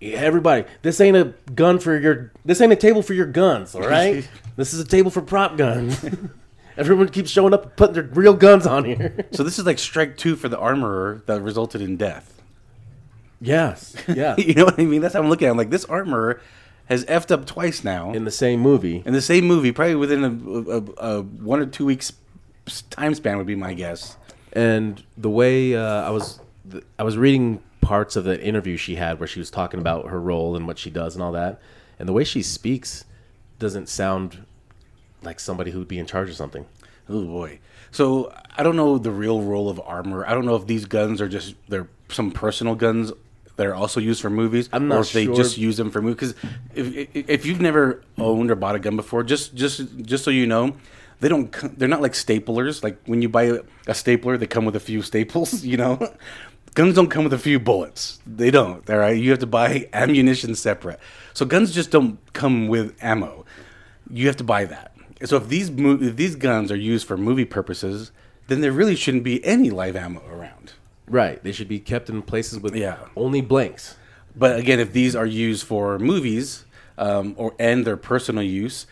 everybody, 0.00 0.64
this 0.82 1.00
ain't 1.00 1.16
a 1.16 1.34
gun 1.54 1.78
for 1.78 1.96
your, 1.98 2.32
this 2.44 2.60
ain't 2.60 2.72
a 2.72 2.76
table 2.76 3.02
for 3.02 3.14
your 3.14 3.26
guns. 3.26 3.74
All 3.74 3.82
right, 3.82 4.28
this 4.56 4.72
is 4.72 4.80
a 4.80 4.84
table 4.84 5.10
for 5.10 5.22
prop 5.22 5.56
guns. 5.56 6.04
Everyone 6.76 7.08
keeps 7.10 7.30
showing 7.30 7.52
up 7.52 7.64
and 7.64 7.76
putting 7.76 7.94
their 7.94 8.04
real 8.04 8.32
guns 8.32 8.66
on 8.66 8.86
here. 8.86 9.26
so 9.30 9.42
this 9.42 9.58
is 9.58 9.66
like 9.66 9.78
strike 9.78 10.16
two 10.16 10.36
for 10.36 10.48
the 10.48 10.58
armorer 10.58 11.22
that 11.26 11.42
resulted 11.42 11.82
in 11.82 11.98
death. 11.98 12.42
yes, 13.42 13.94
yeah. 14.08 14.34
you 14.38 14.54
know 14.54 14.64
what 14.64 14.80
I 14.80 14.84
mean? 14.86 15.02
That's 15.02 15.12
how 15.12 15.20
I'm 15.20 15.28
looking 15.28 15.46
at. 15.46 15.50
it. 15.50 15.52
I'm 15.52 15.58
like, 15.58 15.70
this 15.70 15.84
armorer 15.84 16.40
has 16.86 17.04
effed 17.06 17.30
up 17.30 17.46
twice 17.46 17.84
now 17.84 18.12
In 18.12 18.24
the 18.24 18.30
same 18.30 18.60
movie, 18.60 19.02
in 19.06 19.12
the 19.12 19.22
same 19.22 19.44
movie, 19.46 19.72
probably 19.72 19.94
within 19.94 20.24
a, 20.24 20.70
a, 21.06 21.16
a 21.18 21.22
one 21.22 21.60
or 21.60 21.66
two 21.66 21.84
weeks 21.86 22.12
time 22.90 23.14
span 23.14 23.38
would 23.38 23.46
be 23.46 23.54
my 23.56 23.74
guess. 23.74 24.16
and 24.52 25.02
the 25.16 25.30
way 25.30 25.74
uh, 25.74 25.82
I 26.02 26.10
was, 26.10 26.40
th- 26.70 26.84
I 26.98 27.02
was 27.02 27.16
reading 27.16 27.62
parts 27.80 28.14
of 28.16 28.24
the 28.24 28.40
interview 28.42 28.76
she 28.76 28.94
had 28.96 29.18
where 29.18 29.26
she 29.26 29.40
was 29.40 29.50
talking 29.50 29.80
about 29.80 30.08
her 30.08 30.20
role 30.20 30.54
and 30.54 30.66
what 30.66 30.78
she 30.78 30.90
does 30.90 31.14
and 31.14 31.22
all 31.22 31.32
that, 31.32 31.60
and 31.98 32.08
the 32.08 32.12
way 32.12 32.24
she 32.24 32.42
speaks 32.42 33.04
doesn't 33.58 33.88
sound 33.88 34.44
like 35.22 35.40
somebody 35.40 35.70
who'd 35.70 35.88
be 35.88 35.98
in 35.98 36.06
charge 36.06 36.28
of 36.28 36.36
something. 36.36 36.66
Oh 37.08 37.24
boy. 37.24 37.58
So 37.90 38.32
I 38.56 38.62
don't 38.62 38.76
know 38.76 38.98
the 38.98 39.10
real 39.10 39.42
role 39.42 39.68
of 39.68 39.80
armor. 39.84 40.24
I 40.26 40.32
don't 40.34 40.46
know 40.46 40.56
if 40.56 40.66
these 40.66 40.84
guns 40.84 41.20
are 41.20 41.28
just 41.28 41.54
they're 41.68 41.88
some 42.08 42.30
personal 42.30 42.74
guns 42.74 43.12
that 43.62 43.68
are 43.68 43.74
also 43.76 44.00
used 44.00 44.20
for 44.20 44.28
movies, 44.28 44.68
I'm 44.72 44.88
not 44.88 44.96
or 44.96 45.00
if 45.02 45.12
they 45.12 45.26
just 45.26 45.56
use 45.56 45.76
them 45.76 45.92
for 45.92 46.02
movies. 46.02 46.32
Because 46.32 46.50
if, 46.74 47.14
if 47.14 47.46
you've 47.46 47.60
never 47.60 48.02
owned 48.18 48.50
or 48.50 48.56
bought 48.56 48.74
a 48.74 48.80
gun 48.80 48.96
before, 48.96 49.22
just 49.22 49.54
just 49.54 49.82
just 49.98 50.24
so 50.24 50.32
you 50.32 50.48
know, 50.48 50.74
they 51.20 51.28
don't 51.28 51.78
they're 51.78 51.86
not 51.88 52.02
like 52.02 52.14
staplers. 52.14 52.82
Like 52.82 52.98
when 53.06 53.22
you 53.22 53.28
buy 53.28 53.60
a, 53.86 53.94
stapler, 53.94 54.36
they 54.36 54.48
come 54.48 54.64
with 54.64 54.74
a 54.74 54.80
few 54.80 55.00
staples. 55.00 55.64
You 55.72 55.76
know, 55.76 56.12
guns 56.74 56.96
don't 56.96 57.08
come 57.08 57.22
with 57.22 57.32
a 57.32 57.38
few 57.38 57.60
bullets. 57.60 58.20
They 58.26 58.50
don't. 58.50 58.88
All 58.90 58.98
right, 58.98 59.16
you 59.16 59.30
have 59.30 59.38
to 59.38 59.46
buy 59.46 59.88
ammunition 59.92 60.56
separate. 60.56 60.98
So 61.34 61.46
guns 61.46 61.72
just 61.72 61.92
don't 61.92 62.18
come 62.32 62.66
with 62.66 62.96
ammo. 63.00 63.44
You 64.10 64.26
have 64.26 64.38
to 64.38 64.44
buy 64.44 64.64
that. 64.64 64.92
So 65.24 65.36
if 65.36 65.48
these 65.48 65.70
if 65.70 66.16
these 66.16 66.34
guns 66.34 66.72
are 66.72 66.76
used 66.76 67.06
for 67.06 67.16
movie 67.16 67.44
purposes, 67.44 68.10
then 68.48 68.60
there 68.60 68.72
really 68.72 68.96
shouldn't 68.96 69.22
be 69.22 69.44
any 69.44 69.70
live 69.70 69.94
ammo 69.94 70.22
around. 70.26 70.72
Right. 71.08 71.42
They 71.42 71.52
should 71.52 71.68
be 71.68 71.78
kept 71.80 72.08
in 72.08 72.22
places 72.22 72.60
with 72.60 72.74
Yeah. 72.74 72.98
only 73.16 73.40
blanks. 73.40 73.96
But 74.34 74.58
again, 74.58 74.80
if 74.80 74.92
these 74.92 75.14
are 75.14 75.26
used 75.26 75.66
for 75.66 75.98
movies 75.98 76.64
um, 76.98 77.34
or 77.36 77.54
and 77.58 77.84
their 77.84 77.96
personal 77.96 78.42
use, 78.42 78.86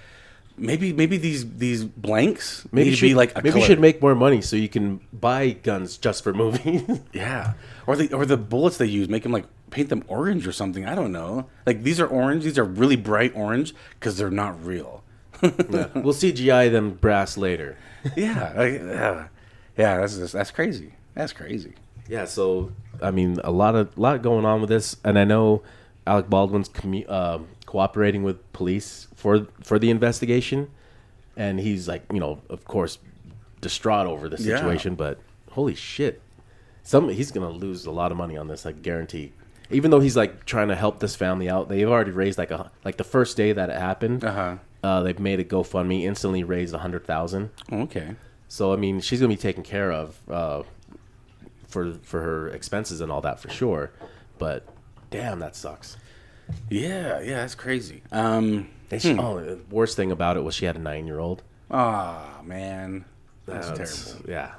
maybe 0.59 0.93
maybe 0.93 1.17
these 1.17 1.51
these 1.57 1.85
blanks 1.85 2.67
Maybe 2.73 2.85
need 2.87 2.91
you 2.91 2.97
to 2.97 3.03
be 3.03 3.09
should- 3.11 3.17
like 3.17 3.33
a 3.33 3.39
maybe 3.39 3.49
you 3.49 3.53
color. 3.55 3.65
should 3.67 3.81
make 3.81 4.03
more 4.03 4.15
money 4.15 4.43
so 4.43 4.57
you 4.57 4.69
can 4.69 5.01
buy 5.13 5.51
guns 5.51 5.97
just 5.97 6.23
for 6.23 6.35
movies. 6.35 6.83
yeah, 7.15 7.55
or 7.87 7.97
the 7.97 8.13
or 8.13 8.27
the 8.27 8.37
bullets 8.37 8.77
they 8.77 8.87
use 8.87 9.09
make 9.09 9.23
them 9.23 9.33
like 9.33 9.47
paint 9.71 9.89
them 9.89 10.05
orange 10.09 10.47
or 10.47 10.53
something. 10.53 10.85
I 10.85 10.95
don't 10.95 11.13
know. 11.13 11.47
Like 11.65 11.83
these 11.85 12.01
are 12.01 12.07
orange. 12.07 12.45
These 12.45 12.59
are 12.59 12.65
really 12.65 12.97
bright 12.97 13.33
orange 13.35 13.73
because 13.99 14.19
they're 14.19 14.31
not 14.31 14.63
real. 14.65 15.03
we'll 15.41 16.13
CGI 16.13 16.71
them 16.71 16.91
brass 16.91 17.39
later. 17.39 17.79
yeah, 18.17 18.53
like, 18.57 18.73
yeah, 18.75 19.29
yeah. 19.79 19.97
That's 20.01 20.33
that's 20.33 20.51
crazy. 20.51 20.95
That's 21.15 21.33
crazy. 21.33 21.75
Yeah, 22.11 22.25
so 22.27 22.73
I 23.01 23.11
mean, 23.13 23.39
a 23.45 23.51
lot 23.53 23.75
of 23.77 23.97
lot 23.97 24.21
going 24.21 24.45
on 24.45 24.61
with 24.61 24.69
this, 24.69 24.97
and 25.05 25.19
I 25.19 25.25
know 25.25 25.63
Alec 26.07 26.29
Baldwin's 26.29 26.69
commu- 26.69 27.07
uh, 27.09 27.39
cooperating 27.67 28.23
with 28.25 28.53
police 28.53 29.07
for 29.15 29.47
for 29.63 29.79
the 29.79 29.91
investigation, 29.91 30.69
and 31.37 31.61
he's 31.61 31.87
like, 31.89 32.03
you 32.13 32.19
know, 32.21 32.41
of 32.51 32.65
course, 32.65 32.99
distraught 33.61 34.07
over 34.07 34.29
the 34.29 34.37
Yeah. 34.43 34.57
situation. 34.57 34.97
But 34.97 35.19
holy 35.53 35.75
shit, 35.77 36.21
some 36.83 37.09
he's 37.09 37.31
gonna 37.31 37.51
lose 37.51 37.87
a 37.87 37.91
lot 37.93 38.11
of 38.11 38.19
money 38.19 38.37
on 38.37 38.49
this, 38.49 38.67
I 38.67 38.73
guarantee. 38.73 39.33
Even 39.71 39.93
though 39.93 40.01
he's 40.01 40.17
like 40.17 40.45
trying 40.47 40.67
to 40.69 40.75
help 40.75 40.99
this 40.99 41.15
family 41.15 41.49
out, 41.49 41.69
they've 41.69 41.89
already 41.89 42.11
raised 42.11 42.39
like 42.39 42.51
a 42.51 42.73
like 42.85 42.97
the 42.97 43.05
first 43.05 43.37
day 43.37 43.53
that 43.53 43.71
it 43.71 43.77
happened. 43.79 44.25
Uh-huh. 44.25 44.57
Uh, 44.83 45.03
they've 45.03 45.21
made 45.21 45.39
a 45.39 45.45
GoFundMe, 45.45 46.03
instantly 46.03 46.43
raised 46.43 46.75
a 46.75 46.79
hundred 46.79 47.05
thousand. 47.07 47.51
Okay. 47.73 48.17
So 48.49 48.73
I 48.73 48.77
mean, 48.77 49.01
she's 49.01 49.21
gonna 49.21 49.29
be 49.29 49.37
taken 49.37 49.63
care 49.63 49.93
of 49.93 50.19
uh, 50.29 50.63
for 51.71 51.95
for 52.03 52.21
her 52.21 52.49
expenses 52.49 53.01
and 53.01 53.11
all 53.11 53.21
that 53.23 53.41
for 53.41 53.49
sure. 53.49 53.91
But 54.39 54.67
damn, 55.11 55.39
that 55.41 55.57
sucks. 55.57 55.97
Yeah, 56.69 57.21
yeah. 57.21 57.37
That's 57.37 57.55
crazy. 57.55 58.03
Um. 58.13 58.69
She, 58.99 59.17
Oh, 59.17 59.39
the 59.39 59.61
worst 59.71 59.97
thing 59.97 60.11
about 60.11 60.37
it 60.37 60.41
was 60.41 60.55
she 60.55 60.65
had 60.65 60.75
a 60.75 60.81
nine 60.81 61.07
year 61.07 61.21
old. 61.21 61.43
Ah, 61.71 62.41
man. 62.45 63.05
That's 63.47 63.69
terrible. 63.69 64.29
Yeah, 64.29 64.53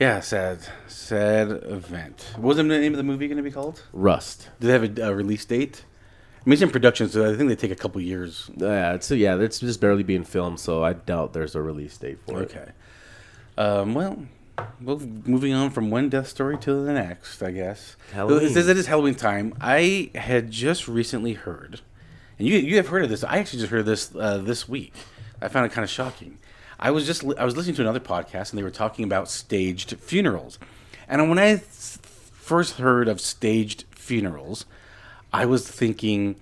Yeah, 0.00 0.18
sad, 0.20 0.58
sad 0.88 1.48
event. 1.48 2.32
What 2.34 2.42
was 2.48 2.56
the 2.56 2.64
name 2.64 2.92
of 2.92 2.96
the 2.96 3.04
movie 3.04 3.28
going 3.28 3.36
to 3.36 3.42
be 3.44 3.52
called? 3.52 3.84
Rust. 3.92 4.48
Did 4.58 4.66
they 4.66 4.72
have 4.72 4.98
a, 4.98 5.10
a 5.10 5.14
release 5.14 5.44
date? 5.44 5.84
I 6.38 6.42
mean, 6.48 6.54
it's 6.54 6.62
in 6.62 6.70
production, 6.70 7.08
so 7.08 7.32
I 7.32 7.36
think 7.36 7.48
they 7.48 7.54
take 7.54 7.70
a 7.70 7.76
couple 7.76 8.00
years. 8.00 8.50
Yeah, 8.56 8.94
it's 8.94 9.10
yeah, 9.12 9.36
it's 9.38 9.60
just 9.60 9.80
barely 9.80 10.02
being 10.02 10.24
filmed, 10.24 10.58
so 10.58 10.82
I 10.82 10.94
doubt 10.94 11.32
there's 11.32 11.54
a 11.54 11.62
release 11.62 11.96
date 11.98 12.18
for 12.26 12.42
it. 12.42 12.50
Okay. 12.50 12.72
Um, 13.58 13.94
well, 13.94 14.18
well, 14.80 14.98
moving 14.98 15.52
on 15.52 15.70
from 15.70 15.90
one 15.90 16.08
death 16.08 16.28
story 16.28 16.58
to 16.58 16.72
the 16.84 16.92
next, 16.92 17.42
I 17.42 17.50
guess. 17.50 17.96
Halloween. 18.12 18.46
It 18.46 18.50
says 18.50 18.68
it 18.68 18.76
is 18.76 18.86
Halloween 18.86 19.14
time. 19.14 19.54
I 19.60 20.10
had 20.14 20.50
just 20.50 20.88
recently 20.88 21.34
heard, 21.34 21.80
and 22.38 22.48
you 22.48 22.58
you 22.58 22.76
have 22.76 22.88
heard 22.88 23.04
of 23.04 23.10
this. 23.10 23.24
I 23.24 23.38
actually 23.38 23.60
just 23.60 23.70
heard 23.70 23.86
this 23.86 24.14
uh, 24.14 24.38
this 24.38 24.68
week. 24.68 24.94
I 25.40 25.48
found 25.48 25.66
it 25.66 25.72
kind 25.72 25.84
of 25.84 25.90
shocking. 25.90 26.38
I 26.78 26.90
was 26.90 27.06
just 27.06 27.24
I 27.38 27.44
was 27.44 27.56
listening 27.56 27.76
to 27.76 27.82
another 27.82 28.00
podcast, 28.00 28.50
and 28.50 28.58
they 28.58 28.62
were 28.62 28.70
talking 28.70 29.04
about 29.04 29.28
staged 29.30 29.96
funerals. 29.98 30.58
And 31.08 31.28
when 31.28 31.38
I 31.38 31.56
first 31.56 32.78
heard 32.78 33.08
of 33.08 33.20
staged 33.20 33.84
funerals, 33.90 34.64
I 35.32 35.46
was 35.46 35.68
thinking 35.68 36.36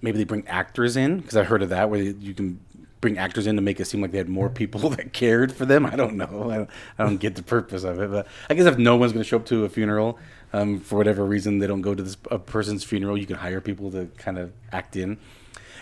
maybe 0.00 0.18
they 0.18 0.24
bring 0.24 0.46
actors 0.46 0.96
in 0.96 1.18
because 1.18 1.36
I 1.36 1.44
heard 1.44 1.62
of 1.62 1.68
that 1.70 1.90
where 1.90 2.00
you 2.00 2.34
can 2.34 2.60
bring 3.02 3.18
actors 3.18 3.46
in 3.46 3.56
to 3.56 3.62
make 3.62 3.78
it 3.80 3.84
seem 3.84 4.00
like 4.00 4.12
they 4.12 4.18
had 4.18 4.30
more 4.30 4.48
people 4.62 4.88
that 4.90 5.12
cared 5.12 5.52
for 5.52 5.66
them. 5.66 5.84
I 5.84 5.94
don't 5.94 6.16
know. 6.16 6.50
I 6.50 6.56
don't, 6.56 6.70
I 6.98 7.04
don't 7.04 7.18
get 7.18 7.34
the 7.34 7.42
purpose 7.42 7.84
of 7.84 8.00
it, 8.00 8.10
but 8.10 8.26
I 8.48 8.54
guess 8.54 8.64
if 8.64 8.78
no 8.78 8.96
one's 8.96 9.12
going 9.12 9.22
to 9.22 9.28
show 9.28 9.36
up 9.36 9.44
to 9.46 9.66
a 9.66 9.68
funeral 9.68 10.18
um, 10.54 10.80
for 10.80 10.96
whatever 10.96 11.26
reason, 11.26 11.58
they 11.58 11.66
don't 11.66 11.82
go 11.82 11.94
to 11.94 12.02
this 12.02 12.16
a 12.30 12.38
person's 12.38 12.84
funeral. 12.84 13.18
You 13.18 13.26
can 13.26 13.36
hire 13.36 13.60
people 13.60 13.90
to 13.90 14.06
kind 14.16 14.38
of 14.38 14.52
act 14.72 14.96
in. 14.96 15.18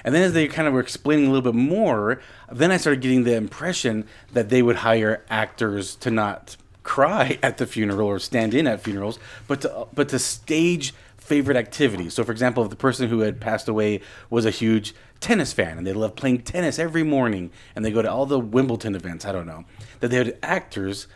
And 0.02 0.14
then 0.14 0.22
as 0.22 0.33
they 0.33 0.48
kind 0.48 0.66
of 0.66 0.74
were 0.74 0.80
explaining 0.80 1.26
a 1.26 1.30
little 1.30 1.52
bit 1.52 1.59
more, 1.59 2.20
then 2.50 2.72
I 2.72 2.78
started 2.78 3.02
getting 3.02 3.24
the 3.24 3.35
impression 3.35 4.06
that 4.33 4.48
they 4.48 4.62
would 4.62 4.76
hire 4.76 5.24
actors 5.28 5.94
to 5.96 6.11
not 6.11 6.56
cry 6.83 7.38
at 7.42 7.59
the 7.59 7.66
funeral 7.66 8.09
or 8.09 8.18
stand 8.18 8.54
in 8.54 8.66
at 8.66 8.80
funerals, 8.80 9.18
but 9.46 9.61
to 9.62 9.87
but 9.94 10.09
to 10.11 10.18
stage 10.18 10.94
favorite 11.30 11.56
activity. 11.56 12.10
So, 12.10 12.24
for 12.24 12.32
example, 12.32 12.64
if 12.64 12.70
the 12.70 12.76
person 12.76 13.08
who 13.08 13.20
had 13.20 13.40
passed 13.40 13.68
away 13.68 14.00
was 14.30 14.44
a 14.44 14.50
huge 14.50 14.94
tennis 15.20 15.52
fan 15.52 15.78
and 15.78 15.86
they 15.86 15.92
love 15.92 16.16
playing 16.16 16.42
tennis 16.42 16.76
every 16.78 17.04
morning 17.04 17.52
and 17.76 17.84
they 17.84 17.92
go 17.92 18.02
to 18.02 18.10
all 18.10 18.26
the 18.26 18.40
Wimbledon 18.40 18.96
events, 18.96 19.24
I 19.24 19.30
don't 19.30 19.46
know, 19.46 19.64
that 20.00 20.08
they 20.08 20.16
had 20.16 20.36
actors 20.42 21.06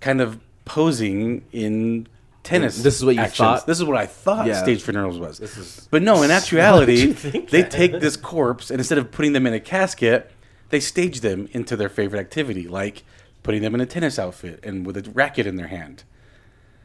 kind 0.00 0.20
of 0.20 0.40
posing 0.64 1.44
in 1.52 2.08
tennis. 2.42 2.82
This 2.82 2.96
is 2.96 3.04
what 3.04 3.14
you 3.14 3.20
actions. 3.20 3.36
thought? 3.38 3.66
This 3.68 3.78
is 3.78 3.84
what 3.84 3.96
I 3.96 4.06
thought 4.06 4.46
Yeah. 4.48 4.60
stage 4.60 4.82
funerals 4.82 5.16
was. 5.18 5.38
This 5.38 5.56
is- 5.56 5.86
but 5.92 6.02
no, 6.02 6.22
in 6.24 6.30
actuality, 6.40 7.12
they 7.12 7.62
take 7.62 8.00
this 8.00 8.16
corpse 8.16 8.68
and 8.68 8.80
instead 8.80 8.98
of 8.98 9.12
putting 9.12 9.32
them 9.32 9.46
in 9.46 9.54
a 9.54 9.60
casket, 9.60 10.30
they 10.70 10.80
stage 10.80 11.20
them 11.20 11.48
into 11.52 11.76
their 11.76 11.88
favorite 11.88 12.18
activity, 12.18 12.66
like 12.66 13.04
putting 13.44 13.62
them 13.62 13.76
in 13.76 13.80
a 13.80 13.86
tennis 13.86 14.18
outfit 14.18 14.58
and 14.64 14.84
with 14.84 14.96
a 14.96 15.08
racket 15.12 15.46
in 15.46 15.54
their 15.54 15.68
hand, 15.68 16.02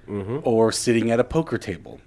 Mm-hmm. 0.08 0.38
or 0.44 0.72
sitting 0.72 1.12
at 1.12 1.20
a 1.20 1.24
poker 1.26 1.58
table. 1.58 2.00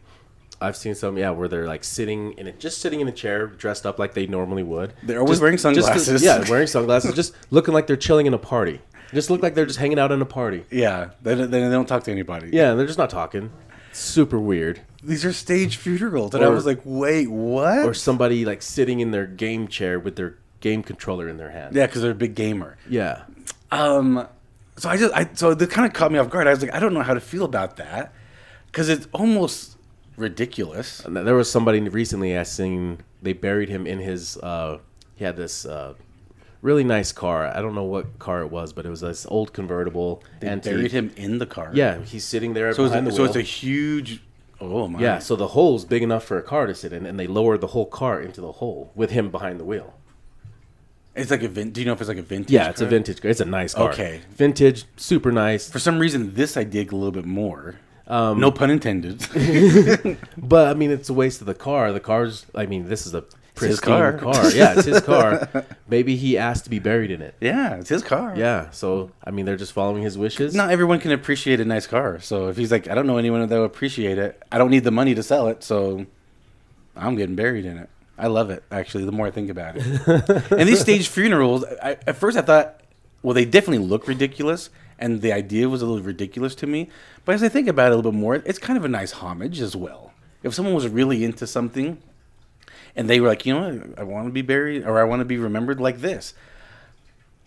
I've 0.61 0.77
seen 0.77 0.95
some, 0.95 1.17
yeah, 1.17 1.31
where 1.31 1.49
they're 1.49 1.67
like 1.67 1.85
sitting 1.85 2.33
in 2.35 2.47
it, 2.47 2.61
just 2.61 2.79
sitting 2.81 3.01
in 3.01 3.09
a 3.09 3.13
chair, 3.13 3.47
dressed 3.47 3.87
up 3.87 3.99
like 3.99 4.15
they 4.15 4.27
normally 4.27 4.63
would. 4.63 4.93
They're 5.03 5.19
always 5.21 5.33
Just- 5.39 5.43
wearing 5.43 5.59
sunglasses. 5.59 6.23
yeah, 6.23 6.49
wearing 6.51 6.67
sunglasses, 6.67 7.15
just 7.15 7.35
looking 7.51 7.73
like 7.75 7.87
they're 7.87 7.97
chilling 7.97 8.27
in 8.27 8.35
a 8.35 8.39
party. 8.39 8.81
Just 9.15 9.31
look 9.31 9.43
like 9.43 9.55
they're 9.55 9.67
just 9.67 9.79
hanging 9.79 9.99
out 9.99 10.13
in 10.13 10.21
a 10.23 10.27
party. 10.27 10.65
Yeah, 10.71 11.11
they, 11.23 11.35
don't- 11.35 11.51
they 11.51 11.61
don't 11.61 11.87
talk 11.87 12.05
to 12.05 12.11
anybody. 12.13 12.51
Yeah, 12.53 12.75
they're 12.75 12.87
just 12.87 12.99
not 12.99 13.11
talking. 13.11 13.51
Super 13.93 14.39
weird. 14.39 14.83
these 15.03 15.25
are 15.25 15.33
stage 15.33 15.77
funerals, 15.79 16.35
and 16.35 16.45
I 16.45 16.49
was 16.49 16.65
like, 16.67 16.81
wait, 16.85 17.29
what? 17.29 17.85
Or 17.87 17.93
somebody 17.95 18.45
like 18.45 18.63
sitting 18.63 19.01
in 19.01 19.11
their 19.11 19.27
game 19.27 19.67
chair 19.67 19.99
with 19.99 20.15
their 20.17 20.37
game 20.61 20.83
controller 20.83 21.27
in 21.29 21.39
their 21.39 21.51
hand. 21.51 21.75
yeah, 21.75 21.87
because 21.87 22.03
they're 22.03 22.13
a 22.13 22.15
big 22.15 22.35
gamer. 22.37 22.77
Yeah. 22.89 23.23
Um, 23.73 24.29
so 24.77 24.89
I 24.89 24.97
just, 24.97 25.15
I 25.15 25.29
so 25.33 25.55
that 25.55 25.71
kind 25.71 25.87
of 25.87 25.93
caught 25.93 26.13
me 26.13 26.19
off 26.19 26.29
guard. 26.31 26.47
I 26.47 26.51
was 26.51 26.63
like, 26.63 26.73
I 26.75 26.79
don't 26.81 26.95
know 26.95 27.03
how 27.03 27.15
to 27.15 27.21
feel 27.21 27.45
about 27.45 27.77
that 27.79 28.13
because 28.67 28.89
it's 28.89 29.09
almost 29.13 29.77
ridiculous. 30.21 31.05
And 31.05 31.17
There 31.17 31.35
was 31.35 31.51
somebody 31.51 31.81
recently 31.81 32.37
I 32.39 32.45
seen 32.45 32.99
they 33.23 33.33
buried 33.33 33.69
him 33.69 33.87
in 33.87 33.99
his 33.99 34.37
uh 34.39 34.79
he 35.17 35.25
had 35.25 35.37
this 35.37 35.67
uh 35.67 35.95
really 36.63 36.85
nice 36.85 37.11
car. 37.13 37.47
I 37.47 37.61
don't 37.63 37.75
know 37.75 37.85
what 37.85 38.19
car 38.19 38.43
it 38.43 38.51
was, 38.51 38.73
but 38.73 38.85
it 38.87 38.91
was 38.91 39.01
this 39.01 39.27
old 39.27 39.53
convertible 39.53 40.23
They 40.41 40.49
and 40.49 40.63
buried 40.63 40.93
him 40.93 41.11
in 41.17 41.39
the 41.39 41.47
car. 41.47 41.71
Yeah, 41.75 42.03
he's 42.03 42.25
sitting 42.25 42.53
there 42.55 42.73
So 42.75 42.85
it's, 42.85 42.91
behind 42.91 43.07
a, 43.07 43.11
the 43.11 43.17
so 43.17 43.23
wheel. 43.23 43.31
it's 43.31 43.37
a 43.37 43.43
huge. 43.43 44.23
Oh 44.63 44.87
my. 44.89 45.01
yeah, 45.01 45.19
so 45.21 45.37
the 45.37 45.49
hole's 45.49 45.87
big 45.87 46.03
enough 46.03 46.23
for 46.25 46.37
a 46.39 46.43
car 46.43 46.67
to 46.67 46.75
sit 46.75 46.93
in, 46.93 47.07
and 47.07 47.19
they 47.19 47.27
lowered 47.27 47.63
the 47.63 47.69
whole 47.69 47.87
car 47.87 48.21
into 48.21 48.43
the 48.43 48.53
hole 48.53 48.93
with 48.95 49.11
him 49.11 49.31
behind 49.31 49.59
the 49.59 49.65
wheel. 49.65 49.95
It's 51.17 51.31
like 51.31 51.43
a 51.43 51.49
vin- 51.49 51.71
Do 51.73 51.81
you 51.81 51.87
know 51.87 51.95
if 51.95 52.01
it's 52.01 52.09
like 52.09 52.19
a 52.19 52.23
vintage? 52.23 52.53
Yeah, 52.53 52.69
it's 52.69 52.81
a 52.83 52.87
vintage 52.87 53.21
car. 53.23 53.31
It's 53.31 53.41
a 53.41 53.45
nice 53.47 53.73
car. 53.75 53.91
Okay. 53.91 54.21
vintage, 54.31 54.85
super 54.97 55.33
nice. 55.33 55.69
For 55.71 55.79
some 55.79 55.99
reason, 55.99 56.35
this 56.35 56.57
I 56.59 56.65
dig 56.65 56.93
a 56.93 56.97
little 56.97 57.11
bit 57.11 57.25
more. 57.25 57.77
Um, 58.11 58.41
no 58.41 58.51
pun 58.51 58.71
intended. 58.71 59.23
But 60.37 60.67
I 60.69 60.75
mean, 60.75 60.91
it's 60.91 61.09
a 61.09 61.15
waste 61.15 61.41
of 61.41 61.47
the 61.47 61.55
car. 61.55 61.93
The 61.93 62.01
car's. 62.01 62.45
I 62.55 62.67
mean, 62.67 62.89
this 62.89 63.07
is 63.07 63.15
a 63.15 63.25
his 63.59 63.79
car. 63.81 64.15
car. 64.15 64.51
Yeah, 64.51 64.75
it's 64.77 64.87
his 64.87 65.01
car. 65.01 65.49
Maybe 65.89 66.17
he 66.17 66.37
asked 66.37 66.65
to 66.65 66.71
be 66.71 66.79
buried 66.79 67.11
in 67.11 67.23
it. 67.23 67.35
yeah, 67.41 67.77
it's 67.77 67.89
his 67.89 68.03
car. 68.03 68.35
Yeah, 68.37 68.71
so 68.71 69.13
I 69.25 69.31
mean, 69.31 69.47
they're 69.47 69.57
just 69.57 69.73
following 69.73 70.03
his 70.03 70.19
wishes. 70.19 70.55
Not 70.55 70.71
everyone 70.71 70.99
can 70.99 71.13
appreciate 71.13 71.61
a 71.61 71.65
nice 71.65 71.87
car. 71.87 72.21
So 72.21 72.49
if 72.49 72.57
he's 72.57 72.73
like, 72.73 72.89
I 72.89 72.95
don't 72.95 73.07
know 73.07 73.19
anyone 73.19 73.47
that 73.47 73.57
will 73.57 73.65
appreciate 73.65 74.19
it. 74.19 74.43
I 74.51 74.59
don't 74.59 74.71
need 74.71 74.85
the 74.85 74.91
money 74.91 75.15
to 75.15 75.23
sell 75.23 75.49
it, 75.49 75.63
so 75.63 76.07
I'm 76.97 77.17
getting 77.17 77.37
buried 77.37 77.65
in 77.65 77.79
it. 77.79 77.89
I 78.19 78.27
love 78.27 78.51
it. 78.51 78.63
Actually, 78.71 79.05
the 79.05 79.13
more 79.13 79.27
I 79.27 79.31
think 79.31 79.51
about 79.51 79.77
it. 79.77 79.85
and 80.51 80.69
these 80.69 80.81
staged 80.81 81.09
funerals, 81.09 81.65
I, 81.83 81.93
at 82.07 82.17
first 82.17 82.37
I 82.37 82.43
thought, 82.43 82.81
well, 83.23 83.35
they 83.35 83.45
definitely 83.45 83.87
look 83.87 84.07
ridiculous, 84.09 84.69
and 85.01 85.23
the 85.23 85.33
idea 85.33 85.69
was 85.69 85.83
a 85.83 85.87
little 85.87 86.05
ridiculous 86.05 86.55
to 86.57 86.67
me. 86.67 86.89
But 87.25 87.35
as 87.35 87.43
I 87.43 87.49
think 87.49 87.67
about 87.67 87.91
it 87.91 87.95
a 87.95 87.97
little 87.97 88.13
bit 88.13 88.19
more, 88.19 88.37
it's 88.37 88.59
kind 88.59 88.77
of 88.77 88.85
a 88.85 88.89
nice 88.89 89.13
homage 89.13 89.61
as 89.61 89.75
well. 89.75 90.13
If 90.43 90.55
someone 90.55 90.75
was 90.75 90.87
really 90.89 91.25
into 91.25 91.47
something, 91.47 92.01
and 92.95 93.09
they 93.09 93.21
were 93.21 93.29
like, 93.29 93.47
you 93.47 93.55
know, 93.55 93.83
I, 93.97 94.03
I 94.03 94.05
want 94.05 94.27
to 94.27 94.33
be 94.33 94.43
buried 94.43 94.85
or 94.85 94.99
I 94.99 95.05
want 95.05 95.21
to 95.21 95.25
be 95.25 95.39
remembered 95.39 95.81
like 95.81 96.01
this. 96.01 96.35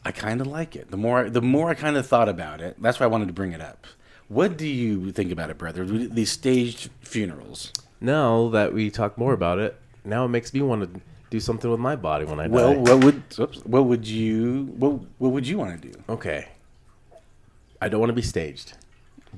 I 0.05 0.11
kind 0.11 0.41
of 0.41 0.47
like 0.47 0.75
it. 0.75 0.91
The 0.91 0.97
more 0.97 1.29
the 1.29 1.41
more 1.41 1.69
I 1.69 1.75
kind 1.75 1.95
of 1.95 2.05
thought 2.05 2.27
about 2.27 2.59
it, 2.59 2.75
that's 2.81 2.99
why 2.99 3.05
I 3.05 3.07
wanted 3.07 3.27
to 3.27 3.33
bring 3.33 3.53
it 3.53 3.61
up. 3.61 3.87
What 4.27 4.57
do 4.57 4.67
you 4.67 5.11
think 5.11 5.31
about 5.31 5.49
it, 5.49 5.57
brother? 5.57 5.85
These 5.85 6.31
staged 6.31 6.89
funerals. 7.01 7.71
Now 8.01 8.49
that 8.49 8.73
we 8.73 8.89
talk 8.89 9.17
more 9.17 9.33
about 9.33 9.59
it, 9.59 9.79
now 10.03 10.25
it 10.25 10.29
makes 10.29 10.53
me 10.53 10.61
want 10.61 10.93
to 10.93 11.01
do 11.29 11.39
something 11.39 11.71
with 11.71 11.79
my 11.79 11.95
body 11.95 12.25
when 12.25 12.39
I 12.39 12.47
die. 12.47 12.53
Well, 12.53 12.75
what 12.75 13.03
would 13.03 13.23
oops, 13.39 13.65
what 13.65 13.85
would 13.85 14.07
you 14.07 14.73
what 14.77 14.99
what 15.19 15.31
would 15.31 15.47
you 15.47 15.57
want 15.57 15.81
to 15.81 15.87
do? 15.89 16.03
okay. 16.09 16.47
I 17.83 17.89
don't 17.89 17.99
want 17.99 18.09
to 18.09 18.13
be 18.15 18.21
staged, 18.21 18.73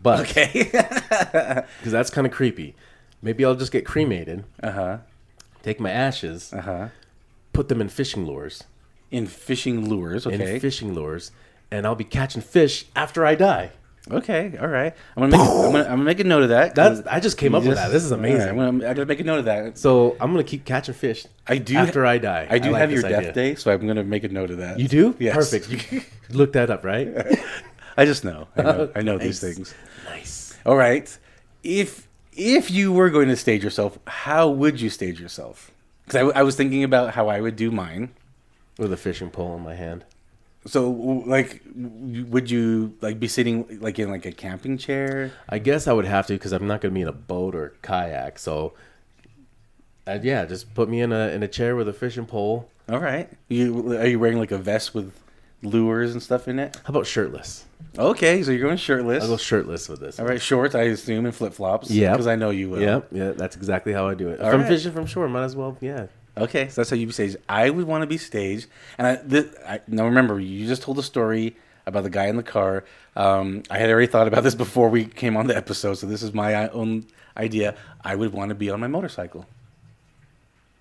but 0.02 0.20
Okay. 0.22 0.64
because 0.72 1.91
that's 1.91 2.10
kind 2.10 2.26
of 2.28 2.34
creepy. 2.34 2.76
Maybe 3.22 3.43
I'll 3.46 3.56
just 3.56 3.72
get 3.72 3.86
cremated, 3.86 4.43
uh 4.62 4.72
huh. 4.72 4.98
take 5.64 5.80
my 5.80 5.89
ashes, 5.91 6.54
Uh 6.54 6.62
huh. 6.62 6.88
put 7.54 7.70
them 7.70 7.82
in 7.82 7.89
fishing 7.89 8.26
lures, 8.26 8.64
In 9.12 9.26
fishing 9.28 9.89
lures. 9.89 10.28
Okay. 10.28 10.56
in 10.56 10.60
fishing 10.60 10.93
lures, 10.93 11.32
and 11.72 11.86
I'll 11.86 11.96
be 11.96 12.04
catching 12.04 12.41
fish 12.41 12.86
after 12.96 13.26
I 13.26 13.36
die. 13.36 13.72
Okay, 14.12 14.56
all 14.62 14.68
right. 14.68 14.93
I'm 15.18 15.22
gonna 15.32 15.36
make, 15.36 15.41
I'm 15.50 15.72
gonna, 15.72 15.84
I'm 15.86 15.89
gonna 15.98 16.04
make 16.04 16.20
a 16.20 16.24
note 16.24 16.43
of 16.43 16.50
that. 16.50 16.76
That's 16.76 17.02
I 17.08 17.20
just 17.20 17.39
came 17.39 17.56
up 17.56 17.64
with 17.64 17.74
that. 17.78 17.91
This 17.91 18.04
is 18.04 18.12
All 18.12 18.20
right, 18.20 18.30
amazing. 18.30 18.50
I'm 18.50 18.56
gonna, 18.58 18.68
I'm 18.88 18.93
gonna 18.96 19.06
make 19.08 19.20
a 19.20 19.24
note 19.24 19.39
of 19.39 19.46
that. 19.46 19.80
So 19.80 20.16
I'm 20.22 20.30
gonna 20.32 20.43
keep 20.43 20.64
catching 20.64 20.93
fish. 20.93 21.26
I 21.48 21.58
do 21.58 21.76
after 21.76 22.06
I 22.06 22.20
die. 22.20 22.46
I 22.48 22.60
do 22.60 22.70
like 22.70 22.82
have 22.82 22.91
your 22.91 23.02
death 23.02 23.20
idea. 23.20 23.34
day, 23.34 23.56
so 23.56 23.72
I'm 23.74 23.88
gonna 23.88 24.04
make 24.04 24.24
a 24.24 24.28
note 24.30 24.52
of 24.52 24.58
that. 24.60 24.78
You 24.80 24.88
do? 24.88 25.16
Yes. 25.18 25.34
Perfect. 25.34 26.06
Look 26.30 26.54
that 26.54 26.70
up, 26.70 26.86
right? 26.86 27.08
I 27.98 28.06
just 28.06 28.24
know. 28.24 28.48
I 28.56 28.62
know, 28.62 28.91
I 28.96 29.02
know 29.02 29.18
these 29.18 29.41
Nice. 29.41 29.56
things. 29.56 29.76
nice. 30.06 30.58
All 30.66 30.76
right. 30.76 31.18
If 31.64 32.08
if 32.34 32.70
you 32.70 32.91
were 32.91 33.10
going 33.10 33.30
to 33.30 33.36
stage 33.38 33.64
yourself, 33.64 33.98
how 34.08 34.50
would 34.50 34.82
you 34.82 34.89
stage 34.89 35.20
yourself? 35.22 35.72
Because 36.04 36.16
I, 36.18 36.20
w- 36.20 36.38
I 36.38 36.43
was 36.43 36.56
thinking 36.56 36.84
about 36.84 37.14
how 37.16 37.30
I 37.30 37.39
would 37.41 37.56
do 37.56 37.72
mine. 37.72 38.12
With 38.78 38.91
a 38.91 38.98
fishing 38.98 39.30
pole 39.30 39.56
in 39.56 39.64
my 39.64 39.74
hand. 39.76 40.04
So, 40.68 40.89
like, 40.89 41.62
would 41.76 42.52
you 42.52 42.93
like 43.00 43.20
be 43.22 43.28
sitting 43.30 43.80
like 43.80 43.98
in 44.00 44.10
like 44.10 44.26
a 44.26 44.34
camping 44.34 44.78
chair? 44.78 45.32
I 45.48 45.60
guess 45.60 45.88
I 45.88 45.93
would 45.93 46.04
have 46.06 46.28
to 46.28 46.34
because 46.34 46.52
I'm 46.52 46.68
not 46.68 46.82
gonna 46.82 46.93
be 46.93 47.02
in 47.02 47.08
a 47.08 47.14
boat 47.14 47.56
or 47.56 47.74
kayak. 47.84 48.38
So, 48.38 48.74
uh, 50.08 50.20
yeah, 50.22 50.43
just 50.46 50.74
put 50.74 50.89
me 50.89 51.00
in 51.02 51.14
a 51.14 51.30
in 51.30 51.41
a 51.43 51.48
chair 51.48 51.76
with 51.78 51.88
a 51.88 51.93
fishing 51.93 52.26
pole. 52.26 52.70
All 52.89 53.00
right. 53.00 53.30
You 53.48 53.93
are 53.98 54.08
you 54.08 54.20
wearing 54.20 54.39
like 54.39 54.52
a 54.52 54.58
vest 54.58 54.93
with 54.93 55.14
lures 55.62 56.12
and 56.14 56.22
stuff 56.22 56.47
in 56.47 56.60
it? 56.60 56.76
How 56.84 56.89
about 56.91 57.08
shirtless? 57.08 57.66
Okay, 57.97 58.43
so 58.43 58.51
you're 58.51 58.62
going 58.62 58.78
shirtless. 58.78 59.24
I'll 59.24 59.30
go 59.30 59.38
shirtless 59.38 59.88
with 59.88 59.99
this. 59.99 60.20
All 60.20 60.26
right, 60.26 60.41
shorts, 60.41 60.76
I 60.76 60.84
assume, 60.84 61.26
and 61.26 61.34
flip 61.34 61.53
flops. 61.53 61.89
Yeah, 61.89 62.12
because 62.12 62.28
I 62.28 62.36
know 62.36 62.49
you 62.49 62.70
will. 62.70 62.82
Yeah, 62.82 63.01
yeah, 63.12 63.32
that's 63.32 63.56
exactly 63.56 63.93
how 63.93 64.08
I 64.08 64.16
do 64.16 64.30
it. 64.30 64.41
All 64.41 64.51
I'm 64.51 64.62
right. 64.62 64.68
fishing 64.68 64.91
from 64.91 65.06
shore, 65.06 65.28
might 65.30 65.43
as 65.43 65.56
well. 65.56 65.78
Yeah. 65.82 66.08
Okay, 66.38 66.68
so 66.68 66.82
that's 66.82 66.89
how 66.89 66.97
you 66.97 67.08
be 67.08 67.14
staged. 67.14 67.38
I 67.47 67.70
would 67.70 67.88
want 67.88 68.01
to 68.01 68.08
be 68.08 68.18
staged, 68.18 68.68
and 68.97 69.08
I, 69.08 69.16
th- 69.16 69.51
I 69.66 69.80
now 69.88 70.06
remember 70.06 70.39
you 70.39 70.68
just 70.68 70.82
told 70.82 70.99
a 70.99 71.03
story 71.03 71.56
about 71.86 72.03
the 72.03 72.10
guy 72.10 72.26
in 72.26 72.36
the 72.36 72.43
car. 72.43 72.84
Um, 73.16 73.64
I 73.70 73.78
had 73.78 73.89
already 73.89 74.08
thought 74.08 74.28
about 74.28 74.43
this 74.43 74.56
before 74.56 74.89
we 74.89 75.06
came 75.06 75.38
on 75.38 75.47
the 75.47 75.56
episode, 75.56 75.93
so 75.93 76.08
this 76.08 76.22
is 76.22 76.34
my 76.34 76.68
own 76.70 77.06
idea. 77.38 77.76
I 78.03 78.16
would 78.16 78.34
want 78.34 78.49
to 78.49 78.56
be 78.56 78.70
on 78.70 78.82
my 78.82 78.88
motorcycle. 78.88 79.45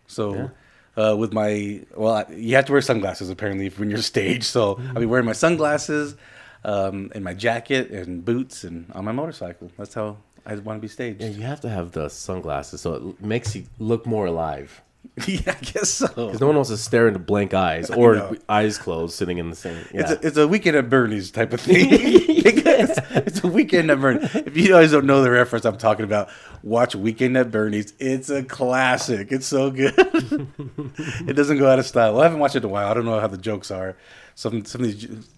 So, 0.09 0.51
uh, 0.97 1.17
with 1.19 1.33
my 1.33 1.81
well, 1.95 2.25
you 2.33 2.57
have 2.57 2.67
to 2.67 2.73
wear 2.73 2.81
sunglasses 2.81 3.31
apparently 3.31 3.69
when 3.71 3.91
you're 3.91 4.03
staged. 4.15 4.45
So 4.45 4.81
I'll 4.89 5.01
be 5.01 5.07
wearing 5.07 5.27
my 5.27 5.33
sunglasses, 5.33 6.17
um, 6.65 7.11
and 7.15 7.25
my 7.25 7.35
jacket 7.35 7.91
and 7.91 8.25
boots, 8.25 8.65
and 8.65 8.91
on 8.93 9.05
my 9.05 9.13
motorcycle. 9.13 9.71
That's 9.77 9.95
how 9.95 10.19
I 10.47 10.55
want 10.57 10.79
to 10.79 10.81
be 10.81 10.89
staged. 10.89 11.21
Yeah, 11.21 11.29
you 11.29 11.43
have 11.43 11.61
to 11.63 11.69
have 11.69 11.93
the 11.93 12.09
sunglasses 12.09 12.81
so 12.83 12.95
it 12.95 13.23
makes 13.23 13.55
you 13.57 13.65
look 13.79 14.07
more 14.07 14.27
alive. 14.27 14.83
yeah, 15.27 15.41
I 15.47 15.65
guess 15.65 15.91
so. 15.91 16.09
Because 16.09 16.41
no 16.41 16.49
one 16.49 16.57
wants 16.57 16.71
to 16.71 16.77
stare 16.77 17.07
into 17.07 17.21
blank 17.21 17.55
eyes 17.55 17.91
or 17.91 18.37
eyes 18.49 18.79
closed, 18.79 19.15
sitting 19.15 19.39
in 19.39 19.51
the 19.51 19.57
same. 19.57 19.85
Yeah. 19.93 20.01
It's, 20.01 20.11
a, 20.11 20.27
it's 20.27 20.37
a 20.37 20.49
weekend 20.49 20.77
at 20.77 20.91
Bernie's 20.91 21.31
type 21.31 21.53
of 21.53 21.61
thing. 21.61 21.87
it's, 21.91 22.99
it's 23.11 23.45
a 23.45 23.49
weekend 23.49 23.91
at 23.91 24.01
Bernie's. 24.01 24.35
If 24.35 24.57
you 24.57 24.69
guys 24.69 24.91
don't 24.91 25.07
know 25.07 25.23
the 25.23 25.31
reference 25.31 25.65
I'm 25.65 25.79
talking 25.79 26.05
about, 26.05 26.31
watch 26.65 26.97
Weekend 26.97 27.37
at 27.37 27.51
Bernie's. 27.51 27.93
It's 27.99 28.29
a 28.29 28.43
classic. 28.43 29.31
It's 29.31 29.47
so 29.47 29.71
good. 29.71 29.95
it 29.97 31.35
doesn't 31.35 31.59
go 31.59 31.69
out 31.71 31.79
of 31.79 31.87
style. 31.87 32.15
Well, 32.15 32.23
I 32.23 32.25
haven't 32.25 32.41
watched 32.41 32.57
it 32.57 32.65
in 32.65 32.71
a 32.71 32.73
while. 32.73 32.91
I 32.91 32.95
don't 32.95 33.05
know 33.05 33.21
how 33.21 33.29
the 33.29 33.39
jokes 33.39 33.71
are. 33.71 33.97
Some 34.35 34.65
some 34.65 34.83
of 34.83 34.87
these. 34.89 35.29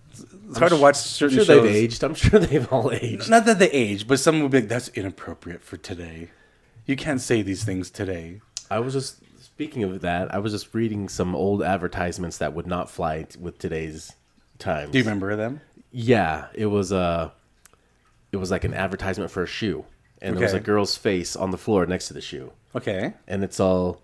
It's 0.49 0.59
hard 0.59 0.71
to 0.71 0.79
watch 0.79 0.97
I'm 0.97 1.29
sure 1.29 1.31
shows. 1.31 1.47
they've 1.49 1.67
aged. 1.67 2.03
I'm 2.03 2.15
sure 2.15 2.41
they've 2.41 2.73
all 2.73 2.91
aged. 2.93 3.29
Not 3.29 3.45
that 3.45 3.59
they 3.59 3.71
age, 3.71 4.07
but 4.07 4.19
some 4.21 4.41
would 4.41 4.51
be 4.51 4.61
like, 4.61 4.69
"That's 4.69 4.89
inappropriate 4.89 5.63
for 5.63 5.77
today." 5.77 6.31
You 6.87 6.97
can't 6.97 7.21
say 7.21 7.43
these 7.43 7.65
things 7.65 7.91
today. 7.91 8.41
I 8.71 8.79
was 8.79 8.95
just 8.95 9.21
speaking 9.57 9.83
of 9.85 10.03
that. 10.03 10.35
I 10.35 10.39
was 10.39 10.53
just 10.53 10.75
reading 10.75 11.09
some 11.09 11.35
old 11.35 11.63
advertisements 11.63 12.37
that 12.39 12.53
would 12.53 12.67
not 12.67 12.91
fly 12.91 13.23
t- 13.23 13.39
with 13.41 13.59
today's 13.59 14.13
times. 14.59 14.91
Do 14.93 14.99
you 14.99 15.05
remember 15.05 15.35
them? 15.35 15.63
Yeah, 15.91 16.49
it 16.55 16.67
was 16.67 16.93
uh 16.93 17.31
it 18.33 18.37
was 18.37 18.51
like 18.51 18.65
an 18.65 18.75
advertisement 18.75 19.31
for 19.31 19.43
a 19.43 19.47
shoe, 19.47 19.87
and 20.21 20.37
there 20.37 20.43
was 20.43 20.53
a 20.53 20.61
girl's 20.61 20.95
face 20.97 21.35
on 21.37 21.53
the 21.53 21.57
floor 21.59 21.87
next 21.87 22.09
to 22.09 22.15
the 22.15 22.21
shoe, 22.21 22.53
Okay. 22.75 23.15
and 23.27 23.43
it's 23.43 23.59
all 23.59 24.03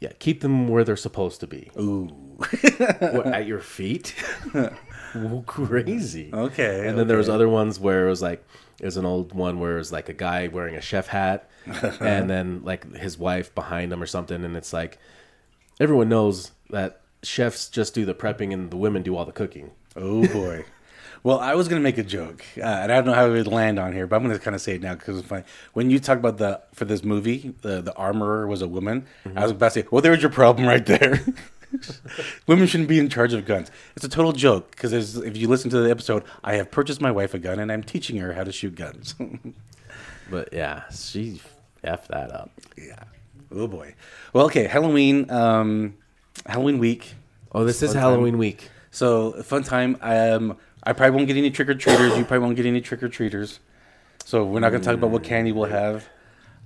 yeah, 0.00 0.12
keep 0.18 0.40
them 0.40 0.68
where 0.68 0.82
they're 0.84 0.96
supposed 0.96 1.40
to 1.40 1.46
be. 1.46 1.70
Ooh. 1.78 2.06
what, 2.38 3.26
at 3.26 3.46
your 3.52 3.60
feet? 3.60 4.14
Well, 5.14 5.44
Crazy. 5.46 6.28
Okay, 6.30 6.86
And 6.86 6.98
then 6.98 7.06
there 7.08 7.16
was 7.16 7.28
other 7.30 7.48
ones 7.48 7.80
where 7.80 8.06
it 8.06 8.10
was 8.10 8.20
like 8.20 8.44
it 8.78 8.84
was 8.84 8.98
an 8.98 9.06
old 9.06 9.32
one 9.32 9.60
where 9.60 9.76
it 9.76 9.78
was 9.78 9.90
like 9.92 10.10
a 10.10 10.12
guy 10.12 10.48
wearing 10.48 10.74
a 10.74 10.80
chef 10.82 11.06
hat, 11.06 11.48
and 12.00 12.28
then 12.30 12.62
like 12.64 12.94
his 12.94 13.18
wife 13.18 13.54
behind 13.54 13.92
him 13.92 14.02
or 14.02 14.06
something, 14.06 14.44
and 14.44 14.56
it's 14.56 14.72
like 14.72 14.98
everyone 15.80 16.08
knows 16.08 16.52
that 16.70 17.00
chefs 17.22 17.68
just 17.68 17.94
do 17.94 18.04
the 18.04 18.14
prepping 18.14 18.52
and 18.52 18.70
the 18.70 18.76
women 18.76 19.02
do 19.02 19.16
all 19.16 19.24
the 19.24 19.32
cooking. 19.32 19.70
Oh 19.94 20.26
boy. 20.28 20.64
Well, 21.22 21.40
I 21.40 21.54
was 21.54 21.66
gonna 21.66 21.80
make 21.80 21.98
a 21.98 22.04
joke, 22.04 22.44
uh, 22.56 22.62
and 22.62 22.92
I 22.92 22.96
don't 22.96 23.06
know 23.06 23.14
how 23.14 23.26
it 23.26 23.30
would 23.30 23.48
land 23.48 23.80
on 23.80 23.92
here, 23.92 24.06
but 24.06 24.16
I'm 24.16 24.22
gonna 24.22 24.38
kind 24.38 24.54
of 24.54 24.60
say 24.60 24.76
it 24.76 24.82
now 24.82 24.94
because 24.94 25.18
it's 25.18 25.26
funny. 25.26 25.42
When 25.72 25.90
you 25.90 25.98
talk 25.98 26.18
about 26.18 26.38
the 26.38 26.60
for 26.72 26.84
this 26.84 27.02
movie, 27.02 27.52
the 27.62 27.80
the 27.82 27.92
armorer 27.94 28.46
was 28.46 28.62
a 28.62 28.68
woman. 28.68 29.06
I 29.34 29.42
was 29.42 29.50
about 29.50 29.72
to 29.72 29.82
say, 29.82 29.88
well, 29.90 30.02
there's 30.02 30.22
your 30.22 30.30
problem 30.30 30.68
right 30.68 30.86
there. 30.86 31.24
Women 32.46 32.68
shouldn't 32.68 32.88
be 32.88 33.00
in 33.00 33.08
charge 33.08 33.32
of 33.32 33.44
guns. 33.44 33.72
It's 33.96 34.04
a 34.04 34.08
total 34.08 34.30
joke 34.30 34.70
because 34.70 35.16
if 35.16 35.36
you 35.36 35.48
listen 35.48 35.68
to 35.70 35.80
the 35.80 35.90
episode, 35.90 36.22
I 36.44 36.54
have 36.54 36.70
purchased 36.70 37.00
my 37.00 37.10
wife 37.10 37.34
a 37.34 37.40
gun 37.40 37.58
and 37.58 37.72
I'm 37.72 37.82
teaching 37.82 38.18
her 38.18 38.34
how 38.34 38.44
to 38.44 38.52
shoot 38.52 38.76
guns. 38.76 39.16
But 40.30 40.52
yeah, 40.52 40.84
she 40.90 41.40
f 41.86 42.08
that 42.08 42.32
up. 42.32 42.50
yeah. 42.76 43.04
Oh 43.54 43.66
boy. 43.66 43.94
Well, 44.32 44.46
okay. 44.46 44.66
Halloween. 44.66 45.30
Um, 45.30 45.96
Halloween 46.44 46.78
week. 46.78 47.14
Oh, 47.52 47.64
this 47.64 47.82
is 47.82 47.92
Fun 47.92 48.00
Halloween 48.02 48.38
week. 48.38 48.68
So 48.90 49.42
fun 49.42 49.62
time. 49.62 49.96
Um, 50.00 50.56
I 50.82 50.92
probably 50.92 51.16
won't 51.16 51.26
get 51.26 51.36
any 51.36 51.50
trick 51.50 51.68
or 51.68 51.74
treaters. 51.74 52.16
You 52.16 52.24
probably 52.24 52.40
won't 52.44 52.56
get 52.56 52.66
any 52.66 52.80
trick 52.80 53.02
or 53.02 53.08
treaters. 53.08 53.60
So 54.24 54.44
we're 54.44 54.60
not 54.60 54.70
gonna 54.70 54.82
talk 54.84 54.94
about 54.94 55.10
what 55.10 55.22
candy 55.22 55.52
we'll 55.52 55.70
have. 55.70 56.08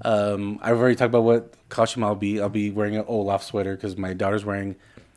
Um, 0.02 0.58
I've 0.62 0.78
already 0.78 0.96
talked 0.96 1.10
about 1.10 1.24
what 1.24 1.54
costume 1.68 2.04
I'll 2.04 2.14
be. 2.14 2.40
I'll 2.40 2.48
be 2.48 2.70
wearing 2.70 2.96
an 2.96 3.04
Olaf 3.06 3.42
sweater 3.42 3.76
because 3.76 3.96
my 3.96 4.14
daughter's 4.14 4.44
wearing. 4.44 4.76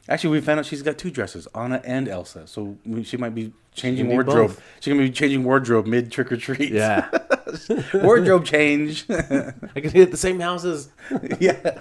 Actually, 0.09 0.31
we 0.31 0.41
found 0.41 0.59
out 0.59 0.65
she's 0.65 0.81
got 0.81 0.97
two 0.97 1.09
dresses, 1.09 1.47
Anna 1.55 1.81
and 1.85 2.09
Elsa. 2.09 2.45
So 2.45 2.77
she 3.03 3.15
might 3.15 3.33
be 3.33 3.53
changing 3.73 4.07
be 4.07 4.13
wardrobe. 4.13 4.49
both. 4.49 4.61
She's 4.81 4.93
gonna 4.93 5.05
be 5.05 5.11
changing 5.11 5.43
wardrobe 5.45 5.85
mid 5.85 6.11
trick 6.11 6.31
or 6.31 6.37
treat. 6.37 6.73
Yeah, 6.73 7.07
wardrobe 7.93 8.43
change. 8.45 9.05
I 9.09 9.53
can 9.75 9.91
hit 9.91 10.11
the 10.11 10.17
same 10.17 10.41
houses. 10.41 10.89
yeah. 11.39 11.79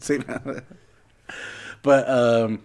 Same. 0.00 0.22
House. 0.22 0.60
But 1.82 2.08
um, 2.08 2.60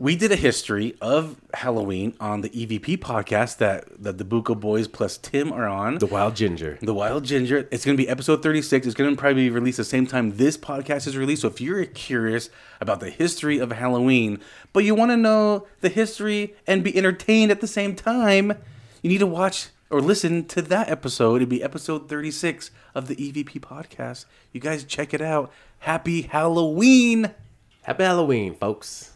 we 0.00 0.16
did 0.16 0.32
a 0.32 0.36
history 0.36 0.96
of 1.02 1.36
Halloween 1.52 2.14
on 2.18 2.40
the 2.40 2.48
EVP 2.48 2.96
podcast 3.00 3.58
that, 3.58 4.02
that 4.02 4.16
the 4.16 4.24
Buko 4.24 4.58
Boys 4.58 4.88
plus 4.88 5.18
Tim 5.18 5.52
are 5.52 5.68
on. 5.68 5.98
The 5.98 6.06
Wild 6.06 6.34
Ginger. 6.34 6.78
The 6.80 6.94
Wild 6.94 7.24
Ginger. 7.24 7.68
It's 7.70 7.84
going 7.84 7.98
to 7.98 8.02
be 8.02 8.08
episode 8.08 8.42
36. 8.42 8.86
It's 8.86 8.94
going 8.94 9.14
to 9.14 9.20
probably 9.20 9.42
be 9.42 9.50
released 9.50 9.76
the 9.76 9.84
same 9.84 10.06
time 10.06 10.38
this 10.38 10.56
podcast 10.56 11.06
is 11.06 11.18
released. 11.18 11.42
So 11.42 11.48
if 11.48 11.60
you're 11.60 11.84
curious 11.84 12.48
about 12.80 13.00
the 13.00 13.10
history 13.10 13.58
of 13.58 13.72
Halloween, 13.72 14.40
but 14.72 14.84
you 14.84 14.94
want 14.94 15.10
to 15.10 15.18
know 15.18 15.66
the 15.82 15.90
history 15.90 16.54
and 16.66 16.82
be 16.82 16.96
entertained 16.96 17.50
at 17.50 17.60
the 17.60 17.66
same 17.66 17.94
time, 17.94 18.54
you 19.02 19.10
need 19.10 19.18
to 19.18 19.26
watch 19.26 19.68
or 19.90 20.00
listen 20.00 20.46
to 20.46 20.62
that 20.62 20.88
episode. 20.88 21.36
It'd 21.36 21.50
be 21.50 21.62
episode 21.62 22.08
36 22.08 22.70
of 22.94 23.06
the 23.06 23.16
EVP 23.16 23.60
podcast. 23.60 24.24
You 24.50 24.62
guys 24.62 24.82
check 24.82 25.12
it 25.12 25.20
out. 25.20 25.52
Happy 25.80 26.22
Halloween. 26.22 27.34
Happy 27.82 28.04
Halloween, 28.04 28.54
folks. 28.54 29.09